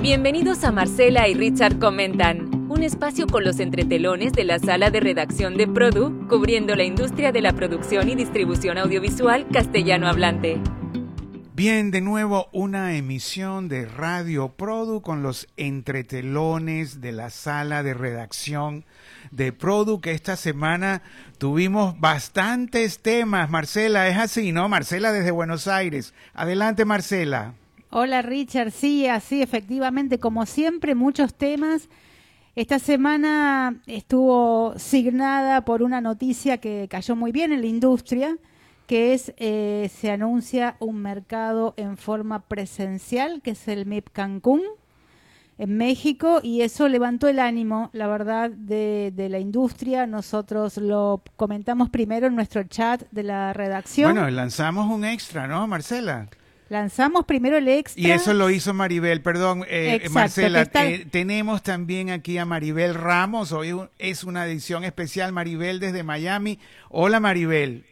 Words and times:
Bienvenidos 0.00 0.62
a 0.62 0.70
Marcela 0.70 1.26
y 1.26 1.34
Richard 1.34 1.80
Comentan, 1.80 2.70
un 2.70 2.84
espacio 2.84 3.26
con 3.26 3.42
los 3.42 3.58
entretelones 3.58 4.32
de 4.32 4.44
la 4.44 4.60
sala 4.60 4.90
de 4.90 5.00
redacción 5.00 5.56
de 5.56 5.66
Produ, 5.66 6.28
cubriendo 6.28 6.76
la 6.76 6.84
industria 6.84 7.32
de 7.32 7.40
la 7.40 7.52
producción 7.52 8.08
y 8.08 8.14
distribución 8.14 8.78
audiovisual 8.78 9.48
castellano 9.52 10.06
hablante. 10.06 10.60
Bien, 11.52 11.90
de 11.90 12.00
nuevo 12.00 12.48
una 12.52 12.94
emisión 12.94 13.68
de 13.68 13.86
Radio 13.86 14.50
Produ 14.50 15.02
con 15.02 15.24
los 15.24 15.48
entretelones 15.56 17.00
de 17.00 17.10
la 17.10 17.30
sala 17.30 17.82
de 17.82 17.94
redacción 17.94 18.84
de 19.32 19.52
Produ, 19.52 20.00
que 20.00 20.12
esta 20.12 20.36
semana 20.36 21.02
tuvimos 21.38 21.98
bastantes 21.98 23.00
temas. 23.00 23.50
Marcela, 23.50 24.06
es 24.06 24.16
así, 24.16 24.52
¿no? 24.52 24.68
Marcela 24.68 25.10
desde 25.10 25.32
Buenos 25.32 25.66
Aires. 25.66 26.14
Adelante, 26.34 26.84
Marcela. 26.84 27.54
Hola 27.90 28.20
Richard, 28.20 28.70
sí, 28.70 29.06
así 29.06 29.40
efectivamente, 29.40 30.18
como 30.18 30.44
siempre, 30.44 30.94
muchos 30.94 31.34
temas. 31.34 31.88
Esta 32.54 32.78
semana 32.78 33.80
estuvo 33.86 34.74
signada 34.76 35.64
por 35.64 35.82
una 35.82 36.02
noticia 36.02 36.58
que 36.58 36.86
cayó 36.90 37.16
muy 37.16 37.32
bien 37.32 37.52
en 37.52 37.62
la 37.62 37.66
industria, 37.66 38.36
que 38.86 39.14
es 39.14 39.32
eh, 39.38 39.90
se 39.94 40.10
anuncia 40.10 40.76
un 40.80 41.00
mercado 41.00 41.72
en 41.78 41.96
forma 41.96 42.40
presencial, 42.40 43.40
que 43.42 43.52
es 43.52 43.68
el 43.68 43.86
MIP 43.86 44.10
Cancún 44.10 44.60
en 45.56 45.76
México, 45.76 46.40
y 46.42 46.60
eso 46.60 46.88
levantó 46.88 47.26
el 47.28 47.38
ánimo, 47.38 47.88
la 47.92 48.06
verdad, 48.06 48.50
de, 48.50 49.12
de 49.14 49.28
la 49.30 49.38
industria. 49.38 50.06
Nosotros 50.06 50.76
lo 50.76 51.22
comentamos 51.36 51.88
primero 51.88 52.26
en 52.26 52.36
nuestro 52.36 52.64
chat 52.64 53.02
de 53.10 53.22
la 53.22 53.52
redacción. 53.54 54.12
Bueno, 54.12 54.30
lanzamos 54.30 54.90
un 54.90 55.04
extra, 55.04 55.48
¿no, 55.48 55.66
Marcela? 55.66 56.28
Lanzamos 56.68 57.24
primero 57.24 57.56
el 57.56 57.66
extra. 57.68 58.02
Y 58.02 58.10
eso 58.10 58.34
lo 58.34 58.50
hizo 58.50 58.74
Maribel, 58.74 59.22
perdón, 59.22 59.64
eh, 59.68 60.06
Marcela. 60.10 60.66
tenemos 60.66 61.62
también 61.62 62.10
aquí 62.10 62.36
a 62.36 62.44
Maribel 62.44 62.94
Ramos. 62.94 63.52
Hoy 63.52 63.74
es 63.98 64.24
una 64.24 64.46
edición 64.46 64.84
especial, 64.84 65.32
Maribel 65.32 65.80
desde 65.80 66.02
Miami. 66.02 66.58
Hola, 66.90 67.20
Maribel. 67.20 67.86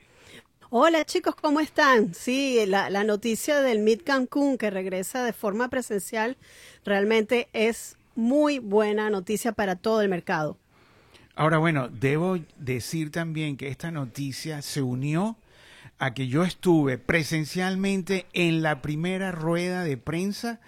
Hola 0.69 1.05
chicos, 1.05 1.35
¿cómo 1.37 1.61
están? 1.61 2.13
Sí, 2.13 2.65
la, 2.67 2.91
la 2.91 3.05
noticia 3.05 3.61
del 3.61 3.79
Mid 3.79 4.01
Cancún 4.05 4.59
que 4.59 4.69
regresa 4.69 5.25
de 5.25 5.33
forma 5.33 5.69
presencial 5.69 6.37
realmente 6.85 7.49
es 7.53 7.97
muy 8.15 8.59
buena 8.59 9.09
noticia 9.09 9.53
para 9.53 9.77
todo 9.77 10.03
el 10.03 10.09
mercado. 10.09 10.59
Ahora, 11.35 11.59
bueno, 11.59 11.89
debo 11.89 12.39
decir 12.57 13.11
también 13.11 13.57
que 13.57 13.69
esta 13.69 13.91
noticia 13.91 14.61
se 14.61 14.83
unió 14.83 15.37
a 15.99 16.15
que 16.15 16.29
yo 16.29 16.45
estuve 16.45 16.99
presencialmente 16.99 18.27
en 18.33 18.63
la 18.63 18.83
primera 18.83 19.33
rueda 19.33 19.83
de 19.85 19.97
prensa 19.97 20.61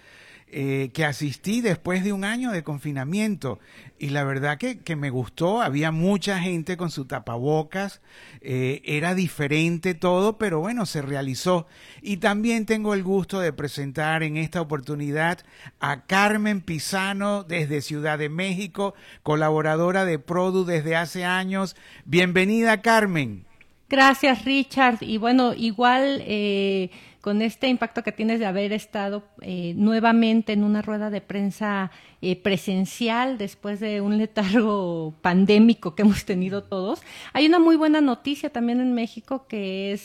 eh, 0.51 0.89
que 0.95 1.05
asistí 1.05 1.61
después 1.61 2.03
de 2.05 2.15
un 2.15 2.25
año 2.25 2.53
de 2.53 2.63
confinamiento. 2.63 3.59
Y 3.99 4.09
la 4.09 4.25
verdad 4.25 4.57
que, 4.57 4.79
que 4.79 4.97
me 4.97 5.11
gustó, 5.11 5.61
había 5.61 5.91
mucha 5.91 6.41
gente 6.41 6.79
con 6.79 6.91
su 6.91 7.05
tapabocas, 7.05 8.01
eh, 8.41 8.81
era 8.85 9.15
diferente 9.15 9.93
todo, 9.93 10.39
pero 10.39 10.61
bueno, 10.61 10.87
se 10.87 11.03
realizó. 11.03 11.67
Y 12.01 12.17
también 12.17 12.65
tengo 12.65 12.95
el 12.95 13.03
gusto 13.03 13.41
de 13.41 13.53
presentar 13.53 14.23
en 14.23 14.39
esta 14.39 14.63
oportunidad 14.63 15.41
a 15.81 16.07
Carmen 16.07 16.63
Pisano 16.63 17.43
desde 17.43 17.83
Ciudad 17.83 18.19
de 18.19 18.31
México, 18.31 18.95
colaboradora 19.23 20.07
de 20.07 20.19
Produ 20.19 20.65
desde 20.65 20.97
hace 20.97 21.27
años. 21.27 21.77
Bienvenida, 22.07 22.81
Carmen. 22.81 23.48
Gracias, 23.89 24.45
Richard. 24.45 24.99
Y 25.01 25.17
bueno, 25.17 25.55
igual 25.55 26.23
eh, 26.27 26.91
con 27.23 27.41
este 27.41 27.69
impacto 27.69 28.03
que 28.03 28.13
tienes 28.13 28.39
de 28.39 28.45
haber 28.45 28.75
estado 28.75 29.25
eh, 29.41 29.73
nuevamente 29.77 30.53
en 30.53 30.63
una 30.63 30.83
rueda 30.83 31.09
de 31.09 31.23
prensa 31.23 31.91
eh, 32.21 32.37
presencial 32.37 33.39
después 33.39 33.81
de 33.81 34.03
un 34.03 34.19
letargo 34.19 35.15
pandémico 35.23 35.95
que 35.95 36.03
hemos 36.03 36.27
tenido 36.27 36.63
todos, 36.65 37.01
hay 37.33 37.47
una 37.47 37.59
muy 37.59 37.77
buena 37.77 38.03
noticia 38.03 38.51
también 38.51 38.81
en 38.81 38.93
México 38.93 39.47
que 39.49 39.93
es 39.93 40.05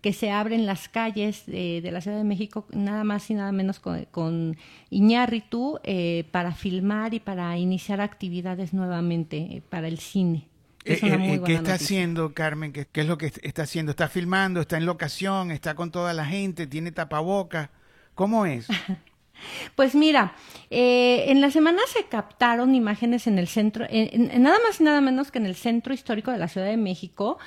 que 0.00 0.12
se 0.12 0.30
abren 0.30 0.64
las 0.64 0.88
calles 0.88 1.44
de 1.46 1.88
la 1.92 2.00
Ciudad 2.00 2.16
de 2.16 2.24
México 2.24 2.66
nada 2.70 3.04
más 3.04 3.28
y 3.30 3.34
nada 3.34 3.52
menos 3.52 3.80
con, 3.80 4.04
con 4.12 4.56
Iñárritu 4.90 5.80
para 6.30 6.52
filmar 6.52 7.14
y 7.14 7.20
para 7.20 7.58
iniciar 7.58 8.00
actividades 8.00 8.72
nuevamente 8.72 9.62
para 9.68 9.88
el 9.88 9.98
cine. 9.98 10.46
Eh, 10.84 10.98
eh, 11.02 11.40
¿Qué 11.44 11.54
está 11.54 11.74
haciendo 11.74 12.32
Carmen? 12.32 12.72
¿Qué, 12.72 12.86
es 12.92 13.06
lo 13.06 13.18
que 13.18 13.32
está 13.42 13.62
haciendo? 13.62 13.90
¿Está 13.90 14.08
filmando? 14.08 14.60
¿Está 14.60 14.76
en 14.76 14.86
locación? 14.86 15.50
¿Está 15.50 15.74
con 15.74 15.90
toda 15.90 16.12
la 16.14 16.24
gente? 16.24 16.66
¿Tiene 16.66 16.92
tapabocas? 16.92 17.70
¿Cómo 18.14 18.46
es? 18.46 18.66
Pues 19.76 19.94
mira, 19.94 20.34
eh, 20.68 21.26
en 21.28 21.40
la 21.40 21.52
semana 21.52 21.78
se 21.86 22.06
captaron 22.06 22.74
imágenes 22.74 23.28
en 23.28 23.38
el 23.38 23.46
centro, 23.46 23.86
en, 23.88 24.42
nada 24.42 24.58
más 24.66 24.80
y 24.80 24.82
nada 24.82 25.00
menos 25.00 25.30
que 25.30 25.38
en 25.38 25.46
el 25.46 25.54
centro 25.54 25.94
histórico 25.94 26.32
de 26.32 26.38
la 26.38 26.48
Ciudad 26.48 26.66
de 26.66 26.76
México, 26.76 27.38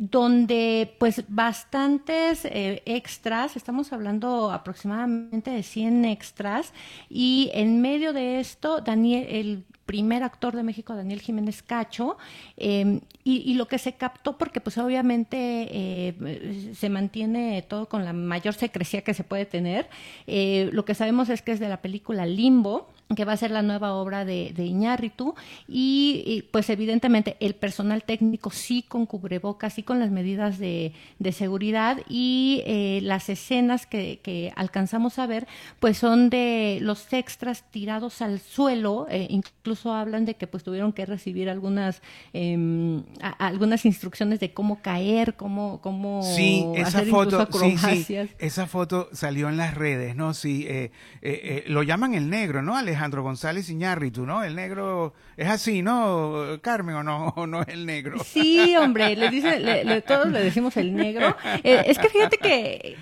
donde 0.00 0.92
pues 0.98 1.22
bastantes 1.28 2.40
extras, 2.44 3.54
estamos 3.54 3.92
hablando 3.92 4.50
aproximadamente 4.50 5.52
de 5.52 5.62
100 5.62 6.04
extras, 6.04 6.72
y 7.08 7.52
en 7.54 7.80
medio 7.80 8.12
de 8.12 8.40
esto, 8.40 8.80
Daniel, 8.80 9.26
el 9.28 9.64
primer 9.92 10.22
actor 10.22 10.56
de 10.56 10.62
México, 10.62 10.96
Daniel 10.96 11.20
Jiménez 11.20 11.62
Cacho, 11.62 12.16
em, 12.56 13.00
y, 13.24 13.52
lo 13.52 13.68
que 13.68 13.76
se 13.76 13.92
captó, 13.92 14.38
porque 14.38 14.58
pues 14.58 14.78
obviamente 14.78 15.36
eh, 15.70 16.72
se 16.74 16.88
mantiene 16.88 17.60
todo 17.60 17.90
con 17.90 18.02
la 18.02 18.14
mayor 18.14 18.54
secrecía 18.54 19.02
que 19.02 19.12
se 19.12 19.22
puede 19.22 19.44
tener, 19.44 19.90
eh, 20.26 20.70
lo 20.72 20.86
que 20.86 20.94
sabemos 20.94 21.28
es 21.28 21.42
que 21.42 21.52
es 21.52 21.60
de 21.60 21.68
la 21.68 21.82
película 21.82 22.24
Limbo, 22.24 22.88
que 23.14 23.24
va 23.24 23.32
a 23.32 23.36
ser 23.36 23.50
la 23.50 23.62
nueva 23.62 23.94
obra 23.94 24.24
de, 24.24 24.52
de 24.54 24.64
Iñárritu 24.64 25.34
y, 25.68 26.44
pues 26.50 26.70
evidentemente 26.70 27.36
el 27.40 27.54
personal 27.54 28.04
técnico 28.04 28.50
sí 28.50 28.84
con 28.86 29.06
cubrebocas, 29.06 29.74
sí 29.74 29.82
con 29.82 29.98
las 29.98 30.10
medidas 30.10 30.58
de, 30.58 30.92
seguridad 31.32 31.98
y 32.08 32.62
eh, 32.66 33.00
las 33.02 33.28
escenas 33.28 33.86
que, 33.86 34.52
alcanzamos 34.56 35.18
a 35.18 35.26
ver 35.26 35.46
pues 35.80 35.98
son 35.98 36.30
de 36.30 36.78
los 36.82 37.12
extras 37.12 37.64
tirados 37.70 38.22
al 38.22 38.38
suelo, 38.40 39.06
eh, 39.08 39.26
incluso 39.30 39.92
hablan 39.92 40.24
de 40.24 40.34
que 40.34 40.46
pues 40.46 40.62
tuvieron 40.62 40.92
que 40.92 41.06
recibir 41.06 41.48
algunas 41.48 42.02
em, 42.32 43.02
algunas 43.38 43.84
instrucciones 43.84 44.40
de 44.40 44.52
cómo 44.52 44.82
caer, 44.82 45.34
cómo, 45.34 45.80
cómo 45.80 46.22
sí, 46.22 46.66
esa 46.76 47.02
foto, 47.04 47.48
sí, 47.52 48.16
esa 48.38 48.66
foto 48.66 49.08
salió 49.12 49.48
en 49.48 49.56
las 49.56 49.74
redes, 49.74 50.16
¿no? 50.16 50.34
Sí, 50.34 50.66
eh, 50.68 51.64
lo 51.66 51.82
llaman 51.82 52.14
el 52.14 52.28
negro, 52.28 52.62
¿no, 52.62 52.76
Alejandro? 52.76 52.91
Alejandro 52.92 53.22
González 53.22 53.70
Iñárritu, 53.70 54.26
¿no? 54.26 54.44
El 54.44 54.54
negro 54.54 55.14
es 55.38 55.48
así, 55.48 55.80
¿no? 55.80 56.58
Carmen, 56.60 56.94
¿o 56.96 57.02
no, 57.02 57.28
o 57.36 57.46
no 57.46 57.62
es 57.62 57.68
el 57.68 57.86
negro? 57.86 58.22
Sí, 58.22 58.76
hombre, 58.76 59.16
le 59.16 59.30
dice, 59.30 60.02
todos 60.06 60.28
le 60.28 60.44
decimos 60.44 60.76
el 60.76 60.94
negro. 60.94 61.34
Eh, 61.64 61.84
es 61.86 61.98
que 61.98 62.08
fíjate 62.08 62.38
que 62.38 62.96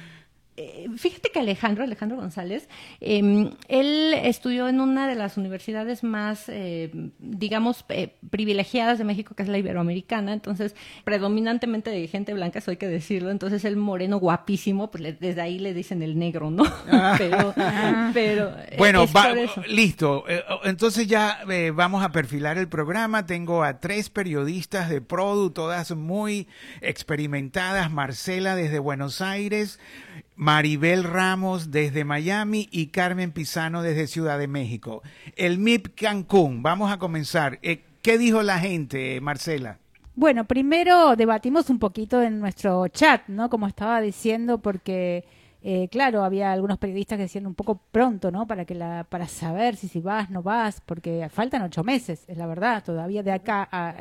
eh, 0.62 0.88
fíjate 0.96 1.30
que 1.30 1.38
Alejandro, 1.38 1.84
Alejandro 1.84 2.18
González, 2.18 2.68
em, 3.00 3.50
él 3.68 4.14
estudió 4.14 4.68
en 4.68 4.80
una 4.80 5.08
de 5.08 5.14
las 5.14 5.38
universidades 5.38 6.04
más, 6.04 6.48
eh, 6.48 6.90
digamos, 7.18 7.84
eh, 7.88 8.16
privilegiadas 8.28 8.98
de 8.98 9.04
México, 9.04 9.34
que 9.34 9.42
es 9.42 9.48
la 9.48 9.56
Iberoamericana, 9.56 10.34
entonces, 10.34 10.74
predominantemente 11.04 11.88
de 11.90 12.06
gente 12.08 12.34
blanca, 12.34 12.58
eso 12.58 12.70
hay 12.70 12.76
que 12.76 12.88
decirlo, 12.88 13.30
entonces 13.30 13.64
el 13.64 13.76
moreno 13.76 14.18
guapísimo, 14.18 14.90
pues 14.90 15.18
desde 15.18 15.40
ahí 15.40 15.58
le 15.58 15.72
dicen 15.72 16.02
el 16.02 16.18
negro, 16.18 16.50
¿no? 16.50 16.64
Pero, 18.12 18.54
bueno, 18.76 19.06
listo, 19.66 20.24
entonces 20.64 21.06
ya 21.06 21.40
vamos 21.72 22.04
a 22.04 22.10
perfilar 22.10 22.58
el 22.58 22.68
programa, 22.68 23.24
tengo 23.24 23.62
a 23.64 23.80
tres 23.80 24.10
periodistas 24.10 24.90
de 24.90 25.00
Produ, 25.00 25.50
todas 25.50 25.90
muy 25.96 26.48
experimentadas, 26.80 27.90
Marcela 27.90 28.56
desde 28.56 28.78
Buenos 28.78 29.20
Aires, 29.20 29.78
Maribel 30.40 31.04
Ramos 31.04 31.70
desde 31.70 32.06
Miami 32.06 32.66
y 32.72 32.86
Carmen 32.86 33.30
Pisano 33.30 33.82
desde 33.82 34.06
Ciudad 34.06 34.38
de 34.38 34.48
México. 34.48 35.02
El 35.36 35.58
MIP 35.58 35.94
Cancún, 35.94 36.62
vamos 36.62 36.90
a 36.90 36.98
comenzar. 36.98 37.58
Eh, 37.60 37.82
¿Qué 38.00 38.16
dijo 38.16 38.42
la 38.42 38.58
gente, 38.58 39.20
Marcela? 39.20 39.76
Bueno, 40.14 40.46
primero 40.46 41.14
debatimos 41.14 41.68
un 41.68 41.78
poquito 41.78 42.22
en 42.22 42.40
nuestro 42.40 42.88
chat, 42.88 43.28
¿no? 43.28 43.50
Como 43.50 43.66
estaba 43.66 44.00
diciendo, 44.00 44.62
porque 44.62 45.26
eh, 45.62 45.88
claro, 45.90 46.24
había 46.24 46.52
algunos 46.52 46.78
periodistas 46.78 47.18
que 47.18 47.24
decían 47.24 47.46
un 47.46 47.54
poco 47.54 47.78
pronto, 47.92 48.30
¿no? 48.30 48.46
Para 48.46 48.64
que 48.64 48.74
la, 48.74 49.04
para 49.04 49.28
saber 49.28 49.76
si 49.76 49.88
si 49.88 50.00
vas, 50.00 50.30
no 50.30 50.42
vas, 50.42 50.80
porque 50.80 51.28
faltan 51.30 51.60
ocho 51.60 51.84
meses, 51.84 52.24
es 52.28 52.38
la 52.38 52.46
verdad. 52.46 52.82
Todavía 52.82 53.22
de 53.22 53.32
acá 53.32 53.68
a, 53.70 53.94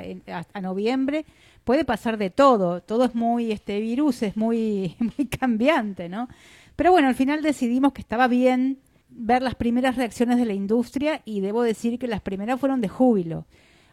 a 0.53 0.61
noviembre 0.61 1.25
puede 1.69 1.85
pasar 1.85 2.17
de 2.17 2.31
todo, 2.31 2.81
todo 2.81 3.05
es 3.05 3.13
muy, 3.13 3.51
este 3.51 3.79
virus 3.79 4.23
es 4.23 4.35
muy, 4.35 4.95
muy 5.17 5.27
cambiante, 5.27 6.09
¿no? 6.09 6.27
Pero 6.75 6.91
bueno, 6.91 7.07
al 7.09 7.13
final 7.13 7.43
decidimos 7.43 7.93
que 7.93 8.01
estaba 8.01 8.27
bien 8.27 8.79
ver 9.09 9.43
las 9.43 9.53
primeras 9.53 9.95
reacciones 9.95 10.39
de 10.39 10.45
la 10.45 10.55
industria 10.55 11.21
y 11.25 11.41
debo 11.41 11.61
decir 11.61 11.99
que 11.99 12.07
las 12.07 12.21
primeras 12.21 12.59
fueron 12.59 12.81
de 12.81 12.87
júbilo. 12.87 13.45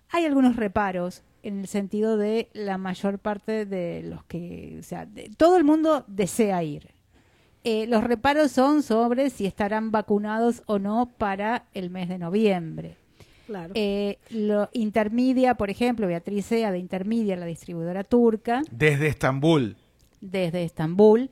Hay 0.09 0.25
algunos 0.25 0.57
reparos 0.57 1.23
en 1.43 1.61
el 1.61 1.67
sentido 1.67 2.17
de 2.17 2.49
la 2.55 2.79
mayor 2.79 3.19
parte 3.19 3.67
de 3.67 4.03
los 4.05 4.25
que, 4.25 4.79
o 4.81 4.83
sea, 4.83 5.07
todo 5.37 5.59
el 5.59 5.65
mundo 5.65 6.03
desea 6.07 6.63
ir. 6.63 6.89
eh, 7.63 7.87
los 7.89 8.03
reparos 8.03 8.53
son 8.53 8.83
sobre 8.83 9.29
si 9.29 9.45
estarán 9.45 9.91
vacunados 9.91 10.63
o 10.65 10.79
no 10.79 11.11
para 11.19 11.67
el 11.75 11.91
mes 11.91 12.09
de 12.09 12.17
noviembre. 12.17 12.97
Claro. 13.47 13.73
Eh, 13.77 14.19
lo 14.31 14.69
Intermedia, 14.73 15.55
por 15.55 15.71
ejemplo, 15.71 16.07
Beatriz 16.07 16.47
Sea 16.47 16.73
de 16.73 16.79
Intermedia, 16.79 17.37
la 17.37 17.47
distribuidora 17.47 18.03
turca, 18.05 18.63
Desde 18.71 19.07
Estambul. 19.07 19.77
desde 20.21 20.65
Estambul, 20.65 21.31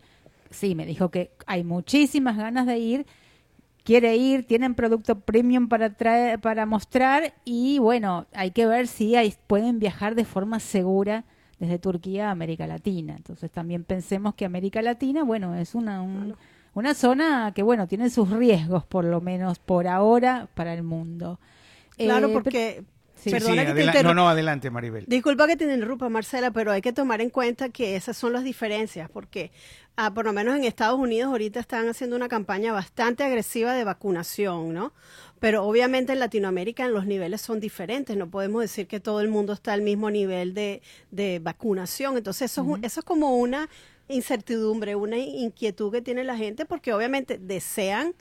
sí, 0.50 0.75
me 0.75 0.87
dijo 0.87 1.11
que 1.11 1.31
hay 1.46 1.64
muchísimas 1.64 2.37
ganas 2.37 2.66
de 2.66 2.78
ir, 2.78 3.06
quiere 3.82 4.16
ir, 4.16 4.46
tienen 4.46 4.75
producto 4.75 5.19
premium 5.20 5.69
para 5.69 5.90
traer, 5.94 6.38
para 6.40 6.64
mostrar 6.66 7.34
y 7.44 7.78
bueno, 7.78 8.26
hay 8.32 8.52
que 8.52 8.67
ver 8.67 8.87
si 8.87 9.17
hay- 9.17 9.34
pueden 9.46 9.78
viajar 9.78 10.14
de 10.14 10.25
forma 10.25 10.60
segura 10.60 11.25
desde 11.58 11.78
Turquía 11.78 12.28
a 12.28 12.31
América 12.31 12.67
Latina. 12.67 13.14
Entonces 13.17 13.50
también 13.50 13.84
pensemos 13.84 14.34
que 14.34 14.44
América 14.44 14.81
Latina, 14.82 15.22
bueno, 15.25 15.55
es 15.56 15.75
una 15.75 16.00
un- 16.02 16.34
una 16.75 16.94
zona 16.94 17.52
que 17.55 17.62
bueno 17.62 17.87
tiene 17.87 18.10
sus 18.10 18.31
riesgos 18.31 18.84
por 18.84 19.05
lo 19.05 19.20
menos 19.20 19.58
por 19.58 19.87
ahora 19.87 20.49
para 20.55 20.72
el 20.75 20.82
mundo. 20.82 21.38
Claro, 21.96 22.29
Eh, 22.29 22.32
porque, 22.32 22.85
Sí. 23.17 23.31
perdona 23.31 23.62
Sí, 23.62 23.69
que 23.69 23.75
te 23.75 23.85
interrumpa. 23.85 24.02
no, 24.02 24.14
no, 24.14 24.29
adelante, 24.29 24.70
Maribel. 24.70 25.05
Disculpa 25.06 25.46
que 25.46 25.56
te 25.56 25.64
interrumpa, 25.64 26.08
Marcela, 26.11 26.50
pero 26.50 26.73
hay 26.73 26.82
que 26.82 26.93
tomar 26.93 27.23
en 27.23 27.31
cuenta 27.31 27.70
que 27.70 27.96
esas 27.96 28.17
son 28.19 28.35
las 28.35 28.44
diferencias, 28.44 29.08
porque 29.08 29.50
ah, 29.96 30.12
por 30.12 30.26
lo 30.26 30.32
menos 30.35 30.56
en 30.56 30.64
Estados 30.64 30.99
Unidos 30.99 31.31
ahorita 31.31 31.58
están 31.61 31.88
haciendo 31.88 32.17
una 32.17 32.29
campaña 32.29 32.73
bastante 32.73 33.25
agresiva 33.25 33.73
de 33.73 33.85
vacunación, 33.85 34.75
¿no? 34.75 34.93
Pero 35.41 35.64
obviamente 35.64 36.12
en 36.12 36.19
Latinoamérica 36.19 36.87
los 36.88 37.06
niveles 37.06 37.41
son 37.41 37.61
diferentes, 37.61 38.14
no 38.17 38.29
podemos 38.29 38.61
decir 38.61 38.87
que 38.88 39.00
todo 39.00 39.20
el 39.23 39.29
mundo 39.29 39.52
está 39.55 39.73
al 39.73 39.81
mismo 39.82 40.11
nivel 40.11 40.52
de, 40.52 40.82
de 41.11 41.38
vacunación, 41.38 42.17
entonces 42.19 42.50
eso, 42.52 42.79
eso 42.82 43.00
es 43.00 43.06
como 43.06 43.38
una 43.38 43.70
incertidumbre, 44.08 44.96
una 44.96 45.17
inquietud 45.19 45.91
que 45.93 46.02
tiene 46.02 46.25
la 46.25 46.37
gente, 46.37 46.67
porque 46.67 46.93
obviamente 46.93 47.38
desean 47.38 48.14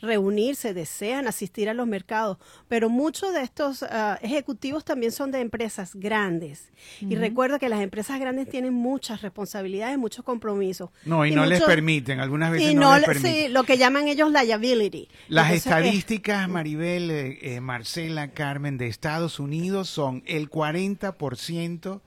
reunirse, 0.00 0.74
desean 0.74 1.26
asistir 1.26 1.68
a 1.68 1.74
los 1.74 1.86
mercados, 1.86 2.38
pero 2.68 2.88
muchos 2.88 3.34
de 3.34 3.42
estos 3.42 3.82
ah, 3.82 4.18
ejecutivos 4.22 4.84
también 4.84 5.12
son 5.12 5.30
de 5.30 5.40
empresas 5.40 5.94
grandes. 5.94 6.70
Y 7.00 7.16
recuerda 7.16 7.58
que 7.58 7.68
las 7.68 7.80
empresas 7.80 8.20
grandes 8.20 8.48
tienen 8.48 8.74
muchas 8.74 9.22
responsabilidades, 9.22 9.98
muchos 9.98 10.24
compromisos. 10.24 10.90
No, 11.04 11.26
y, 11.26 11.32
no 11.32 11.46
les 11.46 11.62
permiten, 11.62 12.20
algunas 12.20 12.50
veces 12.50 12.70
y 12.70 12.74
no, 12.74 12.82
no, 12.82 12.92
les 12.92 13.00
le- 13.00 13.06
permiten. 13.06 13.46
sí, 13.46 13.48
lo 13.48 13.64
que 13.64 13.78
llaman 13.78 14.08
ellos 14.08 14.30
liability. 14.30 15.08
Las 15.28 15.46
Entonces, 15.46 15.66
eh, 15.66 15.68
estadísticas, 15.68 16.48
Maribel, 16.48 17.10
eh, 17.10 17.38
eh, 17.42 17.60
Marcela, 17.60 18.28
Carmen, 18.32 18.78
de 18.78 18.86
Estados 18.86 19.40
Unidos 19.40 19.88
son 19.88 20.22
el 20.26 20.48
40% 20.50 22.00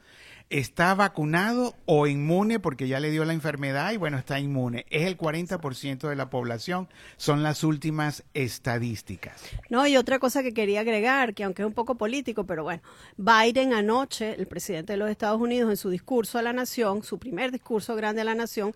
está 0.52 0.94
vacunado 0.96 1.76
o 1.86 2.08
inmune 2.08 2.60
porque 2.60 2.88
ya 2.88 3.00
le 3.00 3.10
dio 3.10 3.24
la 3.26 3.34
enfermedad 3.34 3.92
y 3.94 3.98
bueno, 3.98 4.18
está 4.18 4.40
inmune. 4.40 4.86
Es 4.90 5.08
el 5.08 5.18
40% 5.18 6.10
de 6.10 6.16
la 6.16 6.30
población, 6.30 6.90
son 7.18 7.42
las 7.42 7.64
últimas 7.64 8.24
estadísticas. 8.34 9.42
No, 9.70 9.88
y 9.88 9.96
otra 9.98 10.20
cosa 10.20 10.44
que 10.44 10.54
quería 10.54 10.82
agregar, 10.82 11.34
que 11.34 11.46
aunque 11.46 11.62
es 11.62 11.68
un 11.68 11.74
poco 11.74 11.96
político, 11.96 12.44
pero 12.46 12.64
bueno, 12.64 12.82
Biden 13.18 13.74
anoche, 13.74 14.36
el 14.38 14.46
presidente 14.46 14.94
de 14.94 14.98
los 14.98 15.10
Estados 15.10 15.40
Unidos, 15.40 15.70
en 15.70 15.78
su 15.78 15.90
discurso 15.90 16.38
a 16.38 16.42
la 16.42 16.54
nación, 16.54 17.02
su 17.04 17.18
primer 17.18 17.52
discurso 17.52 17.96
grande 17.96 18.22
a 18.22 18.26
la 18.26 18.36
nación, 18.36 18.76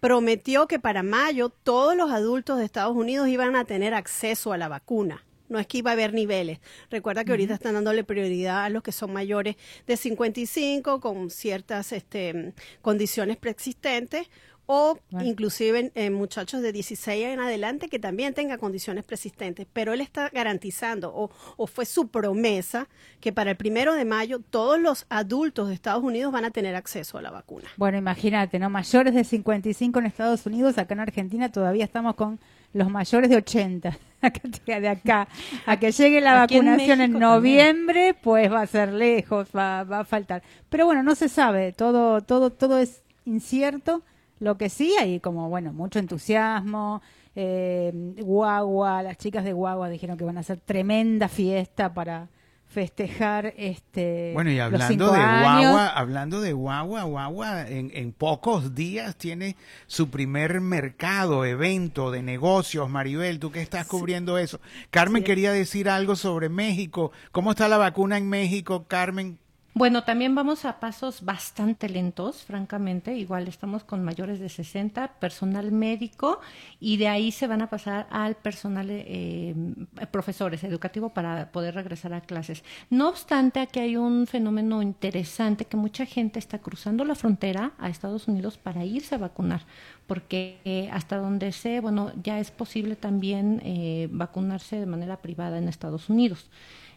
prometió 0.00 0.68
que 0.68 0.78
para 0.78 1.02
mayo 1.02 1.48
todos 1.48 1.96
los 1.96 2.10
adultos 2.12 2.58
de 2.58 2.64
Estados 2.64 2.96
Unidos 2.96 3.28
iban 3.28 3.56
a 3.56 3.64
tener 3.64 3.94
acceso 3.94 4.52
a 4.52 4.58
la 4.58 4.68
vacuna. 4.68 5.24
No 5.48 5.58
es 5.58 5.66
que 5.66 5.78
iba 5.78 5.90
a 5.90 5.94
haber 5.94 6.12
niveles. 6.14 6.58
Recuerda 6.90 7.24
que 7.24 7.30
ahorita 7.32 7.54
están 7.54 7.74
dándole 7.74 8.04
prioridad 8.04 8.64
a 8.64 8.68
los 8.68 8.82
que 8.82 8.92
son 8.92 9.12
mayores 9.12 9.56
de 9.86 9.96
55 9.96 11.00
con 11.00 11.30
ciertas 11.30 11.92
este, 11.92 12.52
condiciones 12.82 13.36
preexistentes 13.36 14.28
o 14.68 14.98
Bueno. 15.10 15.28
inclusive 15.28 15.92
muchachos 16.10 16.60
de 16.60 16.72
16 16.72 17.26
en 17.26 17.38
adelante 17.38 17.88
que 17.88 18.00
también 18.00 18.34
tengan 18.34 18.58
condiciones 18.58 19.04
persistentes. 19.04 19.64
Pero 19.72 19.92
él 19.92 20.00
está 20.00 20.28
garantizando 20.30 21.12
o, 21.14 21.30
o 21.56 21.66
fue 21.68 21.84
su 21.86 22.08
promesa 22.08 22.88
que 23.20 23.32
para 23.32 23.52
el 23.52 23.56
primero 23.56 23.94
de 23.94 24.04
mayo 24.04 24.40
todos 24.40 24.80
los 24.80 25.06
adultos 25.08 25.68
de 25.68 25.74
Estados 25.74 26.02
Unidos 26.02 26.32
van 26.32 26.44
a 26.44 26.50
tener 26.50 26.74
acceso 26.74 27.16
a 27.16 27.22
la 27.22 27.30
vacuna. 27.30 27.68
Bueno, 27.76 27.96
imagínate, 27.98 28.58
¿no? 28.58 28.68
Mayores 28.68 29.14
de 29.14 29.22
55 29.22 30.00
en 30.00 30.06
Estados 30.06 30.44
Unidos, 30.46 30.78
acá 30.78 30.94
en 30.94 31.00
Argentina 31.00 31.48
todavía 31.52 31.84
estamos 31.84 32.16
con 32.16 32.40
los 32.72 32.90
mayores 32.90 33.30
de 33.30 33.36
80. 33.36 33.96
Llega 34.66 34.80
de 34.80 34.88
acá 34.88 35.28
a 35.66 35.78
que 35.78 35.92
llegue 35.92 36.20
la 36.20 36.42
Aquí 36.42 36.56
vacunación 36.56 37.00
en, 37.00 37.18
noviembre, 37.18 38.14
pues 38.14 38.50
va 38.50 38.62
a 38.62 38.66
ser 38.66 38.92
lejos, 38.92 39.48
va, 39.56 39.84
va 39.84 40.00
a 40.00 40.04
faltar. 40.04 40.42
Pero 40.68 40.86
bueno, 40.86 41.02
no 41.02 41.14
se 41.14 41.28
sabe, 41.28 41.72
todo, 41.72 42.20
todo, 42.20 42.50
todo 42.50 42.78
es 42.78 43.02
incierto. 43.24 44.02
Lo 44.38 44.58
que 44.58 44.68
sí 44.68 44.94
hay 45.00 45.20
como, 45.20 45.48
bueno, 45.48 45.72
mucho 45.72 45.98
entusiasmo. 45.98 47.02
Eh, 47.34 47.92
Guagua, 48.18 49.02
las 49.02 49.18
chicas 49.18 49.44
de 49.44 49.52
Guagua 49.52 49.88
dijeron 49.88 50.16
que 50.16 50.24
van 50.24 50.38
a 50.38 50.40
hacer 50.40 50.58
tremenda 50.58 51.28
fiesta 51.28 51.92
para 51.92 52.28
festejar 52.76 53.54
este 53.56 54.32
Bueno, 54.34 54.50
y 54.50 54.58
hablando 54.58 55.10
de 55.10 55.18
años. 55.18 55.40
guagua, 55.72 55.86
hablando 55.88 56.40
de 56.42 56.52
guagua, 56.52 57.04
guagua 57.04 57.66
en, 57.70 57.90
en 57.94 58.12
pocos 58.12 58.74
días 58.74 59.16
tiene 59.16 59.56
su 59.86 60.10
primer 60.10 60.60
mercado, 60.60 61.46
evento 61.46 62.10
de 62.10 62.20
negocios. 62.20 62.90
Maribel, 62.90 63.38
tú 63.38 63.50
que 63.50 63.62
estás 63.62 63.86
cubriendo 63.86 64.36
eso. 64.36 64.60
Carmen 64.90 65.22
Sí. 65.22 65.26
quería 65.26 65.52
decir 65.52 65.88
algo 65.88 66.16
sobre 66.16 66.50
México. 66.50 67.12
¿Cómo 67.32 67.52
está 67.52 67.66
la 67.66 67.78
vacuna 67.78 68.18
en 68.18 68.28
México, 68.28 68.84
Carmen? 68.86 69.38
Bueno, 69.78 70.04
también 70.04 70.34
vamos 70.34 70.64
a 70.64 70.80
pasos 70.80 71.22
bastante 71.22 71.90
lentos, 71.90 72.44
francamente. 72.44 73.14
Igual 73.14 73.46
estamos 73.46 73.84
con 73.84 74.02
mayores 74.02 74.40
de 74.40 74.48
60, 74.48 75.06
personal 75.20 75.70
médico, 75.70 76.40
y 76.80 76.96
de 76.96 77.08
ahí 77.08 77.30
se 77.30 77.46
van 77.46 77.60
a 77.60 77.68
pasar 77.68 78.06
al 78.08 78.36
personal, 78.36 78.86
eh, 78.88 79.54
profesores, 80.10 80.64
educativo, 80.64 81.10
para 81.10 81.52
poder 81.52 81.74
regresar 81.74 82.14
a 82.14 82.22
clases. 82.22 82.64
No 82.88 83.10
obstante, 83.10 83.60
aquí 83.60 83.80
hay 83.80 83.98
un 83.98 84.26
fenómeno 84.26 84.80
interesante 84.80 85.66
que 85.66 85.76
mucha 85.76 86.06
gente 86.06 86.38
está 86.38 86.58
cruzando 86.58 87.04
la 87.04 87.14
frontera 87.14 87.72
a 87.76 87.90
Estados 87.90 88.28
Unidos 88.28 88.56
para 88.56 88.82
irse 88.86 89.16
a 89.16 89.18
vacunar, 89.18 89.66
porque 90.06 90.58
eh, 90.64 90.88
hasta 90.90 91.18
donde 91.18 91.52
sé, 91.52 91.80
bueno, 91.80 92.12
ya 92.22 92.40
es 92.40 92.50
posible 92.50 92.96
también 92.96 93.60
eh, 93.62 94.08
vacunarse 94.10 94.80
de 94.80 94.86
manera 94.86 95.18
privada 95.18 95.58
en 95.58 95.68
Estados 95.68 96.08
Unidos. 96.08 96.48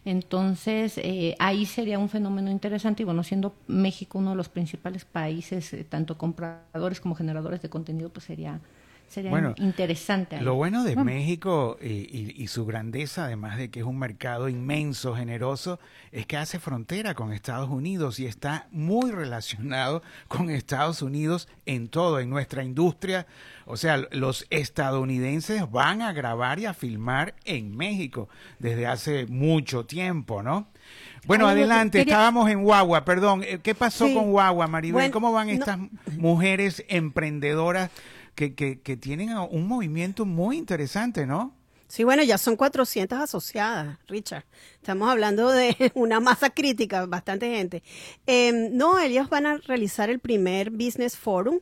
Entonces, 0.04 0.98
eh, 0.98 1.36
ahí 1.38 1.66
sería 1.66 1.98
un 1.98 2.08
fenómeno 2.08 2.50
interesante 2.50 3.02
y 3.02 3.06
bueno, 3.06 3.22
siendo 3.22 3.54
México 3.66 4.18
uno 4.18 4.30
de 4.30 4.36
los 4.36 4.48
principales 4.48 5.04
países, 5.04 5.72
eh, 5.74 5.84
tanto 5.84 6.16
compradores 6.16 7.00
como 7.00 7.14
generadores 7.14 7.60
de 7.62 7.68
contenido, 7.68 8.08
pues 8.10 8.24
sería, 8.24 8.60
sería 9.10 9.30
Bueno, 9.30 9.54
interesante. 9.58 10.36
ahí. 10.36 10.42
Lo 10.44 10.54
bueno 10.54 10.84
de 10.84 10.94
Bueno. 10.94 11.10
México 11.10 11.76
y, 11.82 11.86
y- 11.88 12.34
y 12.36 12.46
su 12.46 12.64
grandeza, 12.64 13.24
además 13.24 13.58
de 13.58 13.68
que 13.70 13.80
es 13.80 13.84
un 13.86 13.98
mercado 13.98 14.48
inmenso, 14.48 15.14
generoso, 15.16 15.80
es 16.12 16.26
que 16.26 16.36
hace 16.36 16.58
frontera 16.60 17.14
con 17.14 17.32
Estados 17.32 17.68
Unidos 17.68 18.20
y 18.20 18.26
está 18.26 18.68
muy 18.70 19.10
relacionado 19.10 20.02
con 20.28 20.48
Estados 20.48 21.02
Unidos 21.02 21.48
en 21.66 21.88
todo, 21.88 22.20
en 22.20 22.30
nuestra 22.30 22.62
industria. 22.64 23.26
O 23.66 23.76
sea, 23.76 23.98
los 24.12 24.46
estadounidenses 24.50 25.70
van 25.70 26.02
a 26.02 26.12
grabar 26.12 26.58
y 26.60 26.66
a 26.66 26.74
filmar 26.74 27.34
en 27.44 27.76
México 27.76 28.28
desde 28.58 28.86
hace 28.86 29.26
mucho 29.26 29.84
tiempo, 29.86 30.42
¿no? 30.42 30.68
Bueno, 31.26 31.46
Ay, 31.46 31.52
adelante, 31.58 31.98
quería- 31.98 32.14
estábamos 32.14 32.50
en 32.50 32.62
Guagua, 32.62 33.04
perdón. 33.04 33.42
eh, 33.44 33.58
¿Qué 33.62 33.74
pasó 33.74 34.06
Sí. 34.06 34.14
con 34.14 34.30
Guagua, 34.30 34.66
Maribel? 34.68 34.94
Bueno, 34.94 35.12
¿Cómo 35.12 35.32
van 35.32 35.48
no- 35.48 35.52
estas 35.52 35.78
mujeres 36.16 36.84
emprendedoras 36.88 37.90
que, 38.34 38.54
que, 38.54 38.96
tienen 38.96 39.36
un 39.36 39.66
movimiento 39.66 40.24
muy 40.24 40.56
interesante, 40.56 41.26
¿no? 41.26 41.54
Sí, 41.88 42.04
bueno, 42.04 42.22
ya 42.22 42.38
son 42.38 42.54
400 42.56 43.18
asociadas, 43.18 43.98
Richard. 44.06 44.44
Estamos 44.74 45.10
hablando 45.10 45.50
de 45.50 45.90
una 45.94 46.20
masa 46.20 46.50
crítica, 46.50 47.04
bastante 47.06 47.50
gente. 47.54 47.82
Eh, 48.26 48.52
no, 48.72 48.98
ellos 49.00 49.28
van 49.28 49.46
a 49.46 49.56
realizar 49.58 50.08
el 50.08 50.20
primer 50.20 50.70
Business 50.70 51.16
Forum 51.16 51.58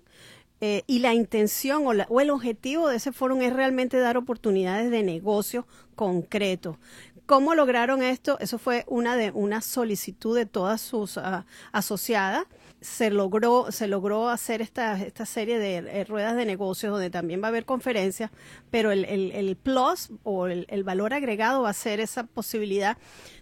eh, 0.60 0.82
y 0.86 0.98
la 0.98 1.14
intención 1.14 1.86
o, 1.86 1.94
la- 1.94 2.06
o 2.10 2.20
el 2.20 2.30
objetivo 2.30 2.88
de 2.88 2.96
ese 2.96 3.12
forum 3.12 3.40
es 3.42 3.52
realmente 3.54 3.96
dar 3.98 4.16
oportunidades 4.18 4.90
de 4.90 5.02
negocio 5.02 5.66
concreto. 5.94 6.78
¿Cómo 7.26 7.54
lograron 7.54 8.02
esto? 8.02 8.38
Eso 8.40 8.58
fue 8.58 8.84
una 8.86 9.16
de 9.16 9.30
una 9.30 9.60
solicitud 9.60 10.36
de 10.36 10.46
todas 10.46 10.80
sus 10.80 11.18
ah, 11.18 11.44
asociadas. 11.72 12.44
Se 12.80 13.10
logró, 13.10 13.72
se 13.72 13.88
logró 13.88 14.28
hacer 14.28 14.62
esta, 14.62 15.02
esta 15.02 15.26
serie 15.26 15.58
de 15.58 15.78
eh, 15.78 16.04
ruedas 16.04 16.36
de 16.36 16.44
negocios 16.44 16.92
donde 16.92 17.10
también 17.10 17.42
va 17.42 17.46
a 17.46 17.48
haber 17.48 17.64
conferencias, 17.64 18.30
pero 18.70 18.92
el, 18.92 19.04
el, 19.04 19.56
plus 19.56 20.10
o 20.22 20.46
el, 20.46 20.64
el 20.68 20.84
valor 20.84 21.12
agregado 21.12 21.62
va 21.62 21.70
a 21.70 21.74
ser 21.74 21.98
esa 21.98 22.24
posibilidad 22.24 22.96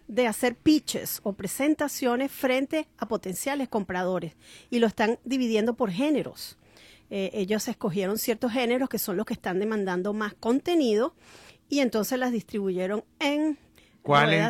de 0.09 0.26
hacer 0.26 0.57
pitches 0.57 1.21
o 1.23 1.35
presentaciones 1.35 2.33
frente 2.33 2.88
a 2.97 3.07
potenciales 3.07 3.69
compradores 3.69 4.35
y 4.71 4.78
lo 4.78 4.87
están 4.87 5.19
dividiendo 5.25 5.75
por 5.75 5.90
géneros. 5.90 6.57
Eh, 7.11 7.31
ellos 7.35 7.69
escogieron 7.69 8.19
ciertos 8.19 8.52
géneros 8.52 8.88
que 8.88 8.99
son 8.99 9.16
los 9.16 9.26
que 9.26 9.35
están 9.35 9.61
demandando 9.61 10.12
más 10.12 10.35
contenido 10.35 11.14
y 11.69 11.81
entonces 11.81 12.19
las 12.19 12.33
distribuyeron 12.33 13.05
en 13.21 13.59
¿Cuáles- 14.07 14.41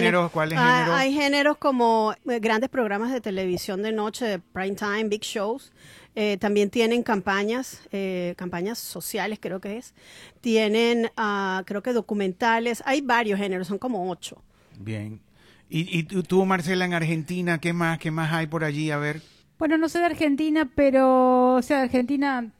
géneros- 0.00 0.30
cuáles 0.30 0.58
Ah, 0.58 0.74
géneros? 0.76 0.98
Hay 0.98 1.12
géneros 1.14 1.56
como 1.58 2.14
eh, 2.28 2.38
grandes 2.40 2.68
programas 2.70 3.12
de 3.12 3.20
televisión 3.20 3.82
de 3.82 3.92
noche, 3.92 4.24
de 4.26 4.38
prime 4.38 4.74
time, 4.74 5.04
big 5.04 5.22
shows, 5.22 5.72
Eh, 6.16 6.38
también 6.38 6.70
tienen 6.70 7.04
campañas, 7.04 7.82
eh, 7.92 8.34
campañas 8.36 8.78
sociales 8.80 9.38
creo 9.40 9.60
que 9.60 9.76
es. 9.76 9.94
Tienen, 10.40 11.08
ah, 11.16 11.62
creo 11.66 11.82
que 11.84 11.92
documentales. 11.92 12.82
Hay 12.84 13.00
varios 13.00 13.38
géneros, 13.38 13.68
son 13.68 13.78
como 13.78 14.10
ocho. 14.10 14.42
Bien. 14.80 15.20
¿Y, 15.68 15.98
y 16.00 16.02
tú, 16.02 16.44
Marcela, 16.44 16.84
en 16.84 16.94
Argentina, 16.94 17.58
qué 17.58 17.72
más, 17.72 17.98
qué 18.00 18.10
más 18.10 18.32
hay 18.32 18.48
por 18.48 18.64
allí? 18.64 18.90
A 18.90 18.96
ver. 18.96 19.22
Bueno, 19.56 19.78
no 19.78 19.88
sé 19.88 20.00
de 20.00 20.06
Argentina, 20.06 20.68
pero, 20.74 21.54
o 21.54 21.62
sea, 21.62 21.82
Argentina 21.82 22.50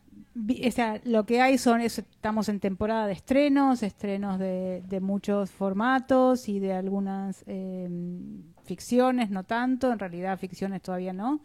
lo 1.04 1.26
que 1.26 1.40
hay 1.40 1.58
son, 1.58 1.80
estamos 1.80 2.48
en 2.48 2.60
temporada 2.60 3.06
de 3.06 3.12
estrenos, 3.12 3.82
estrenos 3.82 4.38
de, 4.38 4.98
muchos 5.00 5.50
formatos 5.50 6.48
y 6.48 6.60
de 6.60 6.72
algunas 6.72 7.42
eh, 7.46 7.88
ficciones, 8.64 9.30
no 9.30 9.44
tanto, 9.44 9.92
en 9.92 9.98
realidad 9.98 10.38
ficciones 10.38 10.82
todavía 10.82 11.12
no. 11.12 11.40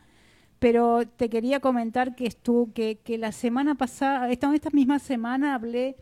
Pero 0.60 1.08
te 1.08 1.30
quería 1.30 1.60
comentar 1.60 2.15
que 2.15 2.27
estuvo, 2.27 2.72
que, 2.74 3.00
que 3.04 3.18
la 3.18 3.32
semana 3.32 3.75
pasada, 3.75 4.30
esta, 4.30 4.54
esta 4.54 4.70
misma 4.70 5.00
semana 5.00 5.56
hablé 5.56 5.98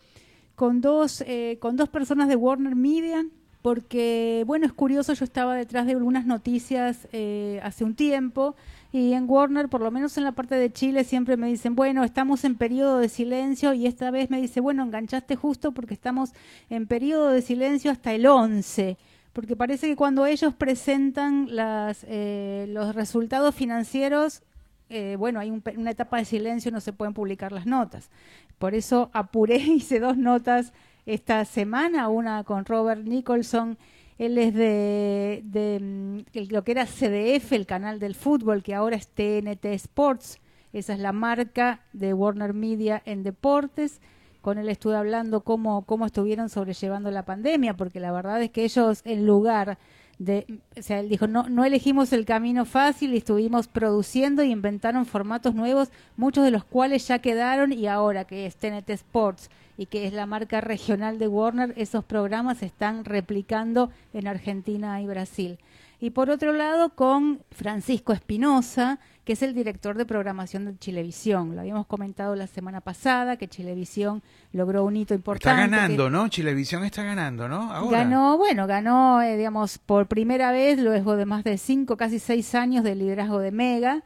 con 0.56 0.82
dos, 0.82 1.22
eh, 1.22 1.58
con 1.60 1.76
dos 1.76 1.90
personas 1.90 2.28
de 2.28 2.36
Warner 2.36 2.76
Media, 2.76 3.26
porque, 3.64 4.44
bueno, 4.46 4.68
es 4.68 4.74
curioso, 4.74 5.14
yo 5.14 5.26
estaba 5.26 5.56
detrás 5.56 5.88
de 5.88 5.94
algunas 5.94 6.28
noticias 6.28 7.08
eh, 7.14 7.60
hace 7.64 7.84
un 7.84 7.96
tiempo 7.96 8.56
y 8.92 9.14
en 9.14 9.28
Warner, 9.28 9.70
por 9.70 9.82
lo 9.82 9.90
menos 9.90 10.16
en 10.18 10.26
la 10.26 10.34
parte 10.34 10.54
de 10.54 10.72
Chile, 10.72 11.04
siempre 11.04 11.38
me 11.38 11.48
dicen, 11.48 11.74
bueno, 11.74 12.04
estamos 12.04 12.44
en 12.44 12.56
periodo 12.56 13.00
de 13.00 13.10
silencio 13.10 13.74
y 13.74 13.88
esta 13.88 14.12
vez 14.12 14.30
me 14.30 14.40
dice, 14.40 14.60
bueno, 14.60 14.84
enganchaste 14.84 15.36
justo 15.36 15.72
porque 15.72 15.96
estamos 15.96 16.34
en 16.70 16.86
periodo 16.86 17.30
de 17.30 17.42
silencio 17.42 17.90
hasta 17.90 18.14
el 18.14 18.28
11 18.28 18.98
porque 19.34 19.56
parece 19.56 19.88
que 19.88 19.96
cuando 19.96 20.28
ellos 20.28 20.54
presentan 20.54 21.48
las, 21.56 22.06
eh, 22.08 22.68
los 22.70 22.94
resultados 22.94 23.56
financieros, 23.56 24.44
eh, 24.90 25.16
bueno, 25.18 25.40
hay 25.40 25.50
una 25.50 25.90
etapa 25.90 26.18
de 26.18 26.26
silencio, 26.26 26.72
no 26.72 26.80
se 26.80 26.94
pueden 26.94 27.16
publicar 27.16 27.52
las 27.52 27.66
notas. 27.66 28.12
Por 28.60 28.76
eso 28.76 29.10
apuré, 29.12 29.58
hice 29.58 30.00
dos 30.00 30.18
notas 30.18 30.72
esta 31.06 31.44
semana, 31.46 32.10
una 32.10 32.44
con 32.44 32.66
Robert 32.66 33.04
Nicholson 33.04 33.78
él 34.18 34.38
es 34.38 34.54
de, 34.54 35.42
de, 35.44 35.80
mm, 35.82 36.52
lo 36.52 36.64
que 36.64 36.72
era 36.72 36.86
CDF, 36.86 37.52
el 37.54 37.66
canal 37.66 38.00
del 38.00 38.16
fútbol, 38.16 38.64
que 38.64 38.76
ahora 38.76 38.96
es 38.96 39.08
TNT 39.08 39.66
Sports. 39.74 40.40
Esa 40.72 40.94
es 40.94 41.00
la 41.00 41.12
marca 41.12 41.82
de 41.94 42.14
Warner 42.14 42.54
Media 42.54 43.02
en 43.06 43.24
deportes. 43.24 44.02
Con 44.42 44.58
él 44.58 44.70
estuve 44.70 44.96
hablando 44.96 45.42
cómo, 45.42 45.86
cómo 45.86 46.06
estuvieron 46.06 46.50
sobrellevando 46.50 47.12
la 47.12 47.26
pandemia, 47.26 47.76
porque 47.76 48.00
la 48.00 48.12
verdad 48.12 48.42
es 48.42 48.52
que 48.52 48.64
ellos, 48.64 49.02
en 49.06 49.26
lugar 49.26 49.78
de, 50.26 50.60
o 50.78 50.82
sea, 50.82 51.00
él 51.00 51.10
dijo, 51.10 51.28
no, 51.28 51.50
no 51.50 51.66
elegimos 51.66 52.14
el 52.14 52.26
camino 52.26 52.66
fácil 52.66 53.14
y 53.14 53.18
estuvimos 53.18 53.68
produciendo 53.68 54.44
y 54.44 54.52
inventaron 54.52 55.06
formatos 55.06 55.56
nuevos, 55.56 55.90
muchos 56.18 56.44
de 56.44 56.52
los 56.52 56.64
cuales 56.64 57.08
ya 57.08 57.20
quedaron 57.20 57.72
y 57.74 57.88
ahora 57.88 58.26
que 58.26 58.46
es 58.46 58.56
TNT 58.56 58.90
Sports 58.92 59.50
y 59.78 59.88
que 59.88 60.06
es 60.06 60.14
la 60.14 60.26
marca 60.26 60.62
regional 60.62 61.20
de 61.20 61.28
Warner, 61.28 61.74
esos 61.78 62.04
programas 62.04 62.60
se 62.60 62.68
están 62.68 63.06
replicando 63.06 63.90
en 64.14 64.28
Argentina 64.28 65.02
y 65.02 65.08
Brasil. 65.08 65.58
Y 66.00 66.10
por 66.10 66.30
otro 66.30 66.52
lado, 66.52 66.90
con 66.90 67.40
Francisco 67.52 68.12
Espinosa, 68.12 69.00
que 69.24 69.34
es 69.34 69.42
el 69.42 69.54
director 69.54 69.98
de 69.98 70.06
programación 70.06 70.66
de 70.66 70.78
Chilevisión. 70.78 71.56
Lo 71.56 71.62
habíamos 71.62 71.88
comentado 71.88 72.36
la 72.36 72.48
semana 72.48 72.82
pasada, 72.82 73.38
que 73.38 73.48
Chilevisión 73.48 74.22
logró 74.52 74.84
un 74.84 74.98
hito 74.98 75.14
importante. 75.14 75.64
Está 75.64 75.78
ganando, 75.78 76.10
¿no? 76.10 76.28
Chilevisión 76.28 76.84
está 76.84 77.04
ganando, 77.04 77.48
¿no? 77.48 77.72
Ahora. 77.72 78.00
Ganó, 78.00 78.38
bueno, 78.38 78.68
ganó, 78.68 79.22
eh, 79.22 79.38
digamos, 79.38 79.78
por 79.78 80.08
primera 80.08 80.52
vez, 80.52 80.80
luego 80.80 81.16
de 81.16 81.26
más 81.26 81.44
de 81.44 81.58
cinco, 81.58 81.98
casi 81.98 82.20
seis 82.20 82.54
años 82.56 82.84
de 82.84 82.96
liderazgo 82.96 83.40
de 83.40 83.52
Mega 83.52 84.04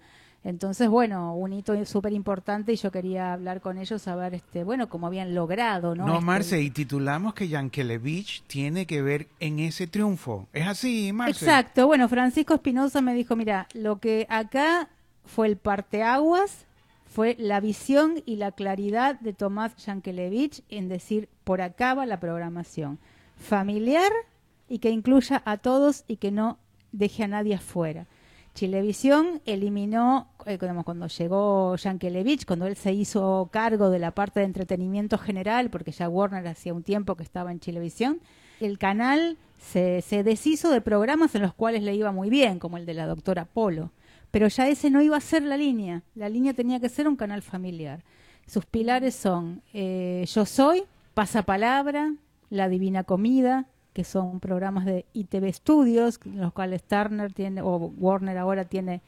entonces, 0.48 0.88
bueno, 0.88 1.36
un 1.36 1.52
hito 1.52 1.84
súper 1.86 2.14
importante 2.14 2.72
y 2.72 2.78
yo 2.78 2.90
quería 2.90 3.34
hablar 3.34 3.60
con 3.60 3.78
ellos 3.78 4.08
a 4.08 4.16
ver, 4.16 4.34
este, 4.34 4.64
bueno, 4.64 4.88
cómo 4.88 5.08
habían 5.08 5.36
logrado, 5.36 5.94
¿no? 5.94 6.06
No, 6.06 6.14
este, 6.14 6.26
Marce, 6.26 6.62
y 6.62 6.70
titulamos 6.70 7.34
que 7.34 7.50
Yankelevich 7.50 8.44
tiene 8.44 8.86
que 8.86 9.02
ver 9.02 9.28
en 9.42 9.60
ese 9.60 9.88
triunfo. 9.88 10.48
¿Es 10.54 10.66
así, 10.66 11.12
Marce? 11.12 11.44
Exacto. 11.44 11.86
Bueno, 11.88 12.08
Francisco 12.08 12.54
Espinosa 12.54 13.02
me 13.02 13.14
dijo, 13.14 13.36
mira, 13.36 13.68
lo 13.74 14.00
que 14.00 14.26
acá 14.30 14.88
fue 15.28 15.48
el 15.48 15.58
parteaguas 15.58 16.68
fue 17.08 17.36
la 17.40 17.60
visión 17.60 18.22
y 18.26 18.36
la 18.36 18.52
claridad 18.52 19.20
de 19.20 19.34
Tomás 19.34 19.76
Yankelevich 19.78 20.62
en 20.70 20.90
decir, 20.90 21.30
por 21.44 21.62
acá 21.62 21.94
va 21.94 22.06
la 22.06 22.20
programación 22.20 23.00
familiar 23.38 24.12
y 24.68 24.80
que 24.80 24.90
incluya 24.90 25.42
a 25.46 25.58
todos 25.58 26.04
y 26.08 26.18
que 26.18 26.32
no 26.32 26.60
deje 26.92 27.24
a 27.24 27.28
nadie 27.28 27.56
afuera. 27.56 28.08
Chilevisión 28.54 29.42
eliminó, 29.46 30.28
eh, 30.46 30.58
cuando 30.84 31.08
llegó 31.08 31.76
Yankelevich, 31.76 32.46
cuando 32.46 32.66
él 32.66 32.76
se 32.76 32.92
hizo 32.92 33.50
cargo 33.52 33.90
de 33.90 34.00
la 34.00 34.12
parte 34.12 34.40
de 34.40 34.48
entretenimiento 34.48 35.18
general, 35.18 35.70
porque 35.70 35.92
ya 35.92 36.10
Warner 36.10 36.48
hacía 36.48 36.74
un 36.74 36.84
tiempo 36.84 37.16
que 37.16 37.24
estaba 37.24 37.52
en 37.52 37.60
Chilevisión, 37.60 38.20
el 38.60 38.80
canal 38.80 39.38
se, 39.60 40.02
se 40.02 40.24
deshizo 40.24 40.72
de 40.72 40.82
programas 40.82 41.36
en 41.36 41.44
los 41.44 41.54
cuales 41.54 41.84
le 41.84 41.94
iba 41.94 42.12
muy 42.12 42.32
bien, 42.32 42.58
como 42.58 42.78
el 42.78 42.86
de 42.88 42.96
la 42.96 43.06
doctora 43.06 43.46
Polo. 43.46 43.92
Pero 44.32 44.48
ya 44.48 44.68
ese 44.68 44.90
no 44.90 45.02
iba 45.02 45.18
a 45.18 45.22
ser 45.22 45.44
la 45.44 45.58
línea. 45.58 46.04
La 46.16 46.30
línea 46.30 46.54
tenía 46.54 46.80
que 46.80 46.90
ser 46.90 47.08
un 47.08 47.16
canal 47.16 47.42
familiar. 47.42 48.04
Sus 48.46 48.66
pilares 48.66 49.16
son 49.16 49.62
eh, 49.74 50.26
Yo 50.28 50.46
Soy, 50.46 50.84
Pasapalabra, 51.14 52.14
La 52.50 52.70
Divina 52.70 53.04
Comida, 53.04 53.68
que 53.94 54.04
son 54.04 54.40
programas 54.40 54.86
de 54.86 55.06
ITV 55.14 55.52
Studios, 55.54 56.20
los 56.26 56.54
cuales 56.54 56.84
Turner 56.84 57.34
tiene, 57.34 57.62
o 57.62 57.78
Warner 57.78 58.38
ahora 58.38 58.66
tiene 58.66 59.02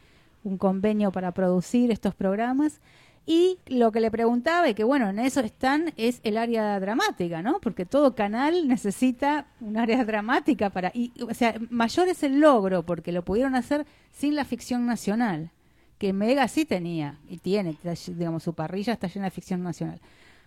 un 0.43 0.57
convenio 0.57 1.11
para 1.11 1.31
producir 1.31 1.91
estos 1.91 2.15
programas. 2.15 2.81
Y 3.25 3.59
lo 3.67 3.91
que 3.91 3.99
le 3.99 4.09
preguntaba, 4.09 4.69
y 4.69 4.73
que 4.73 4.83
bueno, 4.83 5.09
en 5.09 5.19
eso 5.19 5.39
están, 5.41 5.93
es 5.97 6.19
el 6.23 6.37
área 6.37 6.79
dramática, 6.79 7.41
¿no? 7.41 7.59
Porque 7.59 7.85
todo 7.85 8.15
canal 8.15 8.67
necesita 8.67 9.45
un 9.61 9.77
área 9.77 10.03
dramática 10.05 10.69
para. 10.69 10.91
Y, 10.93 11.11
o 11.21 11.33
sea, 11.33 11.55
mayor 11.69 12.07
es 12.07 12.23
el 12.23 12.39
logro, 12.39 12.83
porque 12.83 13.11
lo 13.11 13.23
pudieron 13.23 13.55
hacer 13.55 13.85
sin 14.11 14.35
la 14.35 14.45
ficción 14.45 14.85
nacional, 14.85 15.51
que 15.97 16.13
Mega 16.13 16.47
sí 16.47 16.65
tenía, 16.65 17.19
y 17.29 17.37
tiene, 17.37 17.77
digamos, 18.07 18.43
su 18.43 18.53
parrilla 18.53 18.93
está 18.93 19.07
llena 19.07 19.25
de 19.25 19.31
ficción 19.31 19.63
nacional. 19.63 19.99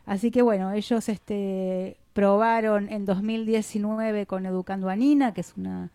Así 0.05 0.31
que 0.31 0.43
bueno, 0.43 0.73
ellos 0.73 1.09
este, 1.09 1.97
probaron 2.13 2.89
en 2.91 3.05
2019 3.05 4.27
con 4.27 4.47
Educando 4.47 4.89
a 4.89 4.97
Nina, 4.97 5.33
que 5.33 5.43
es 5.43 5.55
una 5.57 5.91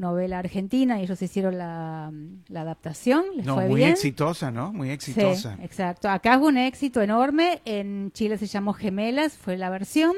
novela 0.00 0.38
argentina, 0.38 0.98
y 0.98 1.04
ellos 1.04 1.20
hicieron 1.22 1.58
la, 1.58 2.10
adaptación. 2.54 3.24
Les 3.36 3.46
no, 3.46 3.54
fue 3.54 3.68
muy 3.68 3.76
bien. 3.76 3.90
exitosa, 3.90 4.50
¿no? 4.50 4.72
Muy 4.72 4.90
exitosa. 4.90 5.56
Sí, 5.56 5.62
exacto. 5.62 6.08
Acá 6.08 6.38
hubo 6.38 6.46
un 6.46 6.56
éxito 6.56 7.02
enorme. 7.02 7.60
En 7.64 8.10
Chile 8.12 8.38
se 8.38 8.46
llamó 8.46 8.72
Gemelas, 8.72 9.34
fue 9.34 9.56
la 9.56 9.70
versión 9.70 10.14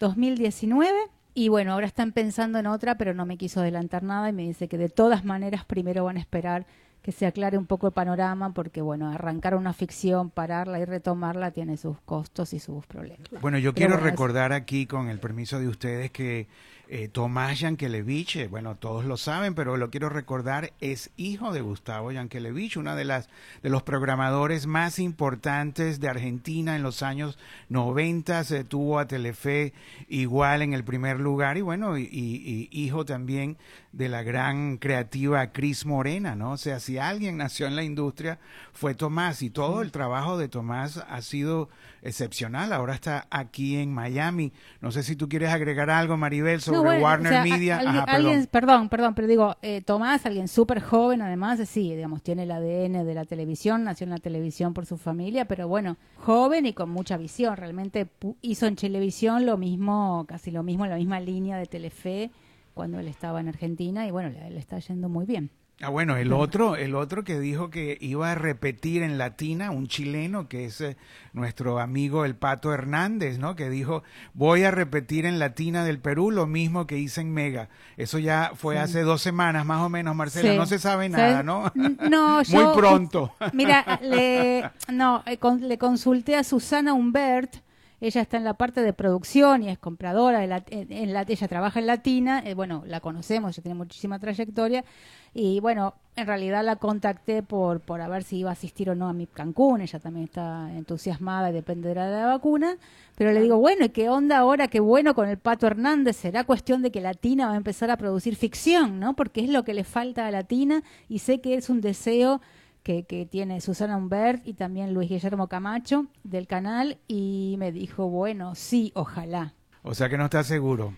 2019. 0.00 0.90
Y 1.34 1.48
bueno, 1.48 1.72
ahora 1.72 1.86
están 1.86 2.12
pensando 2.12 2.58
en 2.58 2.66
otra, 2.66 2.96
pero 2.96 3.12
no 3.12 3.26
me 3.26 3.36
quiso 3.36 3.60
adelantar 3.60 4.04
nada 4.04 4.28
y 4.28 4.32
me 4.32 4.42
dice 4.42 4.68
que 4.68 4.78
de 4.78 4.88
todas 4.88 5.24
maneras 5.24 5.64
primero 5.64 6.04
van 6.04 6.16
a 6.16 6.20
esperar 6.20 6.64
que 7.02 7.12
se 7.12 7.26
aclare 7.26 7.58
un 7.58 7.66
poco 7.66 7.88
el 7.88 7.92
panorama, 7.92 8.54
porque 8.54 8.80
bueno, 8.80 9.10
arrancar 9.10 9.56
una 9.56 9.74
ficción, 9.74 10.30
pararla 10.30 10.78
y 10.78 10.86
retomarla 10.86 11.50
tiene 11.50 11.76
sus 11.76 12.00
costos 12.00 12.54
y 12.54 12.60
sus 12.60 12.86
problemas. 12.86 13.28
Bueno, 13.42 13.58
yo 13.58 13.74
quiero 13.74 13.98
recordar 13.98 14.54
aquí, 14.54 14.86
con 14.86 15.10
el 15.10 15.18
permiso 15.18 15.58
de 15.58 15.68
ustedes, 15.68 16.10
que 16.10 16.48
eh, 16.88 17.08
Tomás 17.08 17.60
Yankelevich, 17.60 18.36
eh, 18.36 18.48
bueno, 18.48 18.76
todos 18.76 19.04
lo 19.04 19.16
saben, 19.16 19.54
pero 19.54 19.76
lo 19.76 19.90
quiero 19.90 20.08
recordar, 20.08 20.72
es 20.80 21.10
hijo 21.16 21.52
de 21.52 21.62
Gustavo 21.62 22.12
Yankelevich, 22.12 22.76
una 22.76 22.94
de 22.94 23.04
las 23.04 23.28
de 23.62 23.70
los 23.70 23.82
programadores 23.82 24.66
más 24.66 24.98
importantes 24.98 26.00
de 26.00 26.08
Argentina 26.08 26.76
en 26.76 26.82
los 26.82 27.02
años 27.02 27.38
90, 27.70 28.44
se 28.44 28.64
tuvo 28.64 28.98
a 28.98 29.06
Telefe 29.06 29.72
igual 30.08 30.62
en 30.62 30.74
el 30.74 30.84
primer 30.84 31.20
lugar 31.20 31.56
y 31.56 31.62
bueno, 31.62 31.96
y, 31.96 32.02
y, 32.02 32.68
hijo 32.70 33.04
también 33.04 33.56
de 33.96 34.08
la 34.08 34.24
gran 34.24 34.78
creativa 34.78 35.52
Cris 35.52 35.86
Morena, 35.86 36.34
¿no? 36.34 36.52
O 36.52 36.56
sea, 36.56 36.80
si 36.80 36.98
alguien 36.98 37.36
nació 37.36 37.66
en 37.66 37.76
la 37.76 37.84
industria 37.84 38.40
fue 38.72 38.94
Tomás 38.94 39.40
y 39.42 39.50
todo 39.50 39.82
el 39.82 39.92
trabajo 39.92 40.36
de 40.36 40.48
Tomás 40.48 41.04
ha 41.08 41.22
sido 41.22 41.68
excepcional. 42.02 42.72
Ahora 42.72 42.94
está 42.94 43.28
aquí 43.30 43.76
en 43.76 43.94
Miami. 43.94 44.52
No 44.80 44.90
sé 44.90 45.04
si 45.04 45.14
tú 45.14 45.28
quieres 45.28 45.50
agregar 45.50 45.90
algo, 45.90 46.16
Maribel, 46.16 46.60
sobre 46.60 47.00
Warner 47.00 47.44
Media. 47.44 47.78
alguien, 47.78 48.46
perdón. 48.46 48.88
perdón, 48.88 49.14
pero 49.14 49.28
digo, 49.28 49.56
eh, 49.62 49.80
Tomás, 49.82 50.26
alguien 50.26 50.48
súper 50.48 50.80
joven, 50.80 51.22
además, 51.22 51.60
sí, 51.68 51.94
digamos, 51.94 52.22
tiene 52.22 52.42
el 52.42 52.50
ADN 52.50 53.06
de 53.06 53.14
la 53.14 53.24
televisión, 53.24 53.84
nació 53.84 54.04
en 54.04 54.10
la 54.10 54.18
televisión 54.18 54.74
por 54.74 54.86
su 54.86 54.96
familia, 54.96 55.44
pero 55.44 55.68
bueno, 55.68 55.96
joven 56.16 56.66
y 56.66 56.72
con 56.72 56.90
mucha 56.90 57.16
visión. 57.16 57.56
Realmente 57.56 58.08
hizo 58.42 58.66
en 58.66 58.74
televisión 58.74 59.46
lo 59.46 59.56
mismo, 59.56 60.24
casi 60.26 60.50
lo 60.50 60.64
mismo, 60.64 60.84
la 60.86 60.96
misma 60.96 61.20
línea 61.20 61.56
de 61.58 61.66
Telefe 61.66 62.32
cuando 62.74 62.98
él 62.98 63.08
estaba 63.08 63.40
en 63.40 63.48
Argentina 63.48 64.06
y 64.06 64.10
bueno, 64.10 64.28
le, 64.30 64.50
le 64.50 64.58
está 64.58 64.78
yendo 64.78 65.08
muy 65.08 65.24
bien. 65.26 65.50
Ah, 65.82 65.88
bueno, 65.88 66.16
el 66.16 66.32
otro, 66.32 66.76
el 66.76 66.94
otro 66.94 67.24
que 67.24 67.40
dijo 67.40 67.68
que 67.68 67.98
iba 68.00 68.30
a 68.30 68.36
repetir 68.36 69.02
en 69.02 69.18
Latina, 69.18 69.72
un 69.72 69.88
chileno 69.88 70.48
que 70.48 70.66
es 70.66 70.80
eh, 70.80 70.96
nuestro 71.32 71.80
amigo 71.80 72.24
el 72.24 72.36
Pato 72.36 72.72
Hernández, 72.72 73.38
¿no? 73.40 73.56
Que 73.56 73.68
dijo, 73.68 74.04
voy 74.34 74.62
a 74.62 74.70
repetir 74.70 75.26
en 75.26 75.40
Latina 75.40 75.84
del 75.84 75.98
Perú 75.98 76.30
lo 76.30 76.46
mismo 76.46 76.86
que 76.86 76.98
hice 76.98 77.22
en 77.22 77.32
Mega. 77.32 77.70
Eso 77.96 78.20
ya 78.20 78.52
fue 78.54 78.78
hace 78.78 79.00
dos 79.02 79.20
semanas 79.20 79.66
más 79.66 79.80
o 79.82 79.88
menos, 79.88 80.14
Marcela. 80.14 80.52
Sí. 80.52 80.56
No 80.56 80.66
se 80.66 80.78
sabe 80.78 81.08
nada, 81.08 81.42
¿no? 81.42 81.72
No, 82.08 82.36
Muy 82.50 82.62
yo- 82.62 82.74
pronto. 82.76 83.34
Mira, 83.52 83.98
le, 84.00 84.70
no, 84.92 85.24
eh, 85.26 85.38
le 85.60 85.76
consulté 85.78 86.36
a 86.36 86.44
Susana 86.44 86.94
Humbert. 86.94 87.52
Ella 88.00 88.20
está 88.20 88.36
en 88.36 88.44
la 88.44 88.54
parte 88.54 88.82
de 88.82 88.92
producción 88.92 89.62
y 89.62 89.70
es 89.70 89.78
compradora. 89.78 90.40
De 90.40 90.46
la, 90.46 90.62
en, 90.68 91.12
la- 91.12 91.24
ella 91.26 91.48
trabaja 91.48 91.80
en 91.80 91.86
Latina. 91.86 92.42
eh, 92.44 92.54
bueno, 92.54 92.82
la 92.86 93.00
conocemos, 93.00 93.56
ella 93.56 93.62
tiene 93.62 93.76
muchísima 93.78 94.18
trayectoria. 94.18 94.84
Y 95.32 95.58
bueno, 95.60 95.94
en 96.16 96.26
realidad 96.26 96.64
la 96.64 96.76
contacté 96.76 97.42
por, 97.42 97.80
por 97.80 98.00
a 98.00 98.08
ver 98.08 98.22
si 98.22 98.38
iba 98.38 98.50
a 98.50 98.52
asistir 98.52 98.90
o 98.90 98.94
no 98.94 99.08
a 99.08 99.12
mi 99.12 99.26
Cancún. 99.26 99.80
Ella 99.80 99.98
también 99.98 100.24
está 100.26 100.70
entusiasmada 100.76 101.50
y 101.50 101.52
dependerá 101.54 102.08
de 102.08 102.16
la 102.20 102.26
vacuna. 102.26 102.76
Pero 103.16 103.32
le 103.32 103.40
digo, 103.40 103.56
bueno, 103.58 103.84
¿y 103.84 103.88
qué 103.88 104.08
onda 104.10 104.38
ahora? 104.38 104.68
Qué 104.68 104.80
bueno 104.80 105.14
con 105.14 105.28
el 105.28 105.38
Pato 105.38 105.66
Hernández. 105.66 106.16
Será 106.16 106.44
cuestión 106.44 106.82
de 106.82 106.90
que 106.90 107.00
Latina 107.00 107.46
va 107.48 107.54
a 107.54 107.56
empezar 107.56 107.90
a 107.90 107.96
producir 107.96 108.36
ficción, 108.36 109.00
¿no? 109.00 109.14
Porque 109.16 109.40
es 109.42 109.48
lo 109.50 109.64
que 109.64 109.74
le 109.74 109.84
falta 109.84 110.26
a 110.26 110.30
Latina 110.30 110.82
y 111.08 111.20
sé 111.20 111.40
que 111.40 111.54
es 111.54 111.68
un 111.70 111.80
deseo 111.80 112.40
que, 112.84 113.02
que 113.02 113.26
tiene 113.26 113.60
Susana 113.60 113.96
Humbert 113.96 114.46
y 114.46 114.52
también 114.54 114.94
Luis 114.94 115.08
Guillermo 115.08 115.48
Camacho 115.48 116.06
del 116.22 116.46
canal 116.46 116.98
y 117.08 117.56
me 117.58 117.72
dijo, 117.72 118.08
bueno, 118.08 118.54
sí, 118.54 118.92
ojalá. 118.94 119.54
O 119.82 119.94
sea 119.94 120.08
que 120.08 120.16
no 120.16 120.26
está 120.26 120.44
seguro. 120.44 120.94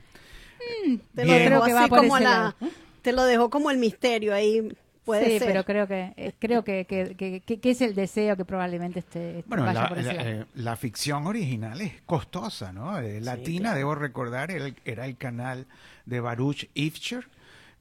Te 1.14 1.24
Bien. 1.24 1.44
lo 1.44 1.46
Creo 1.46 1.64
que 1.64 1.72
va 1.74 1.80
así 1.82 1.88
por 1.88 1.98
como 2.00 2.16
ese 2.16 2.24
la, 2.24 2.30
lado. 2.30 2.54
te 3.02 3.12
lo 3.12 3.24
dejó 3.24 3.50
como 3.50 3.70
el 3.70 3.78
misterio 3.78 4.34
ahí. 4.34 4.76
Puede 5.04 5.24
sí, 5.26 5.38
ser. 5.38 5.46
pero 5.48 5.64
creo 5.64 5.86
que 5.86 6.12
eh, 6.16 6.32
creo 6.36 6.64
que, 6.64 6.84
que, 6.84 7.14
que- 7.16 7.40
que- 7.40 7.60
que 7.60 7.70
es 7.70 7.80
el 7.80 7.94
deseo 7.94 8.36
que 8.36 8.44
probablemente 8.44 8.98
este, 8.98 9.44
Bueno, 9.46 9.64
vaya 9.64 9.82
la, 9.82 9.88
por 9.88 9.98
ese 9.98 10.08
la- 10.08 10.14
lado. 10.24 10.28
eh, 10.28 10.44
la 10.56 10.74
ficción 10.74 11.28
original 11.28 11.80
es 11.80 11.92
costosa, 12.04 12.72
¿no? 12.72 12.98
Eh, 12.98 13.20
Latina, 13.20 13.72
debo 13.72 13.94
recordar, 13.94 14.50
era 14.50 14.66
el, 14.66 14.74
era 14.84 15.06
el 15.06 15.16
canal 15.16 15.66
de 16.06 16.18
Baruch 16.18 16.68
Ifcher, 16.74 17.28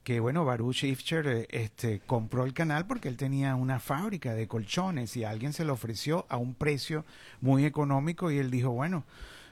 que 0.05 0.19
bueno, 0.19 0.45
Baruch 0.45 0.83
Ifcher 0.83 1.27
eh, 1.27 1.47
este, 1.49 1.99
compró 2.05 2.45
el 2.45 2.53
canal 2.53 2.85
porque 2.85 3.09
él 3.09 3.17
tenía 3.17 3.55
una 3.55 3.79
fábrica 3.79 4.35
de 4.35 4.47
colchones 4.47 5.17
y 5.17 5.23
alguien 5.23 5.51
se 5.51 5.65
lo 5.65 5.73
ofreció 5.73 6.27
a 6.29 6.37
un 6.37 6.53
precio 6.53 7.05
muy 7.41 7.65
económico 7.65 8.29
y 8.29 8.37
él 8.37 8.51
dijo, 8.51 8.69
bueno, 8.69 9.03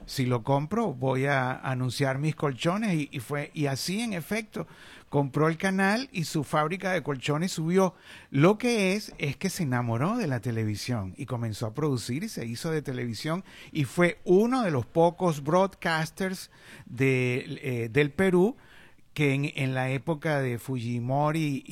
si 0.06 0.28
lo 0.28 0.44
compro 0.44 0.94
voy 0.94 1.26
a 1.26 1.54
anunciar 1.54 2.20
mis 2.20 2.36
colchones 2.36 3.08
y, 3.12 3.20
fue 3.20 3.50
y 3.56 3.66
así 3.66 4.02
en 4.02 4.14
efecto 4.14 4.68
compró 5.10 5.48
el 5.48 5.58
canal 5.58 6.08
y 6.12 6.26
su 6.26 6.44
fábrica 6.44 6.92
de 6.92 7.02
colchones 7.02 7.54
subió. 7.54 7.96
Lo 8.30 8.60
que 8.60 8.94
es 8.94 9.12
es 9.18 9.36
que 9.36 9.50
se 9.50 9.64
enamoró 9.64 10.18
de 10.18 10.28
la 10.28 10.40
televisión 10.40 11.16
y 11.18 11.26
comenzó 11.26 11.66
a 11.66 11.74
producir 11.74 12.24
y 12.24 12.30
se 12.30 12.46
hizo 12.46 12.70
de 12.70 12.84
televisión 12.84 13.44
y 13.72 13.86
fue 13.86 14.20
uno 14.24 14.62
de 14.62 14.70
los 14.70 14.86
pocos 14.86 15.44
broadcasters 15.44 16.52
de, 16.86 17.60
eh, 17.64 17.90
del 17.92 18.12
Perú 18.12 18.56
que 19.14 19.54
en, 19.56 19.74
la 19.74 19.90
época 19.92 20.42
de 20.42 20.58
Fujimori 20.58 21.64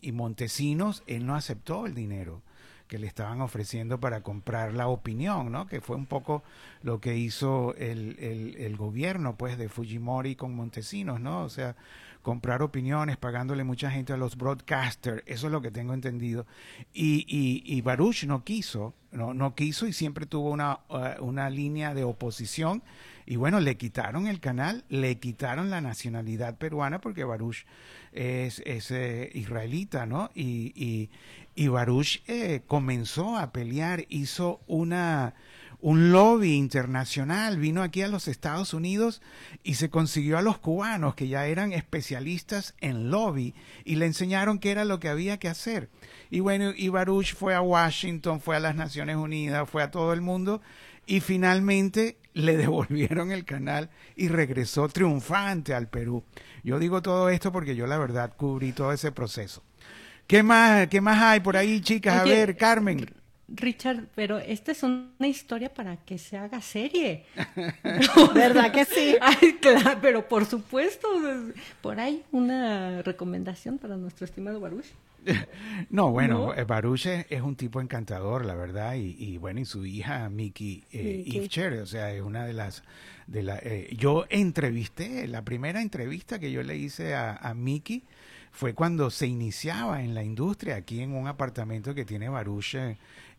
y, 0.00 0.12
Montesinos 0.12 1.02
él 1.06 1.26
no 1.26 1.34
aceptó 1.34 1.86
el 1.86 1.94
dinero 1.94 2.42
que 2.88 2.98
le 2.98 3.06
estaban 3.06 3.40
ofreciendo 3.40 4.00
para 4.00 4.22
comprar 4.22 4.74
la 4.74 4.88
opinión, 4.88 5.52
¿no? 5.52 5.68
Que 5.68 5.80
fue 5.80 5.94
un 5.94 6.06
poco 6.06 6.42
lo 6.82 7.00
que 7.00 7.16
hizo 7.16 7.74
el, 7.76 8.76
gobierno, 8.76 9.36
pues, 9.36 9.58
de 9.58 9.68
Fujimori 9.68 10.34
con 10.34 10.56
Montesinos, 10.56 11.20
¿no? 11.20 11.44
O 11.44 11.48
sea, 11.48 11.76
comprar 12.22 12.62
opiniones, 12.62 13.16
pagándole 13.16 13.62
mucha 13.62 13.90
gente 13.90 14.12
a 14.12 14.16
los 14.16 14.36
broadcasters, 14.36 15.22
eso 15.26 15.46
es 15.46 15.52
lo 15.52 15.62
que 15.62 15.70
tengo 15.70 15.94
entendido. 15.94 16.46
Y, 16.92 17.24
y, 17.28 17.62
y 17.64 17.80
Baruch 17.80 18.24
no 18.24 18.42
quiso, 18.42 18.92
no, 19.12 19.34
no 19.34 19.54
quiso 19.54 19.86
y 19.86 19.92
siempre 19.92 20.26
tuvo 20.26 20.50
una, 20.50 20.80
uh, 20.88 21.24
una 21.24 21.48
línea 21.48 21.94
de 21.94 22.04
oposición. 22.04 22.82
Y 23.30 23.36
bueno, 23.36 23.60
le 23.60 23.76
quitaron 23.76 24.26
el 24.26 24.40
canal, 24.40 24.82
le 24.88 25.20
quitaron 25.20 25.70
la 25.70 25.80
nacionalidad 25.80 26.58
peruana 26.58 27.00
porque 27.00 27.22
Baruch 27.22 27.64
es, 28.10 28.60
es 28.66 28.90
eh, 28.90 29.30
israelita, 29.32 30.04
¿no? 30.04 30.32
Y, 30.34 31.08
y, 31.54 31.68
Baruch 31.68 32.24
eh, 32.26 32.62
comenzó 32.66 33.36
a 33.36 33.52
pelear, 33.52 34.04
hizo 34.08 34.60
una 34.66 35.34
un 35.80 36.10
lobby 36.10 36.56
internacional, 36.56 37.56
vino 37.56 37.82
aquí 37.82 38.02
a 38.02 38.08
los 38.08 38.26
Estados 38.26 38.74
Unidos 38.74 39.22
y 39.62 39.74
se 39.74 39.90
consiguió 39.90 40.36
a 40.36 40.42
los 40.42 40.58
cubanos 40.58 41.14
que 41.14 41.28
ya 41.28 41.46
eran 41.46 41.72
especialistas 41.72 42.74
en 42.80 43.10
lobby 43.10 43.54
y 43.84 43.94
le 43.94 44.06
enseñaron 44.06 44.58
qué 44.58 44.72
era 44.72 44.84
lo 44.84 44.98
que 44.98 45.08
había 45.08 45.38
que 45.38 45.48
hacer. 45.48 45.88
Y 46.30 46.40
bueno, 46.40 46.72
y 46.76 46.88
Baruch 46.88 47.34
fue 47.36 47.54
a 47.54 47.62
Washington, 47.62 48.40
fue 48.40 48.56
a 48.56 48.60
las 48.60 48.74
Naciones 48.74 49.16
Unidas, 49.16 49.70
fue 49.70 49.84
a 49.84 49.92
todo 49.92 50.12
el 50.12 50.20
mundo 50.20 50.60
y 51.06 51.20
finalmente 51.20 52.18
le 52.34 52.56
devolvieron 52.56 53.32
el 53.32 53.44
canal 53.44 53.90
y 54.16 54.28
regresó 54.28 54.88
triunfante 54.88 55.74
al 55.74 55.88
Perú. 55.88 56.24
Yo 56.62 56.78
digo 56.78 57.02
todo 57.02 57.28
esto 57.28 57.52
porque 57.52 57.76
yo 57.76 57.86
la 57.86 57.98
verdad 57.98 58.34
cubrí 58.36 58.72
todo 58.72 58.92
ese 58.92 59.12
proceso. 59.12 59.62
¿Qué 60.26 60.42
más, 60.42 60.86
qué 60.88 61.00
más 61.00 61.20
hay 61.20 61.40
por 61.40 61.56
ahí, 61.56 61.80
chicas? 61.80 62.20
a 62.20 62.24
ver, 62.24 62.56
Carmen. 62.56 63.06
Richard, 63.48 64.06
pero 64.14 64.38
esta 64.38 64.70
es 64.72 64.82
una 64.82 65.26
historia 65.26 65.74
para 65.74 65.96
que 65.96 66.18
se 66.18 66.36
haga 66.36 66.60
serie. 66.60 67.26
¿Verdad 68.34 68.70
que 68.72 68.84
sí? 68.84 69.16
Ay, 69.20 69.54
claro, 69.60 69.98
pero 70.00 70.28
por 70.28 70.46
supuesto, 70.46 71.08
por 71.80 71.98
ahí 71.98 72.22
una 72.30 73.02
recomendación 73.02 73.78
para 73.78 73.96
nuestro 73.96 74.24
estimado 74.24 74.60
Baruch. 74.60 74.86
No, 75.90 76.10
bueno, 76.10 76.46
¿No? 76.46 76.54
eh, 76.54 76.64
Baruch 76.64 77.06
es, 77.06 77.40
un 77.40 77.56
tipo 77.56 77.80
encantador, 77.80 78.44
la 78.44 78.54
verdad, 78.54 78.94
y, 78.94 79.16
y 79.18 79.38
bueno, 79.38 79.60
y 79.60 79.64
su 79.64 79.84
hija 79.86 80.28
Miki 80.28 80.84
eh. 80.92 81.22
Ifcher, 81.26 81.74
o 81.74 81.86
sea, 81.86 82.12
es 82.12 82.22
una 82.22 82.44
de 82.44 82.52
las, 82.52 82.82
de 83.26 83.42
la, 83.42 83.58
eh, 83.58 83.94
yo 83.96 84.26
entrevisté, 84.28 85.26
la 85.26 85.42
primera 85.42 85.82
entrevista 85.82 86.38
que 86.38 86.52
yo 86.52 86.62
le 86.62 86.76
hice 86.76 87.14
a, 87.14 87.36
a 87.36 87.54
Miki 87.54 88.04
fue 88.52 88.74
cuando 88.74 89.10
se 89.10 89.26
iniciaba 89.26 90.02
en 90.02 90.14
la 90.14 90.22
industria 90.22 90.76
aquí 90.76 91.00
en 91.00 91.14
un 91.14 91.28
apartamento 91.28 91.94
que 91.94 92.04
tiene 92.04 92.28
Baruch 92.28 92.76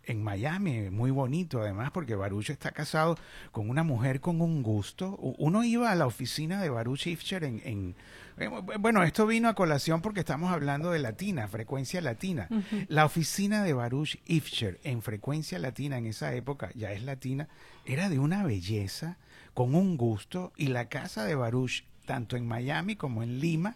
en 0.06 0.24
Miami, 0.24 0.90
muy 0.90 1.12
bonito 1.12 1.62
además, 1.62 1.92
porque 1.92 2.16
Baruch 2.16 2.50
está 2.50 2.72
casado 2.72 3.18
con 3.52 3.70
una 3.70 3.84
mujer 3.84 4.20
con 4.20 4.42
un 4.42 4.64
gusto. 4.64 5.16
Uno 5.38 5.64
iba 5.64 5.92
a 5.92 5.96
la 5.96 6.08
oficina 6.08 6.62
de 6.62 6.70
Baruch 6.70 7.08
Ifcher 7.08 7.44
en, 7.44 7.62
en- 7.66 7.96
eh, 8.38 8.48
bueno, 8.80 9.04
esto 9.04 9.28
vino 9.28 9.48
a 9.50 9.54
colación 9.54 10.02
porque 10.02 10.22
estamos 10.22 10.52
hablando 10.52 10.90
de 10.92 11.00
latina, 11.00 11.48
frecuencia 11.48 12.02
latina. 12.02 12.48
La 12.88 13.06
oficina 13.06 13.64
de 13.64 13.74
Baruch 13.74 14.18
Ifcher 14.26 14.80
en 14.84 15.02
frecuencia 15.02 15.60
latina 15.60 15.98
en 15.98 16.08
esa 16.08 16.34
época, 16.34 16.72
ya 16.74 16.92
es 16.92 17.04
latina, 17.04 17.48
era 17.86 18.10
de 18.10 18.18
una 18.20 18.44
belleza, 18.44 19.18
con 19.54 19.76
un 19.76 19.98
gusto, 19.98 20.54
y 20.58 20.68
la 20.68 20.88
casa 20.90 21.26
de 21.26 21.36
Baruch, 21.36 21.84
tanto 22.06 22.38
en 22.38 22.48
Miami 22.48 22.96
como 22.96 23.22
en 23.22 23.40
Lima, 23.40 23.76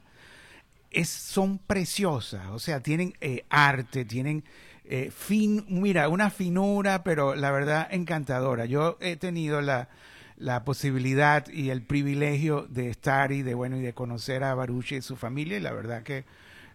es, 0.90 1.10
son 1.10 1.58
preciosas, 1.58 2.48
o 2.48 2.60
sea, 2.60 2.80
tienen 2.80 3.14
eh, 3.20 3.44
arte, 3.50 4.06
tienen 4.06 4.46
eh, 4.90 5.12
fin, 5.12 5.66
mira, 5.68 6.10
una 6.10 6.30
finura, 6.30 7.04
pero 7.04 7.36
la 7.36 7.52
verdad 7.52 7.88
encantadora. 7.92 8.66
Yo 8.66 8.98
he 9.02 9.16
tenido 9.16 9.62
la, 9.62 9.90
la 10.38 10.64
posibilidad 10.64 11.48
y 11.48 11.70
el 11.70 11.82
privilegio 11.82 12.68
de 12.70 12.90
estar 12.90 13.32
y 13.32 13.42
de 13.42 13.54
bueno 13.54 13.78
y 13.78 13.82
de 13.82 13.94
conocer 13.94 14.44
a 14.44 14.54
Baruch 14.56 14.92
y 14.94 15.02
su 15.02 15.16
familia 15.16 15.58
y 15.58 15.62
la 15.62 15.72
verdad 15.72 16.04
que, 16.04 16.26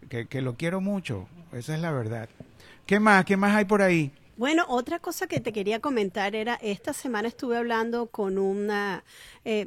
que, 0.09 0.27
que 0.27 0.43
lo 0.43 0.57
quiero 0.57 0.81
mucho, 0.81 1.29
esa 1.53 1.75
es 1.75 1.81
la 1.81 1.93
verdad. 1.93 2.29
¿Qué 2.87 2.99
más? 2.99 3.25
¿Qué 3.25 3.37
más 3.37 3.55
hay 3.55 3.65
por 3.65 3.83
ahí? 3.83 4.13
Bueno, 4.37 4.65
otra 4.69 5.01
cosa 5.01 5.27
que 5.27 5.39
te 5.39 5.53
quería 5.53 5.81
comentar 5.81 6.35
era, 6.35 6.55
esta 6.63 6.95
semana 6.95 7.29
estuve 7.29 7.59
hablando 7.59 8.07
con 8.07 8.39
un 8.39 8.71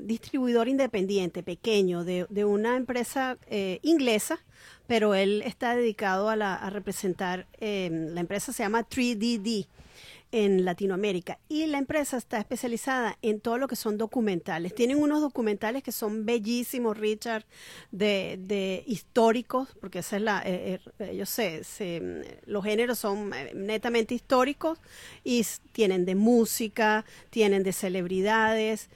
distribuidor 0.01 0.67
independiente, 0.67 1.43
pequeño, 1.43 2.03
de, 2.03 2.25
de 2.29 2.43
una 2.43 2.75
empresa 2.75 3.37
eh, 3.45 3.79
inglesa, 3.83 4.39
pero 4.87 5.15
él 5.15 5.41
está 5.45 5.75
dedicado 5.75 6.29
a, 6.29 6.35
la, 6.35 6.55
a 6.55 6.69
representar, 6.69 7.47
eh, 7.59 7.89
la 7.91 8.21
empresa 8.21 8.53
se 8.53 8.63
llama 8.63 8.87
3DD 8.87 9.67
en 10.33 10.65
Latinoamérica 10.65 11.37
y 11.47 11.67
la 11.67 11.77
empresa 11.77 12.17
está 12.17 12.39
especializada 12.39 13.19
en 13.21 13.39
todo 13.39 13.59
lo 13.59 13.67
que 13.67 13.75
son 13.75 13.99
documentales. 13.99 14.73
Tienen 14.73 14.97
unos 14.97 15.21
documentales 15.21 15.83
que 15.83 15.91
son 15.91 16.25
bellísimos, 16.25 16.97
Richard, 16.97 17.45
de, 17.91 18.39
de 18.41 18.83
históricos, 18.87 19.69
porque 19.79 19.99
esa 19.99 20.15
es 20.15 20.23
la, 20.23 20.41
eh, 20.43 20.79
eh, 20.97 21.09
ellos 21.11 21.29
se, 21.29 21.61
los 22.47 22.63
géneros 22.63 22.97
son 22.97 23.31
eh, 23.31 23.51
netamente 23.53 24.15
históricos 24.15 24.79
y 25.23 25.45
tienen 25.71 26.03
de 26.03 26.15
música, 26.15 27.05
tienen 27.29 27.61
de 27.61 27.71
celebridades, 27.71 28.89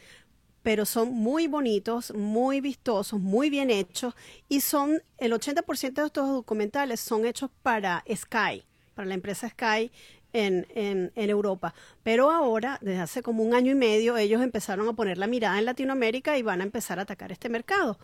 pero 0.63 0.85
son 0.85 1.13
muy 1.13 1.47
bonitos, 1.47 2.13
muy 2.13 2.61
vistosos, 2.61 3.19
muy 3.19 3.49
bien 3.49 3.69
hechos 3.69 4.13
y 4.49 4.61
son 4.61 5.01
el 5.17 5.33
80% 5.33 5.93
de 5.93 6.05
estos 6.07 6.29
documentales 6.29 6.99
son 6.99 7.25
hechos 7.25 7.49
para 7.63 8.03
Sky, 8.13 8.63
para 8.95 9.07
la 9.07 9.13
empresa 9.13 9.49
Sky 9.49 9.91
en, 10.33 10.67
en, 10.75 11.11
en, 11.15 11.29
Europa. 11.29 11.73
Pero 12.07 12.31
ahora, 12.31 12.79
desde 12.81 13.01
hace 13.01 13.21
como 13.21 13.43
un 13.43 13.53
año 13.53 13.73
y 13.73 13.75
medio, 13.75 14.15
ellos 14.15 14.41
empezaron 14.41 14.87
a 14.87 14.93
poner 14.93 15.17
la 15.17 15.27
mirada 15.27 15.59
en 15.59 15.65
Latinoamérica 15.65 16.37
y 16.37 16.41
van 16.41 16.61
a 16.61 16.63
empezar 16.63 16.99
a 16.99 17.01
atacar 17.01 17.33
este 17.33 17.49
mercado. 17.49 17.99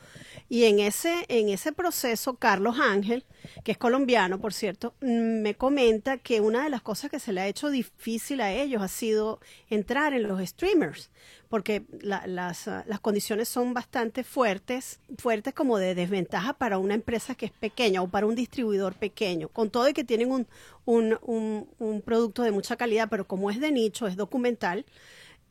Y 0.50 0.66
en 0.66 0.80
ese, 0.80 1.24
en 1.30 1.48
ese 1.48 1.72
proceso, 1.72 2.34
Carlos 2.34 2.76
Ángel, 2.82 3.24
que 3.64 3.72
es 3.72 3.78
colombiano, 3.78 4.42
por 4.42 4.52
cierto, 4.52 4.94
mm, 5.00 5.42
me 5.42 5.56
comenta 5.56 6.18
que 6.18 6.42
una 6.42 6.66
de 6.66 6.70
las 6.70 6.82
cosas 6.82 7.10
que 7.10 7.20
se 7.22 7.32
le 7.32 7.40
ha 7.40 7.48
hecho 7.48 7.70
difícil 7.70 8.42
a 8.42 8.52
ellos 8.52 8.82
ha 8.82 8.90
sido 8.90 9.40
entrar 9.70 10.14
en 10.14 10.28
los 10.28 10.46
streamers 10.50 11.10
porque 11.54 11.84
las, 12.02 12.66
las, 12.66 13.00
condiciones 13.00 13.48
son 13.48 13.76
bastante 13.76 14.24
fuertes, 14.24 15.00
fuertes 15.20 15.54
como 15.54 15.78
de 15.78 15.94
desventaja 15.94 16.54
para 16.54 16.80
una 16.80 16.96
empresa 16.96 17.36
que 17.36 17.46
es 17.46 17.52
pequeña 17.52 18.02
o 18.02 18.08
para 18.08 18.26
un 18.26 18.34
distribuidor 18.34 18.96
pequeño, 18.96 19.50
con 19.50 19.70
todo 19.70 19.88
y 19.88 19.94
que 19.94 20.04
tienen 20.04 20.32
un, 20.32 20.48
un, 20.86 21.20
un, 21.22 21.70
un 21.78 22.02
producto 22.02 22.42
de 22.42 22.50
mucha 22.50 22.76
calidad, 22.76 23.08
pero 23.08 23.28
como 23.28 23.52
es 23.52 23.60
de 23.60 23.72
nicho, 23.72 23.93
es 24.02 24.16
documental, 24.16 24.86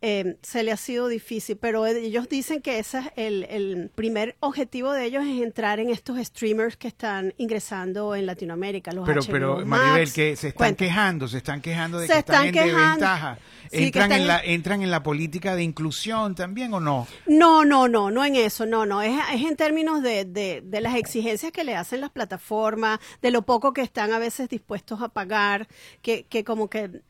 eh, 0.05 0.37
se 0.43 0.65
le 0.65 0.73
ha 0.73 0.77
sido 0.77 1.07
difícil, 1.07 1.57
pero 1.57 1.87
ellos 1.87 2.29
dicen 2.29 2.61
que 2.61 2.81
ese 2.81 2.99
es 2.99 3.07
el, 3.15 3.45
el, 3.45 3.89
primer 3.95 4.35
objetivo 4.41 4.91
de 4.91 5.05
ellos 5.05 5.25
es 5.25 5.41
entrar 5.41 5.79
en 5.79 5.91
estos 5.91 6.19
streamers 6.19 6.77
que 6.77 6.89
están 6.89 7.35
ingresando 7.39 8.17
en 8.17 8.27
Latinoamérica. 8.27 8.91
Los 8.91 9.07
pero, 9.07 9.21
HBO 9.23 9.31
pero 9.31 9.57
Max. 9.65 9.83
Maribel, 9.85 10.13
que 10.13 10.35
se 10.35 10.49
están 10.49 10.59
Cuenta. 10.59 10.85
quejando, 10.85 11.29
se 11.29 11.37
están 11.37 11.61
quejando 11.61 12.01
de 12.01 12.09
Se 12.09 12.15
que 12.15 12.19
están, 12.19 12.47
están 12.47 12.69
en 12.69 12.75
desventaja. 12.75 13.39
Sí, 13.71 13.85
entran, 13.85 14.11
en- 14.11 14.27
la, 14.27 14.41
entran 14.41 14.83
en 14.83 14.91
la 14.91 15.05
política 15.05 15.55
de 15.55 15.63
inclusión 15.63 16.35
también 16.35 16.75
o 16.75 16.81
no? 16.81 17.07
No, 17.29 17.65
no, 17.65 17.87
no, 17.87 18.11
no 18.11 18.25
en 18.25 18.35
eso, 18.35 18.67
no, 18.67 18.85
no, 18.85 19.03
es, 19.03 19.17
es 19.33 19.43
en 19.43 19.55
términos 19.55 20.03
de, 20.03 20.25
de, 20.25 20.63
de 20.65 20.81
las 20.81 20.97
exigencias 20.97 21.53
que 21.53 21.63
le 21.63 21.77
hacen 21.77 22.01
las 22.01 22.11
plataformas, 22.11 22.99
de 23.23 23.31
lo 23.31 23.43
poco 23.43 23.73
que 23.73 23.83
están 23.83 24.13
a 24.13 24.19
veces 24.19 24.49
dispuestos 24.49 25.01
a 25.01 25.11
pagar, 25.11 25.69
que, 26.03 26.25
que 26.25 26.43
como 26.43 26.69
que 26.69 27.03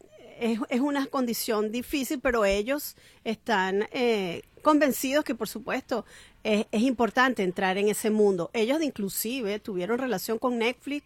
es, 0.42 0.80
una 0.80 1.06
condición 1.06 1.70
difícil, 1.70 2.20
pero 2.20 2.44
ellos 2.44 2.96
están 3.24 3.86
eh, 3.92 4.42
convencidos 4.62 5.24
que, 5.24 5.34
por 5.34 5.48
supuesto, 5.48 6.04
es, 6.42 6.66
es 6.72 6.82
importante 6.82 7.42
entrar 7.42 7.78
en 7.78 7.88
ese 7.88 8.10
mundo. 8.10 8.50
Ellos 8.52 8.82
inclusive 8.82 9.58
tuvieron 9.60 9.98
relación 9.98 10.38
con 10.38 10.58
Netflix 10.58 11.04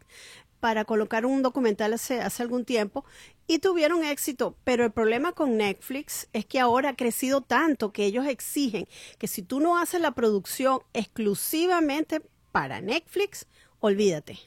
para 0.61 0.85
colocar 0.85 1.27
un 1.27 1.43
documental 1.43 1.93
hace, 1.93 2.21
hace 2.21 2.43
algún 2.43 2.65
tiempo 2.65 3.05
y 3.47 3.59
tuvieron 3.59 4.05
éxito, 4.05 4.57
pero 4.65 4.85
el 4.85 4.91
problema 4.91 5.33
con 5.33 5.57
Netflix 5.57 6.29
es 6.33 6.47
que 6.47 6.59
ahora 6.59 6.91
ha 6.91 6.97
crecido 6.97 7.43
tanto 7.43 7.93
que 7.93 8.05
ellos 8.05 8.27
exigen 8.27 8.89
que 9.19 9.29
si 9.29 9.43
tú 9.43 9.61
no 9.61 9.79
haces 9.79 10.01
la 10.01 10.13
producción 10.13 10.81
exclusivamente 10.95 12.23
para 12.53 12.81
Netflix, 12.81 13.47
olvídate. 13.81 14.39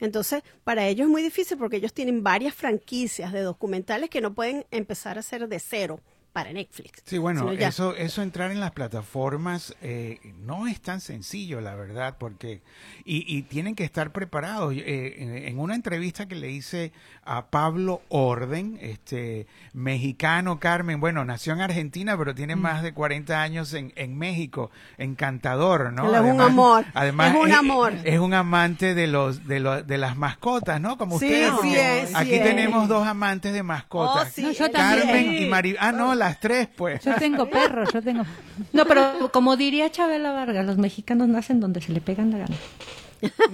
Entonces, 0.00 0.42
para 0.64 0.86
ellos 0.86 1.06
es 1.06 1.10
muy 1.10 1.22
difícil 1.22 1.58
porque 1.58 1.76
ellos 1.76 1.92
tienen 1.92 2.22
varias 2.22 2.54
franquicias 2.54 3.32
de 3.32 3.40
documentales 3.40 4.10
que 4.10 4.20
no 4.20 4.34
pueden 4.34 4.66
empezar 4.70 5.16
a 5.16 5.20
hacer 5.20 5.48
de 5.48 5.60
cero 5.60 6.00
para 6.34 6.52
Netflix. 6.52 7.02
Sí, 7.06 7.16
bueno, 7.16 7.50
ya- 7.54 7.68
eso, 7.68 7.94
eso 7.96 8.20
entrar 8.20 8.50
en 8.50 8.58
las 8.60 8.72
plataformas 8.72 9.74
eh, 9.80 10.18
no 10.44 10.66
es 10.66 10.80
tan 10.82 11.00
sencillo, 11.00 11.60
la 11.62 11.74
verdad, 11.76 12.16
porque 12.18 12.60
y, 13.04 13.24
y 13.34 13.42
tienen 13.42 13.74
que 13.74 13.84
estar 13.84 14.10
preparados. 14.12 14.74
Eh, 14.76 15.14
en, 15.22 15.36
en 15.36 15.58
una 15.58 15.74
entrevista 15.76 16.26
que 16.26 16.34
le 16.34 16.50
hice 16.50 16.92
a 17.24 17.46
Pablo 17.46 18.02
Orden, 18.08 18.76
este 18.82 19.46
mexicano, 19.72 20.58
Carmen, 20.58 20.98
bueno, 21.00 21.24
nació 21.24 21.52
en 21.52 21.60
Argentina, 21.60 22.18
pero 22.18 22.32
Mm. 22.32 22.34
tiene 22.36 22.56
más 22.56 22.82
de 22.82 22.92
40 22.92 23.40
años 23.40 23.72
en, 23.72 23.92
en 23.94 24.18
México, 24.18 24.70
encantador, 24.98 25.92
¿no? 25.92 26.08
Él 26.08 26.14
es 26.26 26.32
un 26.32 26.40
amor, 26.40 26.84
Además, 26.94 27.32
es 27.34 27.40
un 27.40 27.52
amor. 27.52 27.92
es 28.04 28.18
un 28.18 28.34
amante 28.34 28.94
de 28.94 29.06
los 29.06 29.46
de, 29.46 29.60
los, 29.60 29.86
de 29.86 29.98
las 29.98 30.16
mascotas, 30.16 30.80
¿no? 30.80 30.98
Como 30.98 31.18
Sí, 31.20 31.26
ustedes. 31.26 31.52
sí 31.62 31.74
es, 31.76 32.08
sí 32.08 32.14
Aquí 32.16 32.34
es. 32.34 32.42
tenemos 32.42 32.88
dos 32.88 33.06
amantes 33.06 33.52
de 33.52 33.62
mascotas. 33.62 34.28
Oh, 34.28 34.30
sí, 34.34 34.42
No, 34.42 34.50
yo 34.52 34.72
Carmen 34.72 35.06
también. 35.06 35.42
y 35.42 35.46
Mari. 35.46 35.76
Ah, 35.78 35.92
no, 35.92 36.14
las 36.24 36.40
tres, 36.40 36.68
pues. 36.74 37.04
Yo 37.04 37.14
tengo 37.16 37.48
perro, 37.50 37.84
yo 37.92 38.02
tengo... 38.02 38.24
No, 38.72 38.84
pero 38.86 39.30
como 39.32 39.56
diría 39.56 39.90
Chabela 39.90 40.32
Vargas, 40.32 40.66
los 40.66 40.78
mexicanos 40.78 41.28
nacen 41.28 41.60
donde 41.60 41.80
se 41.80 41.92
le 41.92 42.00
pegan 42.00 42.30
la 42.30 42.38
gana. 42.38 42.56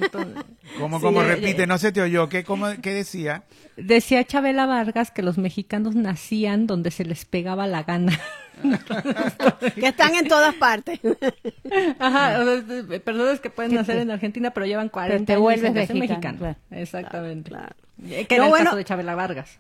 Entonces, 0.01 0.45
Como, 0.79 0.99
Sí, 0.99 1.05
como 1.05 1.23
eh, 1.23 1.29
repite, 1.37 1.63
eh. 1.63 1.67
no 1.67 1.79
se 1.79 1.93
te 1.93 2.03
oyó. 2.03 2.29
¿Qué, 2.29 2.45
cómo, 2.45 2.67
qué 2.83 2.93
decía? 2.93 3.45
decía 3.77 4.25
Chabela 4.25 4.67
Vargas 4.67 5.11
que 5.11 5.23
los 5.23 5.39
mexicanos 5.39 5.95
nacían 5.95 6.67
donde 6.67 6.91
se 6.91 7.05
les 7.05 7.25
pegaba 7.25 7.67
la 7.67 7.83
gana. 7.85 8.19
que 9.75 9.87
están 9.87 10.15
en 10.17 10.29
todas 10.29 10.55
partes. 10.57 11.01
Ajá, 11.99 12.41
o 12.41 12.45
sea, 12.45 13.01
personas 13.01 13.41
que 13.41 13.49
pueden 13.51 13.75
nacer 13.75 13.99
en 13.99 14.11
Argentina 14.11 14.51
pero 14.51 14.67
llevan 14.67 14.89
40 14.89 15.25
te 15.25 15.33
años 15.33 15.43
vuelves 15.43 15.73
sin 15.73 15.87
ser 15.87 15.97
mexicano, 15.97 16.01
mexicano. 16.01 16.39
claro. 16.39 16.57
Exactamente. 16.83 17.51
Claro. 17.51 17.75
Que 18.29 18.37
No, 18.39 18.45
era 18.45 18.45
el 18.45 18.51
bueno, 18.51 18.65
caso 18.67 18.77
de 18.77 18.85
Chabela 18.85 19.15
Vargas. 19.15 19.57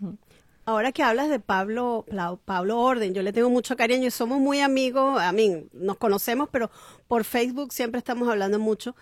Ahora 0.70 0.92
que 0.92 1.02
hablas 1.02 1.28
de 1.28 1.40
Pablo, 1.40 2.06
Pablo 2.44 2.78
Orden, 2.78 3.12
yo 3.12 3.22
le 3.22 3.32
tengo 3.32 3.50
mucho 3.50 3.76
cariño 3.76 4.06
y 4.06 4.10
somos 4.12 4.38
muy 4.38 4.60
amigos, 4.60 5.20
a 5.20 5.32
mí 5.32 5.66
nos 5.72 5.96
conocemos, 5.96 6.48
pero 6.52 6.70
por 7.08 7.24
Facebook 7.24 7.72
siempre 7.72 7.98
estamos 7.98 8.28
hablando 8.28 8.60
mucho. 8.60 8.94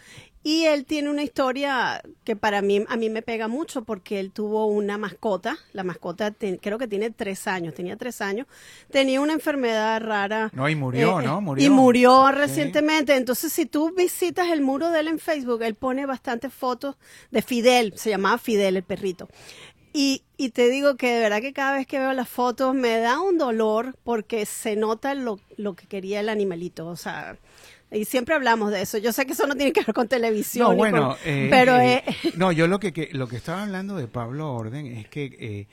Y 0.43 0.65
él 0.65 0.87
tiene 0.87 1.11
una 1.11 1.23
historia 1.25 2.01
que 2.25 2.37
para 2.37 2.63
mí, 2.63 2.83
a 2.89 2.97
mí 2.97 3.11
me 3.11 3.21
pega 3.21 3.49
mucho 3.49 3.83
porque 3.85 4.19
él 4.19 4.31
tuvo 4.33 4.65
una 4.67 4.97
mascota, 4.97 5.59
la 5.75 5.85
mascota 5.85 6.31
te- 6.31 6.59
creo 6.59 6.79
que 6.79 6.89
tiene 6.89 7.11
tres 7.11 7.47
años, 7.47 7.75
tenía 7.75 7.97
tres 7.99 8.23
años, 8.23 8.47
tenía 8.91 9.21
una 9.21 9.35
enfermedad 9.35 10.01
rara. 10.01 10.51
No, 10.55 10.67
y 10.71 10.75
murió, 10.75 11.21
eh, 11.21 11.25
¿no? 11.25 11.39
eh, 11.39 11.41
Murió. 11.43 11.67
Y 11.67 11.71
murió 11.71 12.29
Sí. 12.29 12.35
recientemente. 12.37 13.15
Entonces, 13.15 13.53
si 13.53 13.67
tú 13.67 13.93
visitas 13.95 14.49
el 14.49 14.63
muro 14.63 14.91
de 14.91 15.01
él 15.01 15.09
en 15.09 15.19
Facebook, 15.19 15.61
él 15.63 15.75
pone 15.75 16.07
bastantes 16.07 16.51
fotos 16.55 16.97
de 17.31 17.43
Fidel, 17.43 17.93
se 17.97 18.09
llamaba 18.09 18.39
Fidel 18.39 18.77
el 18.77 18.85
perrito. 18.85 19.29
Y, 19.93 20.23
y 20.37 20.51
te 20.51 20.69
digo 20.69 20.97
que 20.97 21.13
de 21.15 21.21
verdad 21.21 21.41
que 21.41 21.53
cada 21.53 21.75
vez 21.77 21.87
que 21.87 21.99
veo 21.99 22.13
las 22.13 22.29
fotos 22.29 22.75
me 22.75 22.99
da 22.99 23.21
un 23.21 23.39
dolor 23.39 23.97
porque 24.05 24.45
se 24.47 24.77
nota 24.77 25.15
lo, 25.15 25.41
lo 25.57 25.75
que 25.75 25.87
quería 25.87 26.21
el 26.21 26.29
animalito. 26.29 26.87
O 26.87 26.97
sea, 26.97 27.37
y 27.91 28.05
siempre 28.05 28.35
hablamos 28.35 28.71
de 28.71 28.83
eso. 28.83 28.99
Yo 28.99 29.13
sé 29.13 29.25
que 29.27 29.33
eso 29.33 29.47
no 29.47 29.55
tiene 29.57 29.73
que 29.73 29.81
ver 29.83 29.95
con 29.95 30.07
televisión. 30.09 30.69
No, 30.71 30.77
bueno, 30.77 31.09
con- 31.11 31.17
eh, 31.25 31.49
pero 31.51 31.79
eh, 31.79 32.05
eh, 32.07 32.33
no, 32.37 32.53
yo 32.53 32.67
lo 32.67 32.79
que, 32.79 32.93
que- 32.93 33.09
lo 33.13 33.29
que 33.29 33.37
estaba 33.37 33.63
hablando 33.63 33.97
de 33.97 34.07
Pablo 34.09 34.53
Orden 34.53 34.87
es 34.87 35.09
que 35.09 35.25
eh, 35.41 35.67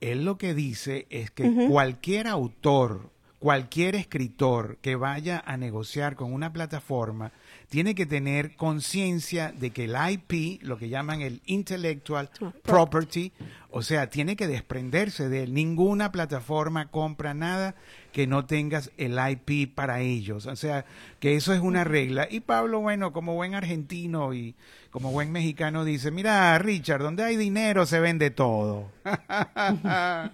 él 0.00 0.24
lo 0.24 0.38
que 0.38 0.54
dice 0.54 1.06
es 1.10 1.30
que 1.30 1.44
cualquier 1.68 2.26
autor, 2.26 3.10
cualquier 3.38 3.94
escritor 3.96 4.78
que 4.80 4.96
vaya 4.96 5.42
a 5.44 5.56
negociar 5.56 6.16
con 6.16 6.32
una 6.32 6.52
plataforma 6.52 7.32
tiene 7.68 7.94
que 7.94 8.06
tener 8.06 8.56
conciencia 8.56 9.52
de 9.52 9.70
que 9.70 9.84
el 9.84 9.94
IP, 10.10 10.62
lo 10.62 10.78
que 10.78 10.88
llaman 10.88 11.20
el 11.20 11.42
intellectual 11.46 12.30
property, 12.62 13.32
o 13.70 13.82
sea, 13.82 14.08
tiene 14.08 14.36
que 14.36 14.46
desprenderse 14.46 15.28
de 15.28 15.42
él. 15.42 15.52
Ninguna 15.52 16.10
plataforma 16.10 16.90
compra 16.90 17.34
nada 17.34 17.74
que 18.12 18.26
no 18.26 18.46
tengas 18.46 18.90
el 18.96 19.18
IP 19.18 19.74
para 19.74 20.00
ellos. 20.00 20.46
O 20.46 20.56
sea, 20.56 20.86
que 21.20 21.36
eso 21.36 21.52
es 21.52 21.60
una 21.60 21.84
regla. 21.84 22.26
Y 22.30 22.40
Pablo, 22.40 22.80
bueno, 22.80 23.12
como 23.12 23.34
buen 23.34 23.54
argentino 23.54 24.32
y 24.32 24.54
como 24.90 25.12
buen 25.12 25.30
mexicano, 25.30 25.84
dice, 25.84 26.10
mira, 26.10 26.58
Richard, 26.58 27.02
donde 27.02 27.22
hay 27.24 27.36
dinero 27.36 27.84
se 27.84 28.00
vende 28.00 28.30
todo. 28.30 28.90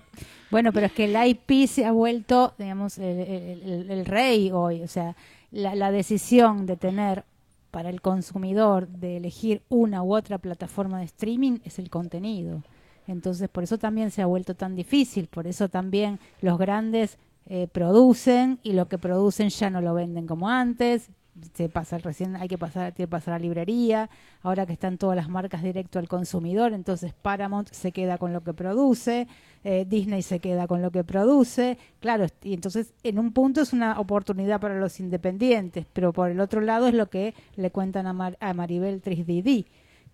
Bueno, 0.50 0.72
pero 0.72 0.86
es 0.86 0.92
que 0.92 1.06
el 1.06 1.16
IP 1.30 1.66
se 1.68 1.84
ha 1.84 1.90
vuelto, 1.90 2.54
digamos, 2.58 2.98
el, 2.98 3.18
el- 3.18 3.62
el- 3.62 3.90
el 3.90 4.06
rey 4.06 4.50
hoy. 4.52 4.82
O 4.82 4.88
sea, 4.88 5.16
la, 5.54 5.74
la 5.74 5.90
decisión 5.90 6.66
de 6.66 6.76
tener 6.76 7.24
para 7.70 7.88
el 7.88 8.00
consumidor 8.00 8.88
de 8.88 9.16
elegir 9.16 9.62
una 9.68 10.02
u 10.02 10.14
otra 10.14 10.38
plataforma 10.38 10.98
de 10.98 11.06
streaming 11.06 11.58
es 11.64 11.78
el 11.78 11.90
contenido. 11.90 12.62
Entonces, 13.06 13.48
por 13.48 13.64
eso 13.64 13.78
también 13.78 14.10
se 14.10 14.22
ha 14.22 14.26
vuelto 14.26 14.54
tan 14.54 14.74
difícil. 14.76 15.26
Por 15.26 15.46
eso 15.46 15.68
también 15.68 16.18
los 16.40 16.58
grandes 16.58 17.18
eh, 17.46 17.68
producen 17.70 18.58
y 18.62 18.72
lo 18.72 18.88
que 18.88 18.98
producen 18.98 19.48
ya 19.48 19.70
no 19.70 19.80
lo 19.80 19.94
venden 19.94 20.26
como 20.26 20.48
antes. 20.48 21.10
Se 21.54 21.68
pasa 21.68 21.98
recién 21.98 22.36
hay 22.36 22.46
que 22.46 22.58
pasar 22.58 22.92
tiene 22.92 23.08
que 23.08 23.10
pasar 23.10 23.34
a 23.34 23.38
librería 23.40 24.08
ahora 24.42 24.66
que 24.66 24.72
están 24.72 24.98
todas 24.98 25.16
las 25.16 25.28
marcas 25.28 25.62
directo 25.64 25.98
al 25.98 26.06
consumidor 26.06 26.72
entonces 26.72 27.12
Paramount 27.12 27.68
se 27.72 27.90
queda 27.90 28.18
con 28.18 28.32
lo 28.32 28.42
que 28.44 28.54
produce 28.54 29.26
eh, 29.64 29.84
Disney 29.88 30.22
se 30.22 30.38
queda 30.38 30.68
con 30.68 30.80
lo 30.80 30.92
que 30.92 31.02
produce 31.02 31.76
claro 31.98 32.26
y 32.42 32.54
entonces 32.54 32.94
en 33.02 33.18
un 33.18 33.32
punto 33.32 33.60
es 33.62 33.72
una 33.72 33.98
oportunidad 33.98 34.60
para 34.60 34.78
los 34.78 35.00
independientes 35.00 35.86
pero 35.92 36.12
por 36.12 36.30
el 36.30 36.38
otro 36.38 36.60
lado 36.60 36.86
es 36.86 36.94
lo 36.94 37.10
que 37.10 37.34
le 37.56 37.70
cuentan 37.72 38.06
a, 38.06 38.12
Mar- 38.12 38.36
a 38.40 38.54
Maribel 38.54 39.02
3DD 39.02 39.64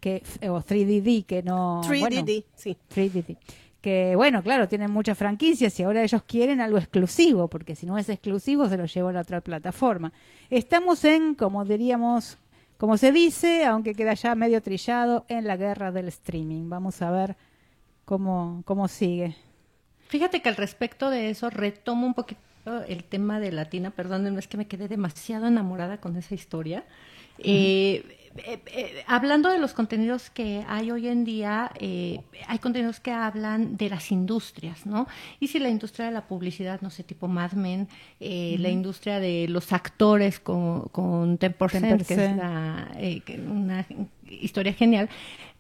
que 0.01 0.23
o 0.49 0.61
3DD 0.63 1.27
que 1.27 1.43
no 1.43 1.83
3DD, 1.83 2.01
bueno, 2.01 2.25
sí. 2.55 2.77
3DD. 2.95 3.37
Que 3.81 4.15
bueno, 4.15 4.43
claro, 4.43 4.69
tienen 4.69 4.91
muchas 4.91 5.17
franquicias 5.17 5.79
y 5.81 5.83
ahora 5.83 6.03
ellos 6.03 6.23
quieren 6.25 6.61
algo 6.61 6.77
exclusivo, 6.77 7.49
porque 7.49 7.75
si 7.75 7.87
no 7.87 7.97
es 7.97 8.09
exclusivo 8.09 8.69
se 8.69 8.77
lo 8.77 8.85
lleva 8.85 9.11
a 9.11 9.13
la 9.15 9.21
otra 9.21 9.41
plataforma. 9.41 10.13
Estamos 10.51 11.05
en, 11.05 11.35
como 11.35 11.65
diríamos, 11.65 12.37
como 12.77 12.99
se 12.99 13.11
dice, 13.11 13.65
aunque 13.65 13.95
queda 13.95 14.15
ya 14.15 14.35
medio 14.35 14.61
trillado, 14.61 15.25
en 15.29 15.47
la 15.47 15.57
guerra 15.57 15.93
del 15.93 16.09
streaming. 16.09 16.69
Vamos 16.69 17.01
a 17.01 17.11
ver 17.11 17.37
cómo, 18.05 18.63
cómo 18.67 18.87
sigue. 18.89 19.35
Fíjate 20.09 20.43
que 20.43 20.49
al 20.49 20.57
respecto 20.57 21.09
de 21.09 21.31
eso 21.31 21.49
retomo 21.51 22.07
un 22.07 22.15
poquito 22.15 22.41
el 22.89 23.05
tema 23.05 23.41
de 23.41 23.53
Latina, 23.53 23.91
perdón, 23.91 24.25
no 24.33 24.39
es 24.39 24.49
que 24.49 24.57
me 24.57 24.67
quedé 24.67 24.89
demasiado 24.89 25.47
enamorada 25.47 25.99
con 25.99 26.17
esa 26.17 26.35
historia. 26.35 26.85
Eh, 27.39 28.20
eh, 28.37 28.63
eh, 28.67 29.05
hablando 29.09 29.51
de 29.51 29.59
los 29.59 29.73
contenidos 29.73 30.31
que 30.31 30.65
hay 30.69 30.93
hoy 30.93 31.09
en 31.09 31.25
día, 31.25 31.73
eh, 31.81 32.21
hay 32.47 32.59
contenidos 32.61 33.01
que 33.01 33.11
hablan 33.11 33.77
de 33.77 33.91
las 33.91 34.13
industrias, 34.13 34.87
¿no? 34.87 35.09
Y 35.41 35.49
si 35.49 35.59
la 35.59 35.69
industria 35.69 36.07
de 36.07 36.13
la 36.13 36.29
publicidad, 36.29 36.81
no 36.81 36.91
sé, 36.91 37.03
tipo 37.03 37.27
Mad 37.27 37.53
Men, 37.53 37.89
la 38.21 38.69
industria 38.69 39.19
de 39.19 39.49
los 39.49 39.73
actores 39.73 40.39
con, 40.39 40.83
con 40.91 41.39
10%, 41.39 42.07
que 42.07 42.15
es 42.15 42.37
la, 42.37 42.89
una 43.49 43.87
historia 44.29 44.73
genial, 44.73 45.09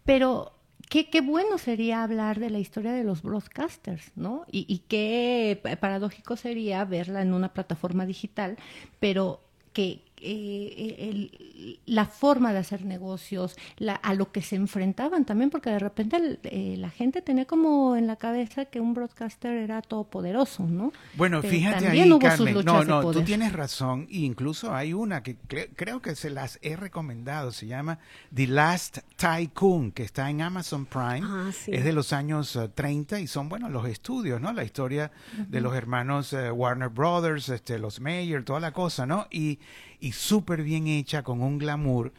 pero 0.04 0.52
Qué, 0.88 1.08
qué, 1.08 1.20
bueno 1.20 1.56
sería 1.56 2.02
hablar 2.02 2.40
de 2.40 2.50
la 2.50 2.58
historia 2.58 2.90
de 2.90 3.04
los 3.04 3.22
broadcasters, 3.22 4.10
¿no? 4.16 4.44
Y, 4.50 4.66
y, 4.66 4.78
qué 4.88 5.60
paradójico 5.80 6.34
sería 6.34 6.84
verla 6.84 7.22
en 7.22 7.32
una 7.32 7.52
plataforma 7.52 8.06
digital, 8.06 8.56
pero 8.98 9.40
que, 9.72 10.02
eh, 10.22 11.78
la 11.86 12.06
forma 12.06 12.52
de 12.52 12.58
hacer 12.58 12.84
negocios, 12.84 13.56
a 14.02 14.14
lo 14.14 14.32
que 14.32 14.42
se 14.42 14.56
enfrentaban 14.56 15.24
también, 15.24 15.50
porque 15.50 15.70
de 15.70 15.78
repente 15.78 16.38
eh, 16.44 16.76
la 16.78 16.90
gente 16.90 17.22
tenía 17.22 17.46
como 17.46 17.96
en 17.96 18.06
la 18.06 18.16
cabeza 18.16 18.66
que 18.66 18.80
un 18.80 18.94
broadcaster 18.94 19.52
era 19.52 19.82
todopoderoso, 19.82 20.64
¿no? 20.64 20.92
Bueno, 21.14 21.42
fíjate 21.42 21.88
ahí, 21.88 22.18
Carmen, 22.18 22.64
no, 22.64 22.84
no, 22.84 23.10
tú 23.10 23.22
tienes 23.22 23.52
razón, 23.52 24.06
e 24.10 24.18
incluso 24.18 24.74
hay 24.74 24.92
una 24.92 25.22
que 25.22 25.36
creo 25.76 26.00
que 26.00 26.14
se 26.14 26.30
las 26.30 26.58
he 26.62 26.76
recomendado, 26.76 27.52
se 27.52 27.66
llama 27.66 27.98
The 28.34 28.46
Last 28.46 28.98
Tycoon, 29.16 29.92
que 29.92 30.02
está 30.02 30.30
en 30.30 30.42
Amazon 30.42 30.86
Prime, 30.86 31.22
ah, 31.24 31.50
es 31.66 31.84
de 31.84 31.92
los 31.92 32.12
años 32.12 32.58
30 32.74 33.18
eh, 33.18 33.22
y 33.22 33.26
son, 33.26 33.48
bueno, 33.48 33.68
los 33.68 33.86
estudios, 33.86 34.40
¿no? 34.40 34.52
La 34.52 34.64
historia 34.64 35.10
de 35.48 35.60
los 35.60 35.74
hermanos 35.74 36.34
Warner 36.52 36.88
Brothers, 36.88 37.48
este, 37.48 37.78
los 37.78 38.00
Mayer, 38.00 38.44
toda 38.44 38.60
la 38.60 38.72
cosa, 38.72 39.06
¿no? 39.06 39.26
Y 39.30 39.58
y 40.00 40.12
súper 40.12 40.62
bien 40.62 40.86
hecha, 40.86 41.22
con 41.22 41.42
un 41.42 41.58
glamour. 41.58 42.12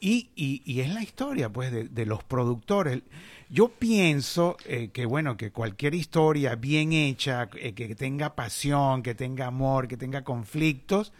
Y, 0.00 0.28
y, 0.36 0.80
es 0.80 0.90
la 0.94 1.02
historia, 1.02 1.48
pues, 1.48 1.72
de, 1.72 2.06
los 2.06 2.22
productores. 2.22 3.02
Yo 3.50 3.68
pienso 3.68 4.56
eh, 4.64 4.90
que, 4.92 5.06
bueno, 5.06 5.36
que 5.36 5.50
cualquier 5.50 5.94
historia 5.94 6.54
bien 6.54 6.92
hecha, 6.92 7.48
eh, 7.56 7.72
que 7.72 7.94
tenga 7.96 8.36
pasión, 8.36 9.02
que 9.02 9.16
tenga 9.16 9.46
amor, 9.46 9.88
que 9.88 9.96
tenga 9.96 10.22
conflictos, 10.22 11.12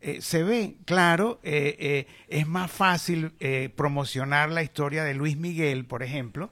eh, 0.00 0.20
se 0.20 0.44
ve, 0.44 0.76
claro, 0.84 1.40
es 1.42 2.46
más 2.46 2.70
fácil 2.70 3.32
promocionar 3.74 4.50
la 4.50 4.62
historia 4.62 5.02
de 5.02 5.14
Luis 5.14 5.36
Miguel, 5.36 5.84
por 5.84 6.02
ejemplo, 6.02 6.50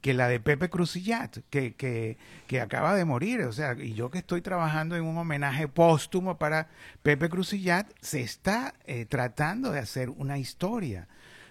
que 0.00 0.14
la 0.14 0.28
de 0.28 0.40
Pepe 0.40 0.70
Crucillat, 0.70 1.38
que, 1.50 1.74
que, 1.74 2.16
que, 2.46 2.60
acaba 2.60 2.94
de 2.94 3.04
morir. 3.04 3.40
O 3.42 3.52
sea, 3.52 3.74
y 3.74 3.94
yo 3.94 4.10
que 4.10 4.18
estoy 4.18 4.40
trabajando 4.40 4.96
en 4.96 5.04
un 5.04 5.18
homenaje 5.18 5.68
póstumo 5.68 6.38
para 6.38 6.68
Pepe 7.02 7.28
Crucillat, 7.28 7.90
se 8.00 8.20
está 8.20 8.74
eh, 8.86 9.06
tratando 9.06 9.72
de 9.72 9.80
hacer 9.80 10.10
una 10.10 10.38
historia 10.38 11.08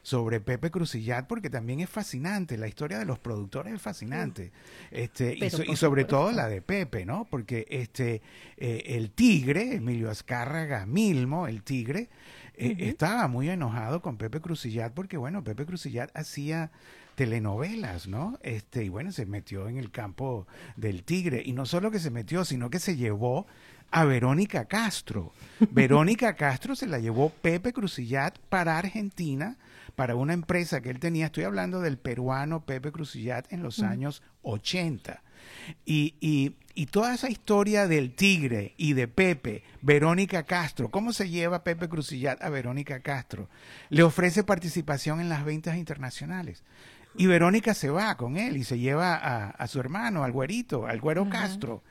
sobre 0.08 0.40
Pepe 0.40 0.72
Crucillat 0.72 1.28
porque 1.28 1.50
también 1.50 1.82
es 1.82 1.90
fascinante, 1.90 2.58
la 2.58 2.70
historia 2.70 2.98
de 2.98 3.04
los 3.04 3.20
productores 3.20 3.74
es 3.74 3.82
fascinante. 3.82 4.54
Este, 4.90 5.36
y, 5.36 5.76
sobre 5.76 6.06
todo 6.06 6.32
la 6.32 6.48
de 6.48 6.62
Pepe, 6.62 7.06
¿no? 7.06 7.28
Porque 7.30 7.68
este 7.70 8.22
eh, 8.56 8.84
el 8.86 9.12
tigre, 9.12 9.76
Emilio 9.76 10.10
Azcárraga 10.10 10.86
Milmo, 10.86 11.50
el 11.50 11.62
tigre, 11.62 12.08
eh, 12.54 12.78
estaba 12.80 13.28
muy 13.28 13.50
enojado 13.50 14.02
con 14.02 14.16
Pepe 14.16 14.40
Crucillat 14.40 14.94
porque 14.94 15.18
bueno, 15.18 15.44
Pepe 15.44 15.66
Crucillat 15.66 16.10
hacía 16.16 16.72
telenovelas, 17.18 18.08
¿no? 18.08 18.38
Este, 18.44 18.84
y 18.84 18.90
bueno, 18.90 19.12
se 19.12 19.26
metió 19.26 19.68
en 19.68 19.78
el 19.78 19.90
campo 19.90 20.46
del 20.76 21.04
tigre. 21.04 21.42
Y 21.44 21.54
no 21.54 21.66
solo 21.66 21.90
que 21.90 21.98
se 21.98 22.12
metió, 22.12 22.46
sino 22.46 22.70
que 22.70 22.78
se 22.78 22.96
llevó 22.96 23.48
a 23.90 24.06
Verónica 24.06 24.66
Castro. 24.66 25.34
Verónica 25.72 26.36
Castro 26.36 26.76
se 26.76 26.86
la 26.86 27.00
llevó 27.00 27.30
Pepe 27.30 27.74
Crucillat 27.74 28.38
para 28.50 28.78
Argentina, 28.78 29.58
para 29.96 30.14
una 30.14 30.34
empresa 30.34 30.80
que 30.82 30.92
él 30.92 31.00
tenía, 31.00 31.26
estoy 31.26 31.46
hablando 31.46 31.82
del 31.82 31.98
peruano 31.98 32.64
Pepe 32.64 32.92
Crucillat 32.92 33.52
en 33.52 33.64
los 33.64 33.80
años 33.80 34.22
80. 34.44 35.24
Y, 35.86 36.14
y, 36.22 36.56
y, 36.76 36.86
toda 36.86 37.16
esa 37.16 37.32
historia 37.32 37.88
del 37.88 38.14
tigre 38.14 38.76
y 38.78 38.94
de 38.94 39.08
Pepe, 39.08 39.64
Verónica 39.82 40.44
Castro, 40.44 40.90
¿cómo 40.92 41.14
se 41.14 41.30
lleva 41.30 41.64
Pepe 41.64 41.90
Crucillat 41.90 42.44
a 42.44 42.50
Verónica 42.50 43.00
Castro? 43.00 43.50
Le 43.90 44.04
ofrece 44.04 44.44
participación 44.44 45.20
en 45.20 45.30
las 45.30 45.46
ventas 45.46 45.78
internacionales. 45.78 46.64
Y 47.18 47.26
Verónica 47.26 47.74
se 47.74 47.90
va 47.90 48.16
con 48.16 48.38
él 48.38 48.58
y 48.58 48.64
se 48.64 48.78
lleva 48.78 49.16
a, 49.16 49.68
su 49.68 49.80
hermano, 49.80 50.24
al 50.24 50.32
güerito, 50.32 50.86
al 50.86 51.02
güero 51.02 51.30
Castro. 51.30 51.84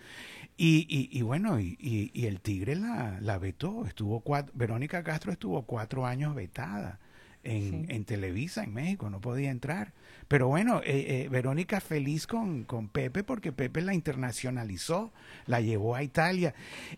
Y, 0.57 1.09
y, 1.13 1.23
bueno, 1.23 1.61
y, 1.61 1.77
y, 1.79 2.27
el 2.27 2.41
tigre 2.41 2.77
la, 2.77 3.19
la 3.21 3.39
vetó. 3.39 3.85
Estuvo 3.87 4.21
cuatro, 4.21 4.53
Verónica 4.57 5.03
Castro 5.03 5.33
estuvo 5.33 5.63
cuatro 5.63 6.07
años 6.07 6.35
vetada 6.35 6.99
en, 7.47 7.87
en 7.91 8.05
Televisa, 8.05 8.65
en 8.65 8.75
México, 8.75 9.09
no 9.09 9.21
podía 9.21 9.51
entrar. 9.51 9.93
Pero 10.29 10.49
bueno, 10.49 10.81
eh, 10.85 11.25
eh, 11.25 11.29
Verónica 11.31 11.81
feliz 11.81 12.27
con, 12.27 12.65
con, 12.65 12.89
Pepe 12.89 13.23
porque 13.23 13.53
Pepe 13.53 13.81
la 13.81 13.95
internacionalizó, 13.95 15.13
la 15.47 15.61
llevó 15.61 15.95
a 15.95 16.03
Italia. 16.03 16.55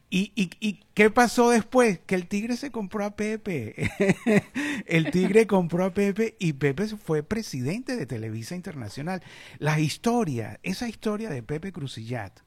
¿Y, 0.08 0.32
y, 0.34 0.50
y 0.60 0.80
qué 0.94 1.10
pasó 1.10 1.50
después? 1.50 2.00
Que 2.06 2.14
el 2.14 2.26
Tigre 2.26 2.56
se 2.56 2.70
compró 2.70 3.04
a 3.04 3.16
Pepe. 3.16 3.90
el 4.86 5.10
Tigre 5.10 5.46
compró 5.46 5.84
a 5.84 5.92
Pepe 5.92 6.36
y 6.38 6.54
Pepe 6.54 6.86
fue 6.88 7.22
presidente 7.22 7.96
de 7.96 8.06
Televisa 8.06 8.54
Internacional. 8.54 9.22
La 9.58 9.78
historia, 9.78 10.58
esa 10.62 10.88
historia 10.88 11.28
de 11.28 11.42
Pepe 11.42 11.70
Crucillat, 11.70 12.40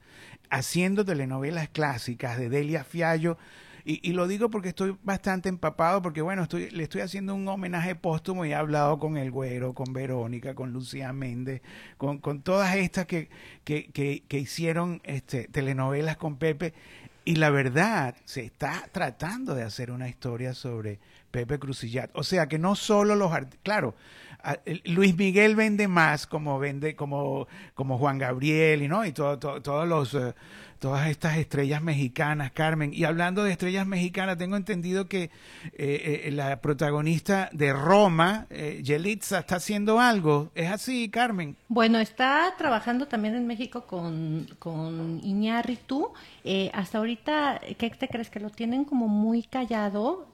haciendo 0.49 1.05
telenovelas 1.05 1.69
clásicas 1.69 2.39
de 2.39 2.49
Delia 2.49 2.83
Fiallo, 2.83 3.37
y, 3.83 4.13
lo 4.13 4.27
digo 4.27 4.49
porque 4.49 4.69
estoy 4.69 4.95
bastante 5.03 5.49
empapado, 5.49 6.01
porque 6.01 6.21
bueno, 6.21 6.43
estoy, 6.43 6.69
le 6.69 6.83
estoy 6.83 7.01
haciendo 7.01 7.33
un 7.35 7.47
homenaje 7.47 7.95
póstumo 7.95 8.45
y 8.45 8.51
he 8.51 8.55
hablado 8.55 8.99
con 8.99 9.17
El 9.17 9.31
Güero, 9.31 9.73
con 9.73 9.93
Verónica, 9.93 10.55
con 10.55 10.71
Lucía 10.71 11.13
Méndez, 11.13 11.61
con, 11.97 12.19
con 12.19 12.41
todas 12.41 12.75
estas 12.75 13.05
que, 13.05 13.29
que, 13.63 13.91
que, 13.91 14.23
que 14.27 14.39
hicieron 14.39 15.01
este, 15.03 15.47
telenovelas 15.47 16.17
con 16.17 16.37
Pepe. 16.37 16.73
Y 17.23 17.35
la 17.35 17.51
verdad, 17.51 18.15
se 18.25 18.43
está 18.43 18.87
tratando 18.91 19.53
de 19.53 19.63
hacer 19.63 19.91
una 19.91 20.09
historia 20.09 20.53
sobre 20.53 20.99
Pepe 21.29 21.59
Crucillat. 21.59 22.09
O 22.13 22.23
sea 22.23 22.47
que 22.47 22.57
no 22.59 22.75
solo 22.75 23.15
los 23.15 23.31
claro, 23.63 23.95
Luis 24.85 25.15
Miguel 25.15 25.55
vende 25.55 25.87
más 25.87 26.27
como 26.27 26.59
vende 26.59 26.95
como 26.95 27.47
como 27.73 27.97
Juan 27.97 28.17
Gabriel 28.17 28.81
y 28.81 28.87
no 28.87 29.05
y 29.05 29.11
todo, 29.11 29.37
todos 29.37 29.87
los 29.87 30.13
eh, 30.13 30.33
todas 30.81 31.07
estas 31.09 31.37
estrellas 31.37 31.79
mexicanas, 31.79 32.51
Carmen. 32.53 32.91
Y 32.91 33.03
hablando 33.03 33.43
de 33.43 33.51
estrellas 33.51 33.85
mexicanas, 33.85 34.39
tengo 34.39 34.57
entendido 34.57 35.07
que 35.07 35.29
eh, 35.77 36.23
eh, 36.25 36.31
la 36.31 36.59
protagonista 36.59 37.49
de 37.53 37.71
Roma, 37.71 38.47
eh, 38.49 38.81
Yelitza, 38.83 39.39
está 39.39 39.57
haciendo 39.57 39.99
algo. 39.99 40.49
¿Es 40.55 40.71
así, 40.71 41.07
Carmen? 41.09 41.55
Bueno, 41.67 41.99
está 41.99 42.55
trabajando 42.57 43.07
también 43.07 43.35
en 43.35 43.45
México 43.45 43.85
con, 43.85 44.47
con 44.57 45.21
Iñárritu. 45.23 46.13
Eh, 46.43 46.71
hasta 46.73 46.97
ahorita, 46.97 47.61
¿qué 47.77 47.91
te 47.91 48.07
crees? 48.07 48.31
Que 48.31 48.39
lo 48.39 48.49
tienen 48.49 48.83
como 48.83 49.07
muy 49.07 49.43
callado, 49.43 50.29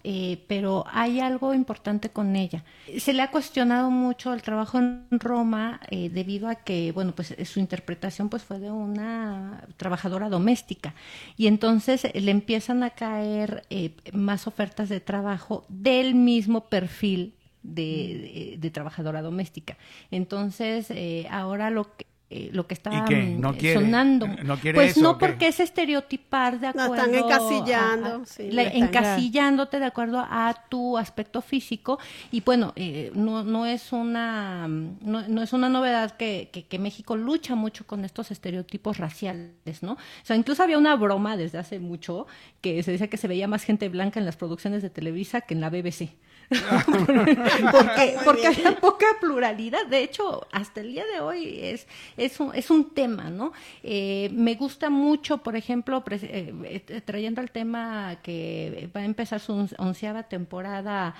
pero 0.47 0.85
hay 0.89 1.19
algo 1.19 1.53
importante 1.53 2.09
con 2.09 2.37
ella. 2.37 2.63
Se 2.97 3.11
le 3.11 3.21
ha 3.21 3.31
cuestionado 3.31 3.91
mucho 3.91 4.33
el 4.33 4.41
trabajo 4.41 4.77
en 4.79 5.05
Roma 5.11 5.81
debido 5.91 6.47
a 6.47 6.55
que, 6.55 6.93
bueno, 6.93 7.13
pues 7.13 7.35
su 7.43 7.59
interpretación 7.59 8.29
pues 8.29 8.43
fue 8.43 8.59
de 8.59 8.71
una 8.71 9.65
trabajadora 9.75 10.29
doméstica. 10.37 10.93
Y 11.35 11.47
entonces 11.47 12.05
eh, 12.05 12.21
le 12.21 12.31
empiezan 12.31 12.83
a 12.83 12.91
caer 12.91 13.63
eh, 13.69 13.91
más 14.13 14.47
ofertas 14.47 14.89
de 14.89 14.99
trabajo 14.99 15.65
del 15.69 16.15
mismo 16.15 16.69
perfil 16.69 17.33
de, 17.63 18.55
de, 18.59 18.69
trabajadora 18.69 19.21
doméstica. 19.21 19.77
Entonces, 20.09 20.89
eh, 20.89 21.27
ahora 21.29 21.69
lo 21.69 21.83
que 21.97 22.06
eh, 22.29 22.49
lo 22.51 22.67
que 22.67 22.73
está 22.73 22.89
mm, 22.91 23.41
sonando. 23.73 24.27
pues 24.73 24.97
no 24.97 25.17
porque 25.17 25.47
es 25.47 25.61
estereotipar 25.61 26.59
de 26.59 26.67
acuerdo. 26.67 26.95
están 26.95 27.15
encasillando. 27.15 28.23
encasillándote 28.37 29.79
de 29.79 29.85
acuerdo 29.85 30.19
a 30.19 30.53
tu 30.67 30.97
aspecto 30.97 31.41
físico. 31.41 31.99
Y 32.29 32.41
bueno, 32.41 32.73
eh, 32.75 33.11
no, 33.15 33.45
no, 33.45 33.65
es 33.65 33.93
una, 33.93 34.67
no, 34.67 35.41
es 35.41 35.53
una 35.53 35.69
novedad 35.69 36.17
que, 36.17 36.49
que, 36.51 36.79
México 36.79 37.15
lucha 37.15 37.55
mucho 37.55 37.87
con 37.87 38.03
estos 38.03 38.29
estereotipos 38.29 38.97
raciales, 38.97 39.81
¿no? 39.81 39.93
O 39.93 39.97
sea, 40.23 40.35
incluso 40.35 40.63
había 40.63 40.77
una 40.77 40.97
broma 40.97 41.37
desde 41.37 41.59
hace 41.59 41.79
mucho 41.79 42.27
que 42.59 42.83
se 42.83 42.91
decía 42.91 43.07
que 43.07 43.15
se 43.15 43.29
veía 43.29 43.47
más 43.47 43.63
gente 43.63 43.87
blanca 43.87 44.19
en 44.19 44.25
las 44.25 44.35
producciones 44.35 44.81
de 44.81 44.89
Televisa 44.89 45.39
que 45.39 45.53
en 45.53 45.61
la 45.61 45.69
BBC. 45.69 46.09
porque 47.71 48.15
porque 48.23 48.47
había 48.47 48.79
poca 48.79 49.05
pluralidad. 49.19 49.85
De 49.87 50.01
hecho, 50.01 50.47
hasta 50.51 50.79
el 50.79 50.93
día 50.93 51.05
de 51.05 51.19
hoy 51.19 51.59
es 51.61 51.87
es 52.15 52.39
un, 52.39 52.55
es 52.55 52.69
un 52.69 52.91
tema, 52.91 53.29
¿no? 53.29 53.51
Eh, 53.83 54.29
me 54.31 54.55
gusta 54.55 54.89
mucho, 54.89 55.39
por 55.39 55.55
ejemplo, 55.55 56.03
eh, 56.09 56.53
eh, 56.87 57.01
trayendo 57.01 57.41
el 57.41 57.51
tema 57.51 58.19
que 58.23 58.89
va 58.95 59.01
a 59.01 59.05
empezar 59.05 59.39
su 59.41 59.67
onceava 59.77 60.23
temporada, 60.23 61.15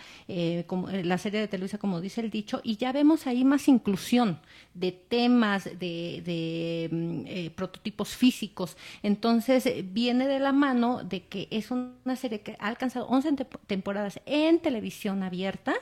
como, 0.66 0.90
la 0.90 1.18
serie 1.18 1.42
de 1.42 1.48
Televisa, 1.48 1.78
como 1.78 2.00
dice 2.00 2.22
el 2.22 2.30
dicho, 2.30 2.62
y 2.64 2.78
ya 2.78 2.92
vemos 2.92 3.28
ahí 3.28 3.44
más 3.44 3.68
inclusión 3.68 4.40
de 4.74 4.92
temas, 4.92 5.66
de, 5.66 6.22
de 6.24 6.90
mm, 6.92 7.56
prototipos 7.56 8.16
físicos. 8.16 8.78
Entonces, 9.04 9.68
viene 9.92 10.28
de 10.28 10.40
la 10.40 10.54
mano 10.54 11.04
de 11.04 11.24
que 11.24 11.48
es 11.52 11.72
una 11.72 12.16
serie 12.16 12.42
que 12.42 12.56
ha 12.60 12.68
alcanzado 12.68 13.08
11 13.08 13.34
temporadas 13.68 14.22
en 14.26 14.60
televisión 14.60 15.17
abierta, 15.24 15.74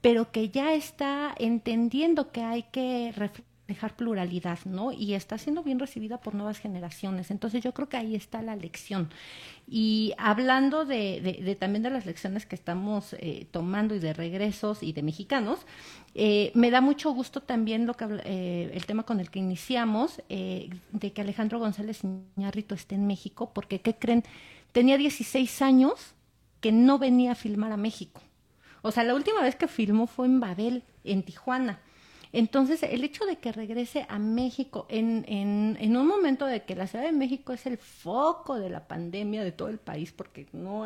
pero 0.00 0.30
que 0.30 0.50
ya 0.50 0.74
está 0.74 1.34
entendiendo 1.38 2.30
que 2.30 2.42
hay 2.42 2.64
que 2.64 3.12
reflejar 3.14 3.48
pluralidad, 3.96 4.58
¿no? 4.64 4.92
Y 4.92 5.14
está 5.14 5.36
siendo 5.36 5.62
bien 5.62 5.78
recibida 5.78 6.18
por 6.18 6.34
nuevas 6.34 6.58
generaciones. 6.58 7.30
Entonces 7.30 7.62
yo 7.62 7.74
creo 7.74 7.88
que 7.88 7.98
ahí 7.98 8.14
está 8.14 8.40
la 8.40 8.56
lección. 8.56 9.10
Y 9.66 10.14
hablando 10.16 10.86
de, 10.86 11.56
también 11.60 11.82
de 11.82 11.90
las 11.90 12.06
lecciones 12.06 12.46
que 12.46 12.54
estamos 12.54 13.14
eh, 13.18 13.46
tomando 13.50 13.94
y 13.94 13.98
de 13.98 14.14
regresos 14.14 14.82
y 14.82 14.92
de 14.94 15.02
mexicanos, 15.02 15.60
eh, 16.14 16.50
me 16.54 16.70
da 16.70 16.80
mucho 16.80 17.10
gusto 17.12 17.42
también 17.42 17.86
lo 17.86 17.94
que 17.94 18.06
eh, 18.24 18.70
el 18.72 18.86
tema 18.86 19.02
con 19.02 19.20
el 19.20 19.30
que 19.30 19.38
iniciamos, 19.38 20.22
de 20.28 21.12
que 21.12 21.20
Alejandro 21.20 21.58
González 21.58 22.00
Iñárritu 22.36 22.74
esté 22.74 22.94
en 22.94 23.06
México, 23.06 23.52
porque 23.52 23.80
¿qué 23.80 23.94
creen? 23.94 24.24
Tenía 24.72 24.96
16 24.96 25.62
años 25.62 26.14
que 26.60 26.72
no 26.72 26.98
venía 26.98 27.32
a 27.32 27.34
filmar 27.34 27.72
a 27.72 27.76
México. 27.76 28.22
O 28.82 28.90
sea, 28.90 29.04
la 29.04 29.14
última 29.14 29.42
vez 29.42 29.56
que 29.56 29.68
filmó 29.68 30.06
fue 30.06 30.26
en 30.26 30.40
Babel, 30.40 30.84
en 31.04 31.22
Tijuana. 31.22 31.80
Entonces, 32.32 32.82
el 32.82 33.04
hecho 33.04 33.24
de 33.24 33.36
que 33.36 33.52
regrese 33.52 34.06
a 34.08 34.18
México 34.18 34.86
en, 34.90 35.24
en, 35.28 35.78
en, 35.80 35.96
un 35.96 36.06
momento 36.06 36.44
de 36.44 36.62
que 36.62 36.76
la 36.76 36.86
Ciudad 36.86 37.04
de 37.04 37.12
México 37.12 37.52
es 37.52 37.64
el 37.66 37.78
foco 37.78 38.58
de 38.58 38.68
la 38.68 38.86
pandemia 38.86 39.42
de 39.42 39.52
todo 39.52 39.68
el 39.68 39.78
país, 39.78 40.12
porque 40.12 40.46
no 40.52 40.84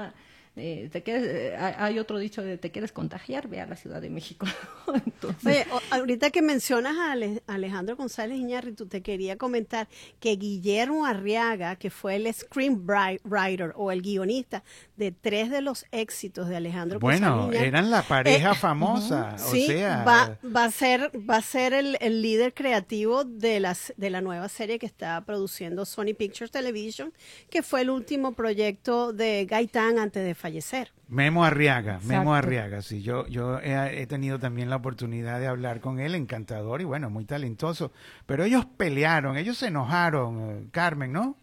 eh, 0.55 0.91
te 0.93 1.03
quieres, 1.03 1.25
eh, 1.27 1.57
hay 1.57 1.99
otro 1.99 2.19
dicho 2.19 2.43
de 2.43 2.59
te 2.59 2.71
quieres 2.71 2.93
contagiar, 2.93 3.49
ve 3.49 3.63
a 3.63 3.67
la 3.67 3.75
Ciudad 3.75 4.03
de 4.03 4.11
México. 4.11 4.47
Oye, 5.47 5.67
ahorita 5.91 6.31
que 6.31 6.43
mencionas 6.43 6.95
a 6.99 7.55
Alejandro 7.55 7.97
González 7.97 8.39
Iñárritu, 8.39 8.87
te 8.87 9.01
quería 9.01 9.39
comentar 9.39 9.89
que 10.21 10.37
Guillermo 10.37 11.07
Arriaga, 11.07 11.77
que 11.77 11.89
fue 11.89 12.17
el 12.17 12.33
screenwriter 12.35 13.73
o 13.77 13.91
el 13.93 14.03
guionista 14.03 14.63
de 14.97 15.11
tres 15.11 15.51
de 15.51 15.63
los 15.63 15.87
éxitos 15.91 16.49
de 16.51 16.57
Alejandro 16.57 17.01
bueno, 17.01 17.47
Bueno, 17.47 17.59
eran 17.59 17.91
la 17.91 18.03
pareja 18.03 18.53
eh, 18.53 18.55
famosa, 18.55 19.37
o 19.37 19.53
sea... 19.53 20.05
Va, 20.05 20.39
va, 20.45 20.65
a 20.65 20.71
ser, 20.71 21.11
va 21.29 21.37
a 21.37 21.43
ser 21.43 21.73
el, 21.73 21.97
el, 22.01 22.21
líder 22.21 22.53
creativo 22.53 23.25
de, 23.25 23.59
las, 23.59 23.95
de 23.97 24.11
la 24.11 24.21
nueva 24.21 24.51
serie 24.51 24.79
que 24.79 24.87
está 24.87 25.25
produciendo 25.25 25.87
Sony 25.87 26.15
Pictures 26.17 26.51
Television, 26.51 27.11
que 27.49 27.63
fue 27.63 27.81
el 27.81 27.91
último 27.91 28.33
proyecto 28.33 29.15
de 29.15 29.47
Gaitán 29.47 29.99
antes 29.99 30.23
de 30.25 30.42
fallecer. 30.43 30.93
Memo 31.09 31.45
Arriaga, 31.45 32.01
Memo 32.03 32.35
Arriaga, 32.35 32.83
sí, 32.83 33.01
yo, 33.01 33.27
yo 33.29 33.61
he, 33.61 34.07
tenido 34.07 34.39
también 34.39 34.69
la 34.69 34.77
oportunidad 34.77 35.39
de 35.39 35.47
hablar 35.47 35.81
con 35.81 36.01
él, 36.01 36.15
encantador 36.15 36.81
y 36.81 36.85
bueno, 36.85 37.09
muy 37.11 37.25
talentoso, 37.25 37.93
pero 38.27 38.45
ellos 38.45 38.67
pelearon, 38.67 39.37
ellos 39.37 39.57
se 39.57 39.69
enojaron, 39.69 40.51
eh, 40.51 40.69
Carmen, 40.73 41.13
¿no? 41.13 41.37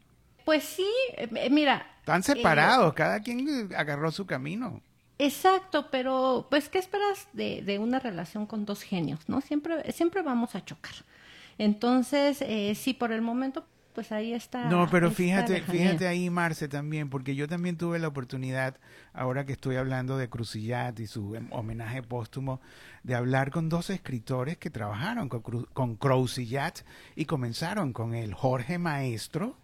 Pues 0.44 0.64
sí, 0.64 0.88
eh, 1.16 1.50
mira. 1.50 1.88
Están 2.00 2.24
separados, 2.24 2.94
cada 2.94 3.22
quien 3.22 3.70
agarró 3.76 4.12
su 4.12 4.26
camino. 4.26 4.82
Exacto, 5.18 5.90
pero 5.92 6.48
pues 6.50 6.70
¿qué 6.70 6.80
esperas 6.80 7.28
de, 7.34 7.62
de, 7.62 7.80
una 7.80 8.00
relación 8.00 8.46
con 8.46 8.66
dos 8.66 8.82
genios, 8.82 9.28
no? 9.28 9.42
Siempre, 9.42 9.92
siempre 9.92 10.22
vamos 10.22 10.56
a 10.56 10.64
chocar. 10.64 10.96
Entonces, 11.58 12.42
eh, 12.42 12.74
sí, 12.76 12.94
por 12.94 13.12
el 13.12 13.22
momento 13.22 13.66
pues 14.00 14.14
ahí 14.14 14.32
está. 14.32 14.70
No, 14.70 14.88
pero 14.90 15.12
fíjate, 15.12 15.62
fíjate 15.62 16.08
ahí, 16.08 16.30
Marce, 16.30 16.70
también, 16.70 17.10
porque 17.10 17.36
yo 17.36 17.50
también 17.50 17.76
tuve 17.76 18.00
la 18.00 18.08
oportunidad, 18.08 18.78
ahora 19.12 19.46
que 19.46 19.52
estoy 19.52 19.76
hablando 19.76 20.18
de 20.18 20.30
Crucillat 20.30 20.98
y 21.02 21.06
su 21.06 21.36
em, 21.36 21.48
homenaje 21.52 22.02
póstumo, 22.02 22.62
de 23.04 23.16
hablar 23.16 23.52
con 23.52 23.68
dos 23.68 23.90
escritores 23.90 24.58
que 24.58 24.70
trabajaron 24.70 25.28
con, 25.28 25.42
con 25.74 25.98
Crucillat 25.98 26.80
y 27.18 27.26
comenzaron 27.26 27.92
con 27.92 28.16
él, 28.16 28.34
Jorge 28.34 28.78
Maestro 28.78 29.58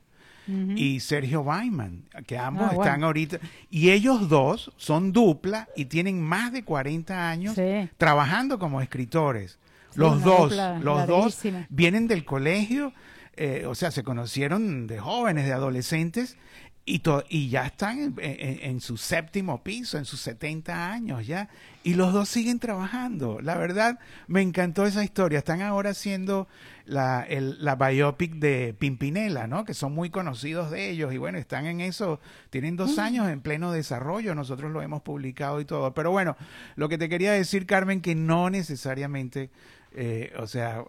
y 0.48 1.00
Sergio 1.00 1.42
Weiman, 1.42 2.04
que 2.28 2.38
ambos 2.38 2.68
ah, 2.72 2.74
están 2.74 3.06
ahorita. 3.06 3.40
Y 3.70 3.92
ellos 3.92 4.28
dos 4.28 4.74
son 4.76 5.14
dupla 5.14 5.70
y 5.78 5.86
tienen 5.86 6.22
más 6.22 6.52
de 6.52 6.66
40 6.66 7.30
años 7.30 7.56
trabajando 7.96 8.60
como 8.60 8.82
escritores. 8.82 9.60
los 9.96 10.22
dos, 10.22 10.54
los 10.82 11.08
dos 11.08 11.40
vienen 11.70 12.10
del 12.10 12.26
colegio 12.26 12.92
eh, 13.38 13.66
o 13.68 13.76
sea, 13.76 13.92
se 13.92 14.04
conocieron 14.04 14.88
de 14.88 15.00
jóvenes, 15.00 15.46
de 15.46 15.54
adolescentes, 15.54 16.38
y, 16.88 17.02
y 17.30 17.50
ya 17.50 17.66
están 17.66 18.16
en, 18.20 18.80
su 18.80 18.98
séptimo 18.98 19.64
piso, 19.64 19.98
en 19.98 20.06
sus 20.06 20.22
70 20.22 20.92
años 20.92 21.26
ya, 21.26 21.50
y 21.84 21.96
los 21.96 22.14
dos 22.14 22.30
siguen 22.30 22.60
trabajando. 22.60 23.40
La 23.42 23.58
verdad, 23.58 24.00
me 24.28 24.44
encantó 24.44 24.86
esa 24.86 25.04
historia. 25.04 25.40
Están 25.40 25.64
ahora 25.64 25.90
haciendo 25.90 26.48
la, 26.86 27.26
la 27.30 27.76
biopic 27.76 28.36
de 28.36 28.76
Pimpinela, 28.78 29.48
¿no? 29.48 29.66
Que 29.66 29.74
son 29.74 29.94
muy 29.94 30.12
conocidos 30.12 30.70
de 30.70 30.92
ellos, 30.92 31.12
y 31.12 31.18
bueno, 31.18 31.40
están 31.40 31.66
en 31.66 31.82
eso, 31.82 32.20
tienen 32.52 32.76
dos 32.76 32.98
mm. 32.98 33.00
años 33.00 33.30
en 33.30 33.42
pleno 33.42 33.72
desarrollo, 33.72 34.36
nosotros 34.36 34.72
lo 34.72 34.84
hemos 34.84 35.02
publicado 35.02 35.60
y 35.60 35.66
todo. 35.66 35.92
Pero 35.96 36.12
bueno, 36.12 36.38
lo 36.76 36.88
que 36.88 37.00
te 37.00 37.10
quería 37.10 37.32
decir, 37.32 37.66
Carmen, 37.66 38.00
que 38.00 38.14
no 38.14 38.52
necesariamente 38.52 39.50
eh, 39.98 40.34
o, 40.38 40.46
sea, 40.46 40.84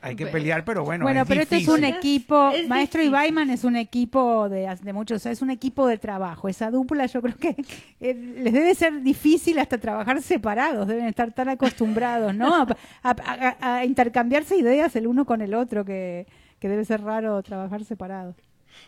hay 0.00 0.14
que 0.14 0.26
pelear, 0.26 0.64
pero 0.64 0.84
bueno. 0.84 1.04
Bueno, 1.04 1.24
pero 1.26 1.42
este 1.42 1.56
es 1.56 1.66
un 1.66 1.82
equipo, 1.82 2.52
Maestro 2.68 3.02
Ibaiman 3.02 3.50
es 3.50 3.64
un 3.64 3.74
equipo 3.74 4.48
de, 4.48 4.72
de 4.80 4.92
muchos, 4.92 5.16
o 5.16 5.18
sea, 5.18 5.32
es 5.32 5.42
un 5.42 5.50
equipo 5.50 5.88
de 5.88 5.98
trabajo. 5.98 6.48
Esa 6.48 6.70
dupla 6.70 7.06
yo 7.06 7.20
creo 7.22 7.36
que 7.36 7.56
eh, 8.00 8.14
les 8.14 8.52
debe 8.52 8.72
ser 8.76 9.02
difícil 9.02 9.58
hasta 9.58 9.78
trabajar 9.78 10.22
separados, 10.22 10.86
deben 10.86 11.06
estar 11.06 11.32
tan 11.32 11.48
acostumbrados, 11.48 12.34
¿no? 12.36 12.66
A, 13.02 13.84
intercambiarse 13.84 14.56
ideas 14.56 14.94
el 14.94 15.08
uno 15.08 15.24
con 15.24 15.40
el 15.40 15.54
otro 15.54 15.84
que, 15.84 16.26
que 16.60 16.68
debe 16.68 16.84
ser 16.84 17.02
raro 17.02 17.42
trabajar 17.42 17.84
separados. 17.84 18.36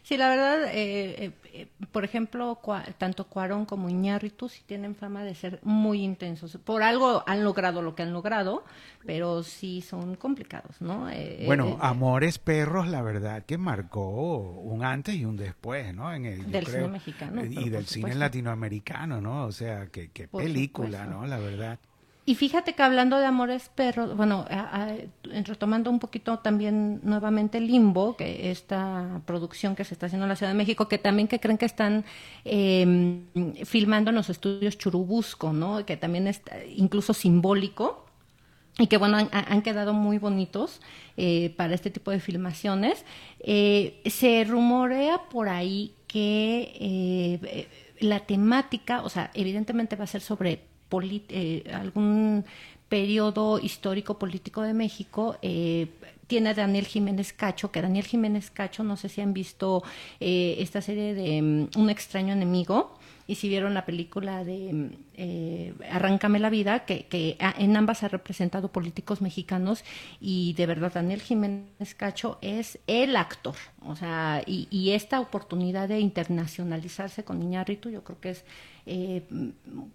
Sí, 0.02 0.16
la 0.16 0.28
verdad, 0.28 0.64
eh, 0.72 1.32
eh, 1.52 1.68
por 1.92 2.04
ejemplo, 2.04 2.60
tanto 2.98 3.26
Cuarón 3.26 3.64
como 3.64 3.88
Iñárritu 3.88 4.48
sí 4.48 4.62
tienen 4.66 4.94
fama 4.94 5.24
de 5.24 5.34
ser 5.34 5.60
muy 5.62 6.02
intensos. 6.02 6.58
Por 6.64 6.82
algo 6.82 7.22
han 7.26 7.44
logrado 7.44 7.80
lo 7.82 7.94
que 7.94 8.02
han 8.02 8.12
logrado, 8.12 8.64
pero 9.06 9.42
sí 9.42 9.80
son 9.80 10.16
complicados, 10.16 10.80
¿no? 10.80 11.08
Eh, 11.10 11.44
bueno, 11.46 11.78
Amores 11.80 12.38
Perros, 12.38 12.88
la 12.88 13.02
verdad 13.02 13.44
que 13.44 13.58
marcó 13.58 14.50
un 14.62 14.84
antes 14.84 15.14
y 15.14 15.24
un 15.24 15.36
después, 15.36 15.94
¿no? 15.94 16.12
En 16.12 16.24
el, 16.26 16.50
del 16.50 16.66
cine 16.66 16.88
mexicano. 16.88 17.44
Y 17.44 17.70
del 17.70 17.86
cine 17.86 18.14
latinoamericano, 18.14 19.20
¿no? 19.20 19.46
O 19.46 19.52
sea, 19.52 19.86
qué, 19.86 20.28
película, 20.28 21.06
¿no? 21.06 21.26
La 21.26 21.38
verdad. 21.38 21.78
Y 22.26 22.36
fíjate 22.36 22.72
que 22.72 22.82
hablando 22.82 23.18
de 23.18 23.26
Amores 23.26 23.68
Perros, 23.74 24.16
bueno, 24.16 24.46
retomando 25.44 25.90
un 25.90 25.98
poquito 25.98 26.38
también 26.38 27.00
nuevamente 27.02 27.60
Limbo, 27.60 28.16
que 28.16 28.50
esta 28.50 29.20
producción 29.26 29.76
que 29.76 29.84
se 29.84 29.92
está 29.92 30.06
haciendo 30.06 30.24
en 30.24 30.30
la 30.30 30.36
Ciudad 30.36 30.52
de 30.52 30.56
México, 30.56 30.88
que 30.88 30.96
también 30.96 31.28
que 31.28 31.38
creen 31.38 31.58
que 31.58 31.66
están 31.66 32.06
em, 32.46 33.26
filmando 33.66 34.08
en 34.08 34.16
los 34.16 34.30
estudios 34.30 34.78
Churubusco, 34.78 35.52
¿no? 35.52 35.84
Que 35.84 35.98
también 35.98 36.26
es 36.26 36.40
incluso 36.74 37.12
simbólico 37.12 38.06
y 38.78 38.86
que 38.86 38.96
bueno, 38.96 39.18
han, 39.30 39.62
quedado 39.62 39.92
muy 39.92 40.18
bonitos 40.18 40.80
eh, 41.18 41.54
para 41.56 41.74
este 41.74 41.90
tipo 41.90 42.10
de 42.10 42.20
filmaciones. 42.20 43.04
Eh, 43.40 44.00
se 44.06 44.44
rumorea 44.44 45.28
por 45.30 45.50
ahí 45.50 45.94
que 46.06 46.72
eh, 46.80 47.68
la 48.00 48.20
temática, 48.20 49.02
o 49.02 49.10
sea, 49.10 49.30
evidentemente 49.34 49.94
va 49.94 50.04
a 50.04 50.08
ser 50.08 50.22
sobre 50.22 50.73
eh, 51.02 51.70
algún 51.72 52.44
periodo 52.88 53.58
histórico 53.58 54.18
político 54.18 54.62
de 54.62 54.74
México, 54.74 55.36
eh, 55.42 55.88
tiene 56.26 56.50
a 56.50 56.54
Daniel 56.54 56.86
Jiménez 56.86 57.32
Cacho, 57.32 57.70
que 57.70 57.82
Daniel 57.82 58.04
Jiménez 58.04 58.50
Cacho, 58.50 58.84
no 58.84 58.96
sé 58.96 59.08
si 59.08 59.20
han 59.20 59.34
visto 59.34 59.82
eh, 60.20 60.56
esta 60.58 60.80
serie 60.80 61.14
de 61.14 61.42
mm, 61.42 61.68
Un 61.76 61.90
extraño 61.90 62.32
enemigo, 62.32 62.98
y 63.26 63.36
si 63.36 63.48
vieron 63.48 63.72
la 63.72 63.86
película 63.86 64.44
de 64.44 64.72
mm, 64.72 64.90
eh, 65.14 65.74
Arráncame 65.90 66.38
la 66.38 66.50
vida, 66.50 66.84
que, 66.84 67.06
que, 67.06 67.36
en 67.58 67.76
ambas 67.76 68.02
ha 68.02 68.08
representado 68.08 68.68
políticos 68.68 69.20
mexicanos 69.20 69.84
y 70.20 70.52
de 70.54 70.66
verdad 70.66 70.92
Daniel 70.94 71.22
Jiménez 71.22 71.94
Cacho 71.96 72.38
es 72.42 72.78
el 72.86 73.16
actor, 73.16 73.56
o 73.84 73.96
sea, 73.96 74.42
y, 74.46 74.68
y 74.70 74.90
esta 74.90 75.20
oportunidad 75.20 75.88
de 75.88 76.00
internacionalizarse 76.00 77.24
con 77.24 77.42
Iñárritu 77.42 77.90
yo 77.90 78.04
creo 78.04 78.20
que 78.20 78.30
es 78.30 78.44
eh, 78.86 79.22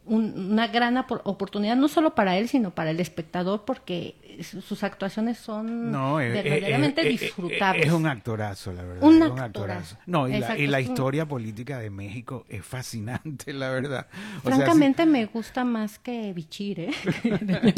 una 0.06 0.68
gran 0.68 0.98
oportunidad, 0.98 1.76
no 1.76 1.88
solo 1.88 2.16
para 2.16 2.38
él, 2.38 2.50
sino 2.50 2.72
para 2.72 2.90
el 2.90 3.00
espectador, 3.00 3.64
porque 3.64 4.16
sus 4.44 4.84
actuaciones 4.84 5.38
son 5.38 5.92
verdaderamente 5.92 7.04
disfrutables. 7.04 7.86
Es 7.86 7.92
un 7.92 8.08
actorazo, 8.08 8.74
la 8.74 8.84
verdad. 8.84 9.04
Un, 9.04 9.22
actorazo. 9.22 9.98
No, 10.08 10.28
y, 10.28 10.40
la, 10.68 10.82
historia 10.82 11.28
política 11.28 11.78
de 11.78 11.92
México 11.92 12.46
es 12.50 12.66
fascinante, 12.66 13.54
la 13.54 13.70
verdad. 13.70 14.08
Francamente 14.44 15.06
me 15.06 15.26
gusta 15.26 15.64
más 15.64 16.00
que 16.00 16.34
Bichir, 16.34 16.80
¿eh? 16.80 16.92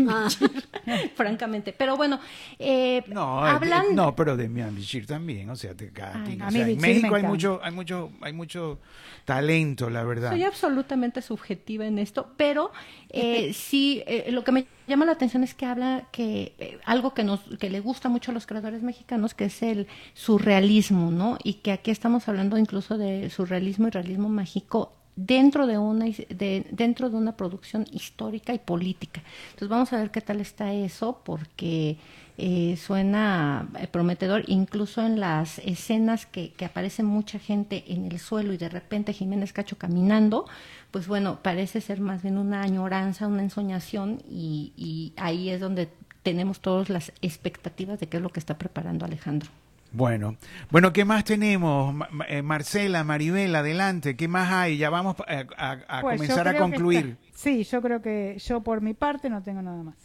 Francamente. 1.15 1.73
Pero 1.73 1.97
bueno, 1.97 2.21
eh, 2.57 3.03
no, 3.07 3.43
hablan... 3.43 3.95
no, 3.95 4.15
pero 4.15 4.37
de 4.37 4.47
Bichir 4.47 5.05
también, 5.05 5.49
o 5.49 5.55
sea, 5.57 5.71
en 5.71 6.79
México 6.79 7.15
hay 7.15 7.23
mucho, 7.23 7.59
hay 7.61 7.71
mucho, 7.71 8.11
hay 8.21 8.31
mucho 8.31 8.79
talento, 9.25 9.89
la 9.89 10.03
verdad. 10.03 10.31
Soy 10.31 10.43
absolutamente 10.43 11.00
subjetiva 11.21 11.85
en 11.87 11.97
esto, 11.97 12.27
pero 12.37 12.71
eh, 13.09 13.53
sí, 13.53 14.03
eh, 14.05 14.31
lo 14.31 14.43
que 14.43 14.51
me 14.51 14.65
llama 14.87 15.05
la 15.05 15.13
atención 15.13 15.43
es 15.43 15.53
que 15.53 15.65
habla 15.65 16.07
que 16.11 16.53
eh, 16.59 16.79
algo 16.85 17.13
que 17.13 17.23
nos 17.23 17.39
que 17.59 17.69
le 17.69 17.79
gusta 17.79 18.09
mucho 18.09 18.31
a 18.31 18.33
los 18.33 18.45
creadores 18.45 18.83
mexicanos, 18.83 19.33
que 19.33 19.45
es 19.45 19.63
el 19.63 19.87
surrealismo, 20.13 21.11
¿no? 21.11 21.37
Y 21.43 21.55
que 21.55 21.71
aquí 21.71 21.89
estamos 21.91 22.27
hablando 22.27 22.57
incluso 22.57 22.97
de 22.97 23.29
surrealismo 23.29 23.87
y 23.87 23.91
realismo 23.91 24.29
mágico 24.29 24.93
dentro 25.15 25.67
de 25.67 25.77
una 25.77 26.05
de, 26.05 26.65
dentro 26.71 27.09
de 27.09 27.17
una 27.17 27.35
producción 27.35 27.85
histórica 27.91 28.53
y 28.53 28.59
política. 28.59 29.23
Entonces 29.45 29.69
vamos 29.69 29.91
a 29.93 29.97
ver 29.97 30.11
qué 30.11 30.21
tal 30.21 30.39
está 30.39 30.73
eso, 30.73 31.21
porque 31.25 31.97
eh, 32.37 32.77
suena 32.77 33.67
eh, 33.79 33.87
prometedor, 33.87 34.43
incluso 34.47 35.05
en 35.05 35.19
las 35.19 35.59
escenas 35.59 36.25
que, 36.25 36.53
que 36.53 36.65
aparece 36.65 37.03
mucha 37.03 37.39
gente 37.39 37.83
en 37.87 38.05
el 38.11 38.19
suelo 38.19 38.53
y 38.53 38.57
de 38.57 38.69
repente 38.69 39.13
Jiménez 39.13 39.53
Cacho 39.53 39.77
caminando, 39.77 40.45
pues 40.91 41.07
bueno, 41.07 41.39
parece 41.41 41.81
ser 41.81 41.99
más 41.99 42.21
bien 42.21 42.37
una 42.37 42.61
añoranza, 42.61 43.27
una 43.27 43.43
ensoñación 43.43 44.21
y, 44.29 44.73
y 44.75 45.13
ahí 45.17 45.49
es 45.49 45.59
donde 45.59 45.89
tenemos 46.23 46.59
todas 46.59 46.89
las 46.89 47.11
expectativas 47.21 47.99
de 47.99 48.07
qué 48.07 48.17
es 48.17 48.23
lo 48.23 48.29
que 48.29 48.39
está 48.39 48.57
preparando 48.57 49.05
Alejandro. 49.05 49.49
Bueno, 49.93 50.37
bueno, 50.69 50.93
¿qué 50.93 51.03
más 51.03 51.25
tenemos? 51.25 51.93
Eh, 52.29 52.41
Marcela, 52.41 53.03
Maribel, 53.03 53.53
adelante, 53.53 54.15
¿qué 54.15 54.29
más 54.29 54.49
hay? 54.49 54.77
Ya 54.77 54.89
vamos 54.89 55.17
a, 55.19 56.01
pues 56.01 56.17
comenzar 56.17 56.47
a 56.47 56.57
concluir. 56.57 57.17
sí, 57.33 57.65
yo 57.65 57.81
creo 57.81 58.01
que 58.01 58.37
yo 58.39 58.61
por 58.61 58.79
mi 58.81 58.93
parte 58.93 59.29
no 59.29 59.41
tengo 59.43 59.61
nada 59.61 59.83
más. 59.83 59.95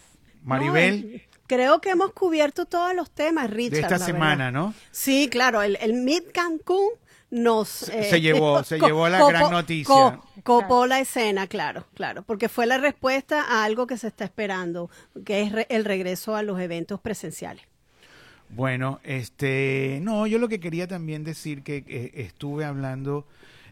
Maribel. 0.43 1.23
Creo 1.47 1.81
que 1.81 1.91
hemos 1.91 2.13
cubierto 2.13 2.67
todos 2.67 2.95
los 2.95 3.11
temas, 3.11 3.51
Richard. 3.51 3.73
De 3.73 3.81
esta 3.81 3.99
semana, 3.99 4.51
¿no? 4.51 4.75
Sí, 4.91 5.29
claro, 5.31 5.63
el, 5.63 5.77
el 5.81 5.95
Mid 5.95 6.23
Cancún 6.33 6.91
nos... 7.31 7.69
se 7.69 8.21
llevó, 8.21 8.63
se 8.63 8.79
llevó 8.79 9.09
la 9.11 9.27
gran 9.27 9.51
noticia. 9.51 10.21
copó 10.43 10.87
la 10.87 11.01
escena, 11.01 11.47
claro, 11.47 11.85
claro, 11.95 12.23
porque 12.23 12.49
fue 12.49 12.67
la 12.67 12.79
respuesta 12.79 13.43
a 13.43 13.65
algo 13.65 13.87
que 13.87 13.99
se 13.99 14.09
está 14.09 14.25
esperando, 14.25 14.91
que 15.25 15.43
es 15.43 15.67
el 15.69 15.85
regreso 15.85 16.37
a 16.37 16.43
los 16.43 16.61
eventos 16.61 17.01
presenciales. 17.01 17.65
Bueno, 18.49 19.01
este, 19.03 19.99
no, 20.03 20.27
yo 20.27 20.39
lo 20.39 20.49
que 20.49 20.61
quería 20.61 20.87
también 20.87 21.25
decir 21.25 21.63
que 21.63 21.85
eh, 21.89 22.13
estuve 22.15 22.65
hablando 22.65 23.27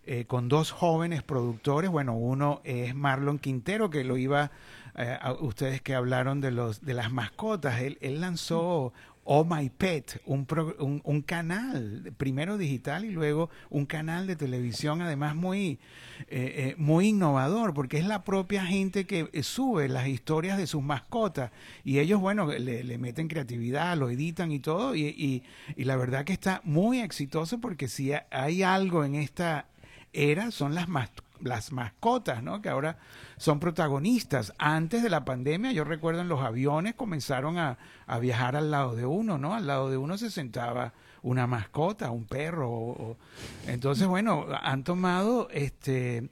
eh, 0.05 0.25
con 0.27 0.49
dos 0.49 0.73
jóvenes 0.73 1.23
productores. 1.23 1.91
Bueno, 1.91 2.15
uno 2.15 2.61
es 2.65 2.95
Marlon 2.95 3.39
Quintero, 3.39 3.89
que 3.89 4.05
lo 4.05 4.17
iba 4.17 4.51
eh, 4.97 5.19
a 5.21 5.33
ustedes 5.33 5.83
que 5.83 5.95
hablaron 5.95 6.41
de 6.41 6.51
los 6.51 6.81
de 6.83 6.95
las 6.95 7.13
mascotas. 7.13 7.81
Él, 7.81 7.99
él 8.01 8.21
lanzó 8.21 8.93
Oh 9.25 9.45
My 9.45 9.71
Pet, 9.71 10.21
un, 10.27 10.47
un, 11.03 11.23
canal, 11.23 12.13
primero 12.19 12.59
digital 12.59 13.07
y 13.07 13.11
luego 13.11 13.49
un 13.71 13.87
canal 13.87 14.27
de 14.27 14.37
televisión, 14.37 15.01
además 15.01 15.35
muy, 15.35 15.79
eh, 16.29 16.29
eh, 16.29 16.75
muy 16.77 17.09
innovador, 17.09 17.73
porque 17.73 17.99
es 17.99 18.07
la 18.07 18.23
propia 18.23 18.67
gente 18.67 19.07
que 19.07 19.31
eh, 19.33 19.43
sube 19.43 19.89
las 19.89 20.09
historias 20.09 20.59
de 20.59 20.67
sus 20.67 20.83
mascotas 20.83 21.53
y 21.85 22.01
ellos, 22.01 22.21
bueno, 22.21 22.47
le, 22.53 22.99
meten 22.99 23.29
creatividad, 23.29 23.97
lo 23.97 24.11
editan 24.11 24.53
y 24.53 24.61
todo, 24.61 24.95
y, 24.95 25.07
y, 25.07 25.43
y 25.75 25.85
la 25.85 25.97
verdad 25.97 26.25
que 26.25 26.35
está 26.35 26.61
muy 26.65 27.01
exitoso 27.01 27.59
porque 27.61 27.89
si 27.89 28.13
hay 28.31 28.63
algo 28.63 29.05
en 29.05 29.15
esta 29.15 29.67
era 30.13 30.51
son 30.51 30.75
las 30.75 30.89
mascotas 30.89 31.24
las 31.45 31.73
mascotas, 31.73 32.43
¿no? 32.43 32.61
Que 32.61 32.69
ahora 32.69 32.99
son 33.37 33.61
protagonistas. 33.61 34.53
Antes 34.59 35.03
de 35.03 35.11
la 35.11 35.25
pandemia, 35.25 35.73
yo 35.73 35.85
recuerdo 35.85 36.21
en 36.21 36.29
los 36.29 36.41
aviones 36.41 36.95
comenzaron 36.95 37.59
a, 37.59 37.79
viajar 38.21 38.57
al 38.57 38.71
lado 38.71 38.95
de 38.95 39.07
uno, 39.07 39.39
¿no? 39.39 39.55
Al 39.55 39.67
lado 39.67 39.91
de 39.91 39.97
uno 39.97 40.19
se 40.19 40.31
sentaba 40.31 40.93
una 41.23 41.47
mascota, 41.47 42.11
un 42.11 42.25
perro. 42.25 43.17
Entonces, 43.67 44.07
bueno, 44.07 44.47
han 44.63 44.85
tomado 44.85 45.49
este 45.51 46.31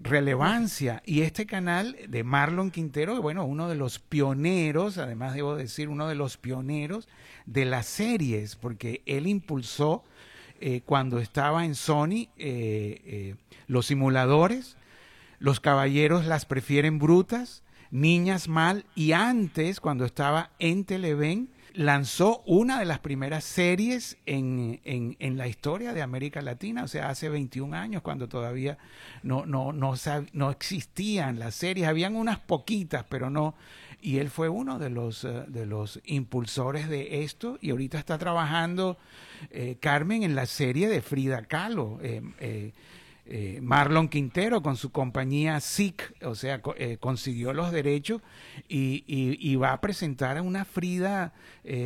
relevancia 0.00 1.00
y 1.06 1.22
este 1.22 1.46
canal 1.46 1.96
de 2.08 2.24
Marlon 2.24 2.72
Quintero, 2.72 3.22
bueno, 3.22 3.44
uno 3.44 3.68
de 3.68 3.76
los 3.76 4.00
pioneros, 4.00 4.98
además 4.98 5.34
debo 5.34 5.54
decir, 5.54 5.88
uno 5.88 6.08
de 6.08 6.16
los 6.16 6.38
pioneros 6.38 7.08
de 7.46 7.64
las 7.64 7.86
series, 7.86 8.56
porque 8.56 9.02
él 9.06 9.28
impulsó 9.28 10.02
eh, 10.64 10.80
cuando 10.86 11.18
estaba 11.18 11.64
en 11.64 11.74
Sony 11.74 12.28
eh, 12.38 13.02
eh, 13.04 13.34
los 13.66 13.86
simuladores, 13.86 14.76
los 15.40 15.58
caballeros 15.58 16.24
las 16.24 16.46
prefieren 16.46 17.00
brutas, 17.00 17.64
niñas 17.90 18.46
mal, 18.46 18.86
y 18.94 19.10
antes, 19.10 19.80
cuando 19.80 20.04
estaba 20.04 20.52
en 20.60 20.84
Televen, 20.84 21.48
lanzó 21.74 22.44
una 22.46 22.78
de 22.78 22.84
las 22.84 23.00
primeras 23.00 23.42
series 23.42 24.18
en, 24.24 24.80
en, 24.84 25.36
la 25.36 25.48
historia 25.48 25.94
de 25.94 26.02
América 26.02 26.40
Latina, 26.42 26.84
o 26.84 26.88
sea, 26.88 27.08
hace 27.08 27.28
21 27.28 27.76
años, 27.76 28.02
cuando 28.02 28.28
todavía 28.28 28.78
no, 29.24 29.44
no, 29.46 29.72
no, 29.72 29.94
no 30.32 30.50
existían 30.52 31.40
las 31.40 31.56
series, 31.56 31.88
habían 31.88 32.14
unas 32.14 32.38
poquitas, 32.38 33.04
pero 33.08 33.30
no, 33.30 33.56
y 34.02 34.18
él 34.18 34.30
fue 34.30 34.48
uno 34.48 34.80
de 34.80 34.90
los, 34.90 35.24
eh, 35.24 35.44
de 35.46 35.64
los 35.64 36.00
impulsores 36.04 36.88
de 36.88 37.22
esto 37.22 37.56
y 37.60 37.70
ahorita 37.70 37.98
está 37.98 38.18
trabajando 38.18 38.98
eh, 39.50 39.76
Carmen 39.80 40.24
en 40.24 40.34
la 40.34 40.46
serie 40.46 40.88
de 40.88 41.00
Frida 41.00 41.42
Kahlo. 41.44 42.00
Eh, 42.02 42.72
Marlon 43.62 44.08
Quintero 44.08 44.62
con 44.62 44.76
su 44.76 44.90
compañía 44.90 45.60
SIC, 45.60 46.16
o 46.24 46.34
sea, 46.34 46.60
consiguió 46.98 47.52
los 47.52 47.70
derechos 47.70 48.20
y, 48.68 49.54
va 49.54 49.72
a 49.72 49.80
presentar 49.80 50.36
a 50.36 50.42
una 50.42 50.64
Frida 50.64 51.32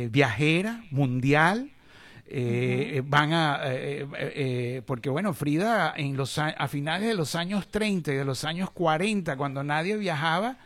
viajera 0.09 0.83
mundial. 0.89 1.69
van 3.05 3.33
a 3.33 3.61
porque 4.87 5.09
bueno 5.09 5.33
Frida 5.33 5.93
en 5.95 6.17
los 6.17 6.37
a 6.39 6.67
finales 6.67 7.07
de 7.07 7.15
los 7.15 7.35
años 7.35 7.67
30 7.69 8.13
y 8.13 8.15
de 8.15 8.25
los 8.25 8.43
años 8.43 8.71
40 8.71 9.37
cuando 9.37 9.63
nadie 9.63 9.95
viajaba 9.95 10.57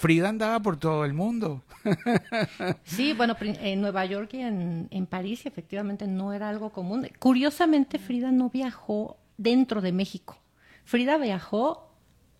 Frida 0.00 0.30
andaba 0.30 0.60
por 0.60 0.78
todo 0.78 1.04
el 1.04 1.12
mundo. 1.12 1.62
Sí, 2.84 3.12
bueno, 3.12 3.36
en 3.40 3.82
Nueva 3.82 4.06
York 4.06 4.30
y 4.32 4.40
en, 4.40 4.88
en 4.90 5.06
París 5.06 5.44
efectivamente 5.44 6.06
no 6.06 6.32
era 6.32 6.48
algo 6.48 6.70
común. 6.70 7.06
Curiosamente, 7.18 7.98
Frida 7.98 8.32
no 8.32 8.48
viajó 8.48 9.18
dentro 9.36 9.82
de 9.82 9.92
México. 9.92 10.38
Frida 10.84 11.18
viajó 11.18 11.90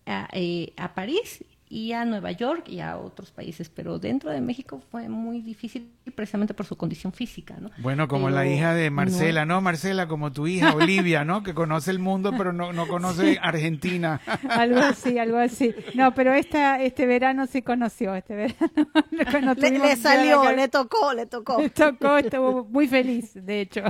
a, 0.07 0.27
eh, 0.33 0.73
a 0.75 0.95
París 0.95 1.43
y 1.71 1.93
a 1.93 2.03
Nueva 2.03 2.33
York 2.33 2.67
y 2.67 2.81
a 2.81 2.97
otros 2.97 3.31
países, 3.31 3.69
pero 3.69 3.97
dentro 3.97 4.29
de 4.29 4.41
México 4.41 4.81
fue 4.91 5.07
muy 5.07 5.41
difícil 5.41 5.89
precisamente 6.13 6.53
por 6.53 6.65
su 6.65 6.75
condición 6.75 7.13
física, 7.13 7.55
¿no? 7.61 7.71
Bueno, 7.77 8.09
como 8.09 8.29
la 8.29 8.45
hija 8.45 8.73
de 8.73 8.89
Marcela, 8.89 9.45
no. 9.45 9.61
Marcela, 9.61 10.05
como 10.09 10.33
tu 10.33 10.47
hija 10.47 10.73
Olivia, 10.75 11.23
¿no? 11.23 11.43
Que 11.43 11.53
conoce 11.53 11.91
el 11.91 11.99
mundo 11.99 12.33
pero 12.37 12.51
no, 12.51 12.73
no 12.73 12.87
conoce 12.87 13.39
Argentina. 13.41 14.19
algo 14.49 14.79
así, 14.79 15.17
algo 15.17 15.37
así. 15.37 15.73
No, 15.95 16.13
pero 16.13 16.33
esta, 16.33 16.81
este 16.81 17.05
verano 17.05 17.47
sí 17.47 17.61
conoció, 17.61 18.15
este 18.15 18.35
verano. 18.35 18.91
le, 19.55 19.95
salió, 19.95 20.51
le 20.51 20.67
tocó, 20.67 21.13
le 21.13 21.25
tocó. 21.25 21.61
Le 21.61 21.69
tocó, 21.69 22.17
estuvo 22.17 22.65
muy 22.65 22.89
feliz, 22.89 23.31
de 23.33 23.61
hecho. 23.61 23.83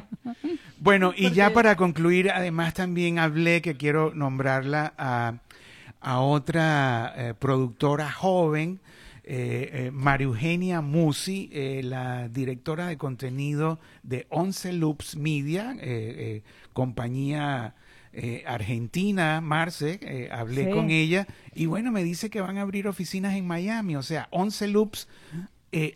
Bueno, 0.77 1.13
y 1.15 1.31
ya 1.31 1.51
para 1.51 1.75
concluir, 1.75 2.29
además 2.29 2.75
también 2.75 3.17
hablé 3.17 3.63
que 3.63 3.75
quiero 3.75 4.13
nombrarla 4.13 4.93
a 4.99 5.33
a 6.01 6.19
otra 6.19 7.13
eh, 7.15 7.33
productora 7.35 8.11
joven, 8.11 8.81
eh, 9.23 9.69
eh, 9.71 9.91
María 9.91 10.25
Eugenia 10.25 10.81
Musi, 10.81 11.49
la 11.83 12.27
directora 12.27 12.87
de 12.87 12.97
contenido 12.97 13.79
de 14.03 14.25
Once 14.29 14.73
Loops 14.73 15.15
Media, 15.15 15.77
compañía 16.73 17.75
argentina, 18.45 19.39
Marce, 19.41 20.29
hablé 20.31 20.71
con 20.71 20.89
ella 20.89 21.27
y 21.53 21.67
bueno, 21.67 21.91
me 21.91 22.03
dice 22.03 22.29
que 22.29 22.41
van 22.41 22.57
a 22.57 22.61
abrir 22.61 22.87
oficinas 22.87 23.35
en 23.35 23.45
Miami, 23.45 23.95
o 23.95 24.03
sea, 24.03 24.27
Once 24.31 24.67
Loops 24.67 25.07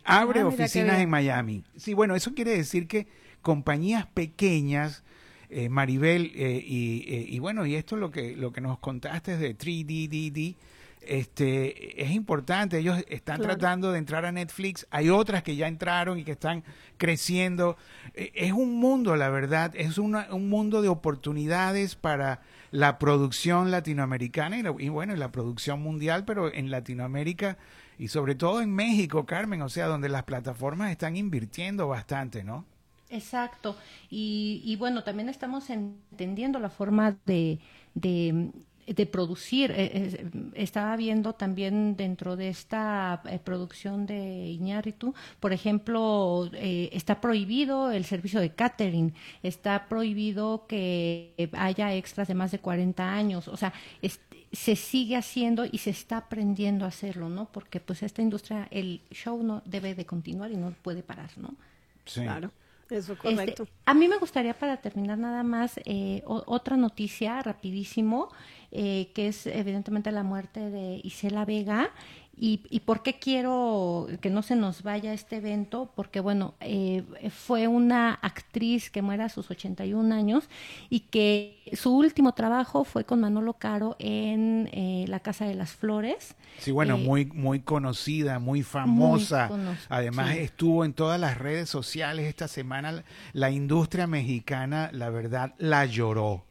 abre 0.04 0.40
ah, 0.40 0.46
oficinas 0.46 1.00
en 1.00 1.10
Miami. 1.10 1.64
Sí, 1.76 1.94
bueno, 1.94 2.14
eso 2.14 2.32
quiere 2.32 2.56
decir 2.56 2.86
que 2.86 3.08
compañías 3.42 4.06
pequeñas 4.06 5.02
eh, 5.50 5.68
Maribel, 5.68 6.32
eh, 6.34 6.62
y, 6.64 7.04
eh, 7.08 7.26
y, 7.28 7.38
bueno, 7.38 7.66
y 7.66 7.74
esto 7.74 7.96
lo 7.96 8.10
que, 8.10 8.36
lo 8.36 8.52
que 8.52 8.60
nos 8.60 8.78
contaste 8.78 9.36
de 9.36 9.56
3DDD, 9.56 10.56
este, 11.02 12.02
es 12.02 12.10
importante. 12.10 12.78
Ellos 12.78 13.04
están 13.08 13.40
tratando 13.40 13.92
de 13.92 13.98
entrar 13.98 14.24
a 14.24 14.32
Netflix. 14.32 14.86
Hay 14.90 15.08
otras 15.08 15.42
que 15.42 15.54
ya 15.54 15.68
entraron 15.68 16.18
y 16.18 16.24
que 16.24 16.32
están 16.32 16.64
creciendo. 16.96 17.76
E, 18.14 18.32
es 18.34 18.52
un 18.52 18.74
mundo, 18.80 19.14
la 19.14 19.28
verdad, 19.28 19.72
es 19.76 19.98
una, 19.98 20.28
un 20.34 20.48
mundo 20.48 20.82
de 20.82 20.88
oportunidades 20.88 21.94
para 21.94 22.40
la 22.72 22.98
producción 22.98 23.70
latinoamericana 23.70 24.58
y, 24.58 24.84
y 24.84 24.88
bueno, 24.88 25.14
la 25.14 25.30
producción 25.30 25.80
mundial, 25.80 26.24
pero 26.24 26.52
en 26.52 26.70
Latinoamérica 26.70 27.56
y 27.98 28.08
sobre 28.08 28.34
todo 28.34 28.60
en 28.60 28.74
México, 28.74 29.24
Carmen, 29.26 29.62
o 29.62 29.68
sea, 29.68 29.86
donde 29.86 30.08
las 30.08 30.24
plataformas 30.24 30.90
están 30.90 31.16
invirtiendo 31.16 31.88
bastante, 31.88 32.44
¿no? 32.44 32.64
Exacto. 33.08 33.76
Y, 34.10 34.62
y 34.64 34.76
bueno, 34.76 35.04
también 35.04 35.28
estamos 35.28 35.70
entendiendo 35.70 36.58
la 36.58 36.70
forma 36.70 37.16
de, 37.26 37.60
de 37.94 38.50
de 38.86 39.04
producir. 39.06 39.72
Eh, 39.72 39.90
eh, 39.94 40.30
estaba 40.54 40.96
viendo 40.96 41.32
también 41.32 41.96
dentro 41.96 42.36
de 42.36 42.48
esta 42.48 43.20
eh, 43.28 43.40
producción 43.40 44.06
de 44.06 44.46
Iñárritu, 44.48 45.12
por 45.40 45.52
ejemplo, 45.52 46.48
está 46.52 47.20
prohibido 47.20 47.90
el 47.90 48.04
servicio 48.04 48.40
de 48.40 48.54
catering, 48.54 49.12
está 49.42 49.88
prohibido 49.88 50.66
que 50.68 51.50
haya 51.54 51.94
extras 51.94 52.28
de 52.28 52.34
más 52.34 52.52
de 52.52 52.60
40 52.60 53.12
años, 53.12 53.48
o 53.48 53.56
sea, 53.56 53.72
se 54.52 54.76
sigue 54.76 55.16
haciendo 55.16 55.64
y 55.70 55.78
se 55.78 55.90
está 55.90 56.18
aprendiendo 56.18 56.84
a 56.84 56.88
hacerlo, 56.88 57.28
¿no? 57.28 57.46
Porque 57.52 57.80
pues 57.80 58.02
esta 58.02 58.22
industria, 58.22 58.68
el 58.70 59.00
show 59.10 59.42
no 59.42 59.62
debe 59.64 59.94
de 59.94 60.06
continuar 60.06 60.52
y 60.52 60.56
no 60.56 60.70
puede 60.82 61.02
parar, 61.02 61.30
¿no? 61.36 61.54
Sí. 62.04 62.20
Claro. 62.22 62.52
Eso 62.90 63.14
este, 63.14 63.34
correcto. 63.34 63.66
a 63.84 63.94
mí 63.94 64.08
me 64.08 64.18
gustaría 64.18 64.54
para 64.54 64.76
terminar 64.76 65.18
nada 65.18 65.42
más 65.42 65.80
otra 66.24 66.76
noticia 66.76 67.42
rapidísimo 67.42 68.30
eh, 68.72 69.10
que 69.14 69.28
es 69.28 69.46
evidentemente 69.46 70.10
la 70.12 70.22
muerte 70.22 70.70
de 70.70 71.00
Isela 71.02 71.44
Vega. 71.44 71.90
Y, 72.38 72.60
y, 72.68 72.80
por 72.80 73.02
qué 73.02 73.18
quiero 73.18 74.08
que 74.20 74.28
no 74.28 74.42
se 74.42 74.56
nos 74.56 74.82
vaya 74.82 75.14
este 75.14 75.36
evento? 75.36 75.90
Porque, 75.94 76.20
bueno, 76.20 76.54
eh, 76.60 77.02
fue 77.30 77.66
una 77.66 78.12
actriz 78.12 78.90
que 78.90 79.00
muere 79.00 79.22
a 79.22 79.30
sus 79.30 79.50
81 79.50 80.14
años 80.14 80.44
y 80.90 81.00
que 81.00 81.62
su 81.72 81.96
último 81.96 82.32
trabajo 82.32 82.84
fue 82.84 83.04
con 83.04 83.20
Manolo 83.20 83.54
Caro 83.54 83.96
en 83.98 84.68
eh, 84.72 85.06
La 85.08 85.20
Casa 85.20 85.46
de 85.46 85.54
las 85.54 85.72
Flores. 85.72 86.34
Sí, 86.58 86.72
bueno, 86.72 86.98
muy, 86.98 87.24
muy 87.24 87.60
conocida, 87.60 88.38
muy 88.38 88.62
famosa. 88.62 89.50
Además, 89.88 90.36
estuvo 90.36 90.84
en 90.84 90.92
todas 90.92 91.18
las 91.18 91.38
redes 91.38 91.70
sociales 91.70 92.26
esta 92.26 92.48
semana. 92.48 93.02
La 93.32 93.50
industria 93.50 94.06
mexicana, 94.06 94.90
la 94.92 95.08
verdad, 95.08 95.54
la 95.58 95.86
lloró 95.86 96.44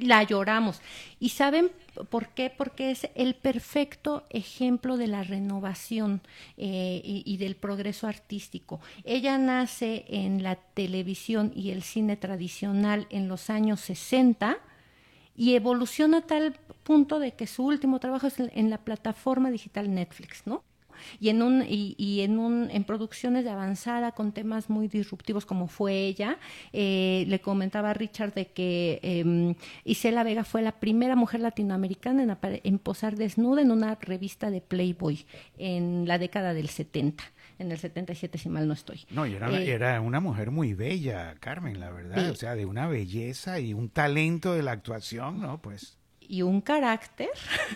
la 0.00 0.22
lloramos. 0.22 0.80
¿Y 1.18 1.30
saben 1.30 1.70
por 2.10 2.28
qué? 2.28 2.50
Porque 2.50 2.90
es 2.90 3.08
el 3.14 3.34
perfecto 3.34 4.24
ejemplo 4.30 4.96
de 4.96 5.06
la 5.06 5.22
renovación 5.22 6.20
eh, 6.56 7.00
y, 7.04 7.36
del 7.36 7.56
progreso 7.56 8.06
artístico. 8.06 8.80
Ella 9.04 9.38
nace 9.38 10.04
en 10.08 10.42
la 10.42 10.56
televisión 10.56 11.52
y 11.54 11.70
el 11.70 11.82
cine 11.82 12.16
tradicional 12.16 13.06
en 13.10 13.28
los 13.28 13.50
años 13.50 13.80
60 13.80 14.58
y 15.36 15.54
evoluciona 15.54 16.18
a 16.18 16.26
tal 16.26 16.54
punto 16.84 17.18
de 17.18 17.32
que 17.32 17.46
su 17.46 17.64
último 17.64 17.98
trabajo 17.98 18.26
es 18.26 18.38
en 18.38 18.70
la 18.70 18.78
plataforma 18.78 19.50
digital 19.50 19.92
Netflix, 19.94 20.46
¿no? 20.46 20.64
Y 21.20 21.28
en 21.28 21.42
un 21.42 21.64
y, 21.66 22.20
en 22.20 22.38
un 22.38 22.70
en 22.70 22.84
producciones 22.84 23.44
de 23.44 23.50
avanzada 23.50 24.12
con 24.12 24.32
temas 24.32 24.70
muy 24.70 24.88
disruptivos 24.88 25.46
como 25.46 25.68
fue 25.68 25.94
ella 25.94 26.38
eh, 26.72 27.24
le 27.28 27.40
comentaba 27.40 27.90
a 27.90 27.94
Richard 27.94 28.34
de 28.34 28.46
que 28.46 29.00
eh, 29.02 29.54
Isela 29.84 30.22
Vega 30.22 30.44
fue 30.44 30.62
la 30.62 30.72
primera 30.72 31.16
mujer 31.16 31.40
latinoamericana 31.40 32.22
en, 32.22 32.60
en 32.64 32.78
posar 32.78 33.16
desnuda 33.16 33.62
en 33.62 33.70
una 33.70 33.94
revista 33.96 34.50
de 34.50 34.60
Playboy 34.60 35.26
en 35.58 36.06
la 36.06 36.18
década 36.18 36.54
del 36.54 36.68
70 36.68 37.24
en 37.60 37.70
el 37.70 37.78
77 37.78 38.38
si 38.38 38.48
mal 38.48 38.66
no 38.66 38.72
estoy. 38.72 39.04
No, 39.10 39.26
y 39.26 39.34
era, 39.34 39.50
eh, 39.52 39.70
era 39.70 40.00
una 40.00 40.18
mujer 40.18 40.50
muy 40.50 40.72
bella, 40.72 41.36
Carmen, 41.40 41.78
la 41.78 41.90
verdad, 41.90 42.30
o 42.30 42.34
sea, 42.34 42.54
de 42.54 42.64
una 42.64 42.88
belleza 42.88 43.60
y 43.60 43.74
un 43.74 43.90
talento 43.90 44.54
de 44.54 44.62
la 44.62 44.72
actuación, 44.72 45.40
¿no? 45.40 45.60
Pues 45.60 45.99
y 46.30 46.42
un 46.42 46.60
carácter 46.60 47.28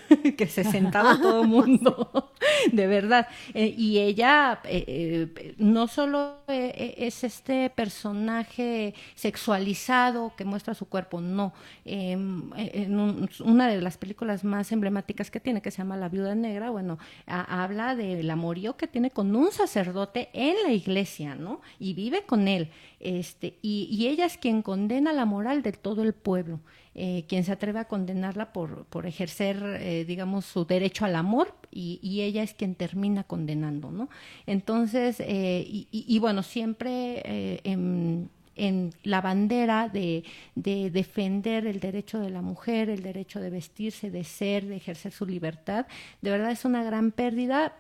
que 0.39 0.47
se 0.47 0.63
sentaba 0.63 1.21
todo 1.21 1.43
el 1.43 1.49
mundo, 1.49 2.33
de 2.73 2.87
verdad. 2.87 3.27
Eh, 3.53 3.75
y 3.77 3.99
ella 3.99 4.61
eh, 4.65 4.85
eh, 4.87 5.55
no 5.59 5.89
solo 5.89 6.37
es 6.47 7.25
este 7.25 7.69
personaje 7.71 8.95
sexualizado 9.17 10.33
que 10.37 10.45
muestra 10.45 10.75
su 10.75 10.87
cuerpo, 10.87 11.21
no. 11.21 11.53
Em, 11.85 12.53
en 12.57 13.29
una 13.45 13.67
de 13.67 13.81
las 13.81 13.99
películas 13.99 14.45
más 14.45 14.71
emblemáticas 14.71 15.33
que 15.33 15.41
tiene, 15.41 15.61
que 15.61 15.73
se 15.73 15.79
llama 15.79 15.97
La 15.97 16.09
Viuda 16.09 16.37
Negra, 16.37 16.71
bueno, 16.71 16.99
habla 17.27 17.97
del 17.97 18.31
amorío 18.31 18.77
que 18.77 18.87
tiene 18.87 19.11
con 19.11 19.35
un 19.35 19.51
sacerdote 19.51 20.29
en 20.33 20.55
la 20.63 20.71
iglesia, 20.71 21.35
¿no? 21.35 21.61
Y 21.81 21.95
vive 21.95 22.23
con 22.23 22.47
él. 22.47 22.71
Este, 23.01 23.59
y, 23.63 23.89
y 23.91 24.07
ella 24.07 24.27
es 24.27 24.39
quien 24.39 24.63
condena 24.63 25.13
la 25.13 25.25
moral 25.25 25.63
de 25.63 25.73
todo 25.73 26.05
el 26.05 26.15
pueblo. 26.15 26.61
Eh, 26.97 27.25
quien 27.27 27.43
se 27.43 27.51
atreve 27.51 27.81
a 27.81 27.87
condenarla 27.87 28.53
por, 28.53 28.85
por 28.85 29.05
ejercer, 29.07 29.61
eh, 29.81 30.05
digamos, 30.05 30.45
su 30.45 30.65
derecho 30.65 31.05
al 31.05 31.17
amor 31.17 31.53
y, 31.73 32.21
ella 32.23 32.45
es 32.45 32.55
quien 32.55 32.77
termina 32.77 33.25
condenando, 33.25 33.91
¿no? 33.91 34.09
Entonces, 34.47 35.19
eh, 35.19 35.65
y, 35.67 35.89
y, 35.91 36.19
bueno, 36.21 36.45
siempre 36.45 37.61
en, 37.65 38.31
en, 38.55 38.93
la 39.03 39.21
bandera 39.21 39.89
de, 39.89 40.23
de, 40.55 40.91
defender 40.91 41.67
el 41.67 41.81
derecho 41.81 42.21
de 42.21 42.31
la 42.31 42.43
mujer, 42.43 42.89
el 42.89 43.03
derecho 43.03 43.41
de 43.41 43.51
vestirse, 43.51 44.13
de 44.13 44.23
ser, 44.23 44.65
de 44.67 44.77
ejercer 44.77 45.11
su 45.11 45.27
libertad, 45.27 45.87
de 46.23 46.31
verdad 46.31 46.53
es 46.53 46.65
una 46.65 46.85
gran 46.85 47.11
pérdida, 47.11 47.75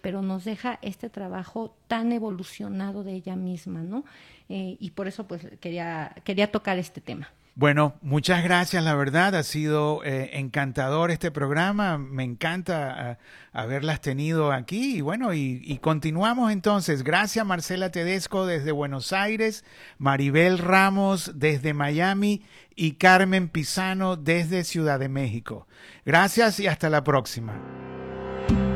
pero 0.00 0.22
nos 0.22 0.44
deja 0.44 0.78
este 0.80 1.10
trabajo 1.10 1.76
tan 1.86 2.12
evolucionado 2.12 3.04
de 3.04 3.12
ella 3.12 3.36
misma, 3.36 3.82
¿no? 3.82 4.04
y 4.48 4.90
por 4.92 5.06
eso, 5.06 5.26
pues, 5.26 5.46
quería, 5.60 6.14
quería 6.24 6.50
tocar 6.50 6.78
este 6.78 7.02
tema. 7.02 7.30
Bueno, 7.56 7.94
muchas 8.02 8.42
gracias, 8.42 8.82
la 8.82 8.96
verdad, 8.96 9.36
ha 9.36 9.44
sido 9.44 10.02
eh, 10.04 10.30
encantador 10.32 11.12
este 11.12 11.30
programa, 11.30 11.98
me 11.98 12.24
encanta 12.24 13.12
eh, 13.12 13.16
haberlas 13.52 14.00
tenido 14.00 14.50
aquí 14.50 14.96
y 14.96 15.00
bueno, 15.02 15.32
y, 15.34 15.78
continuamos 15.80 16.50
entonces. 16.50 17.04
Gracias 17.04 17.46
Marcela 17.46 17.90
Tedesco 17.90 18.44
desde 18.44 18.72
Buenos 18.72 19.12
Aires, 19.12 19.64
Maribel 19.98 20.58
Ramos 20.58 21.30
desde 21.36 21.74
Miami 21.74 22.42
y 22.74 22.92
Carmen 22.94 23.48
Pisano 23.48 24.16
desde 24.16 24.64
Ciudad 24.64 24.98
de 24.98 25.08
México. 25.08 25.68
Gracias 26.04 26.58
y 26.58 26.66
hasta 26.66 26.90
la 26.90 27.04
próxima. 27.04 27.52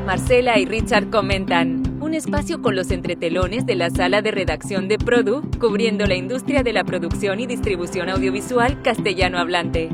Marcela 0.05 0.57
y 0.57 0.65
Richard 0.65 1.09
comentan, 1.09 1.83
un 2.09 2.15
espacio 2.15 2.59
con 2.63 2.75
los 2.75 2.89
entretelones 2.89 3.67
de 3.67 3.75
la 3.75 3.91
sala 3.91 4.23
de 4.23 4.31
redacción 4.31 4.87
de 4.87 4.97
Produ, 4.97 5.43
cubriendo 5.59 6.07
la 6.07 6.15
industria 6.15 6.63
de 6.63 6.73
la 6.73 6.83
producción 6.83 7.39
y 7.39 7.45
distribución 7.45 8.09
audiovisual 8.09 8.81
castellano 8.81 9.37
hablante. 9.37 9.91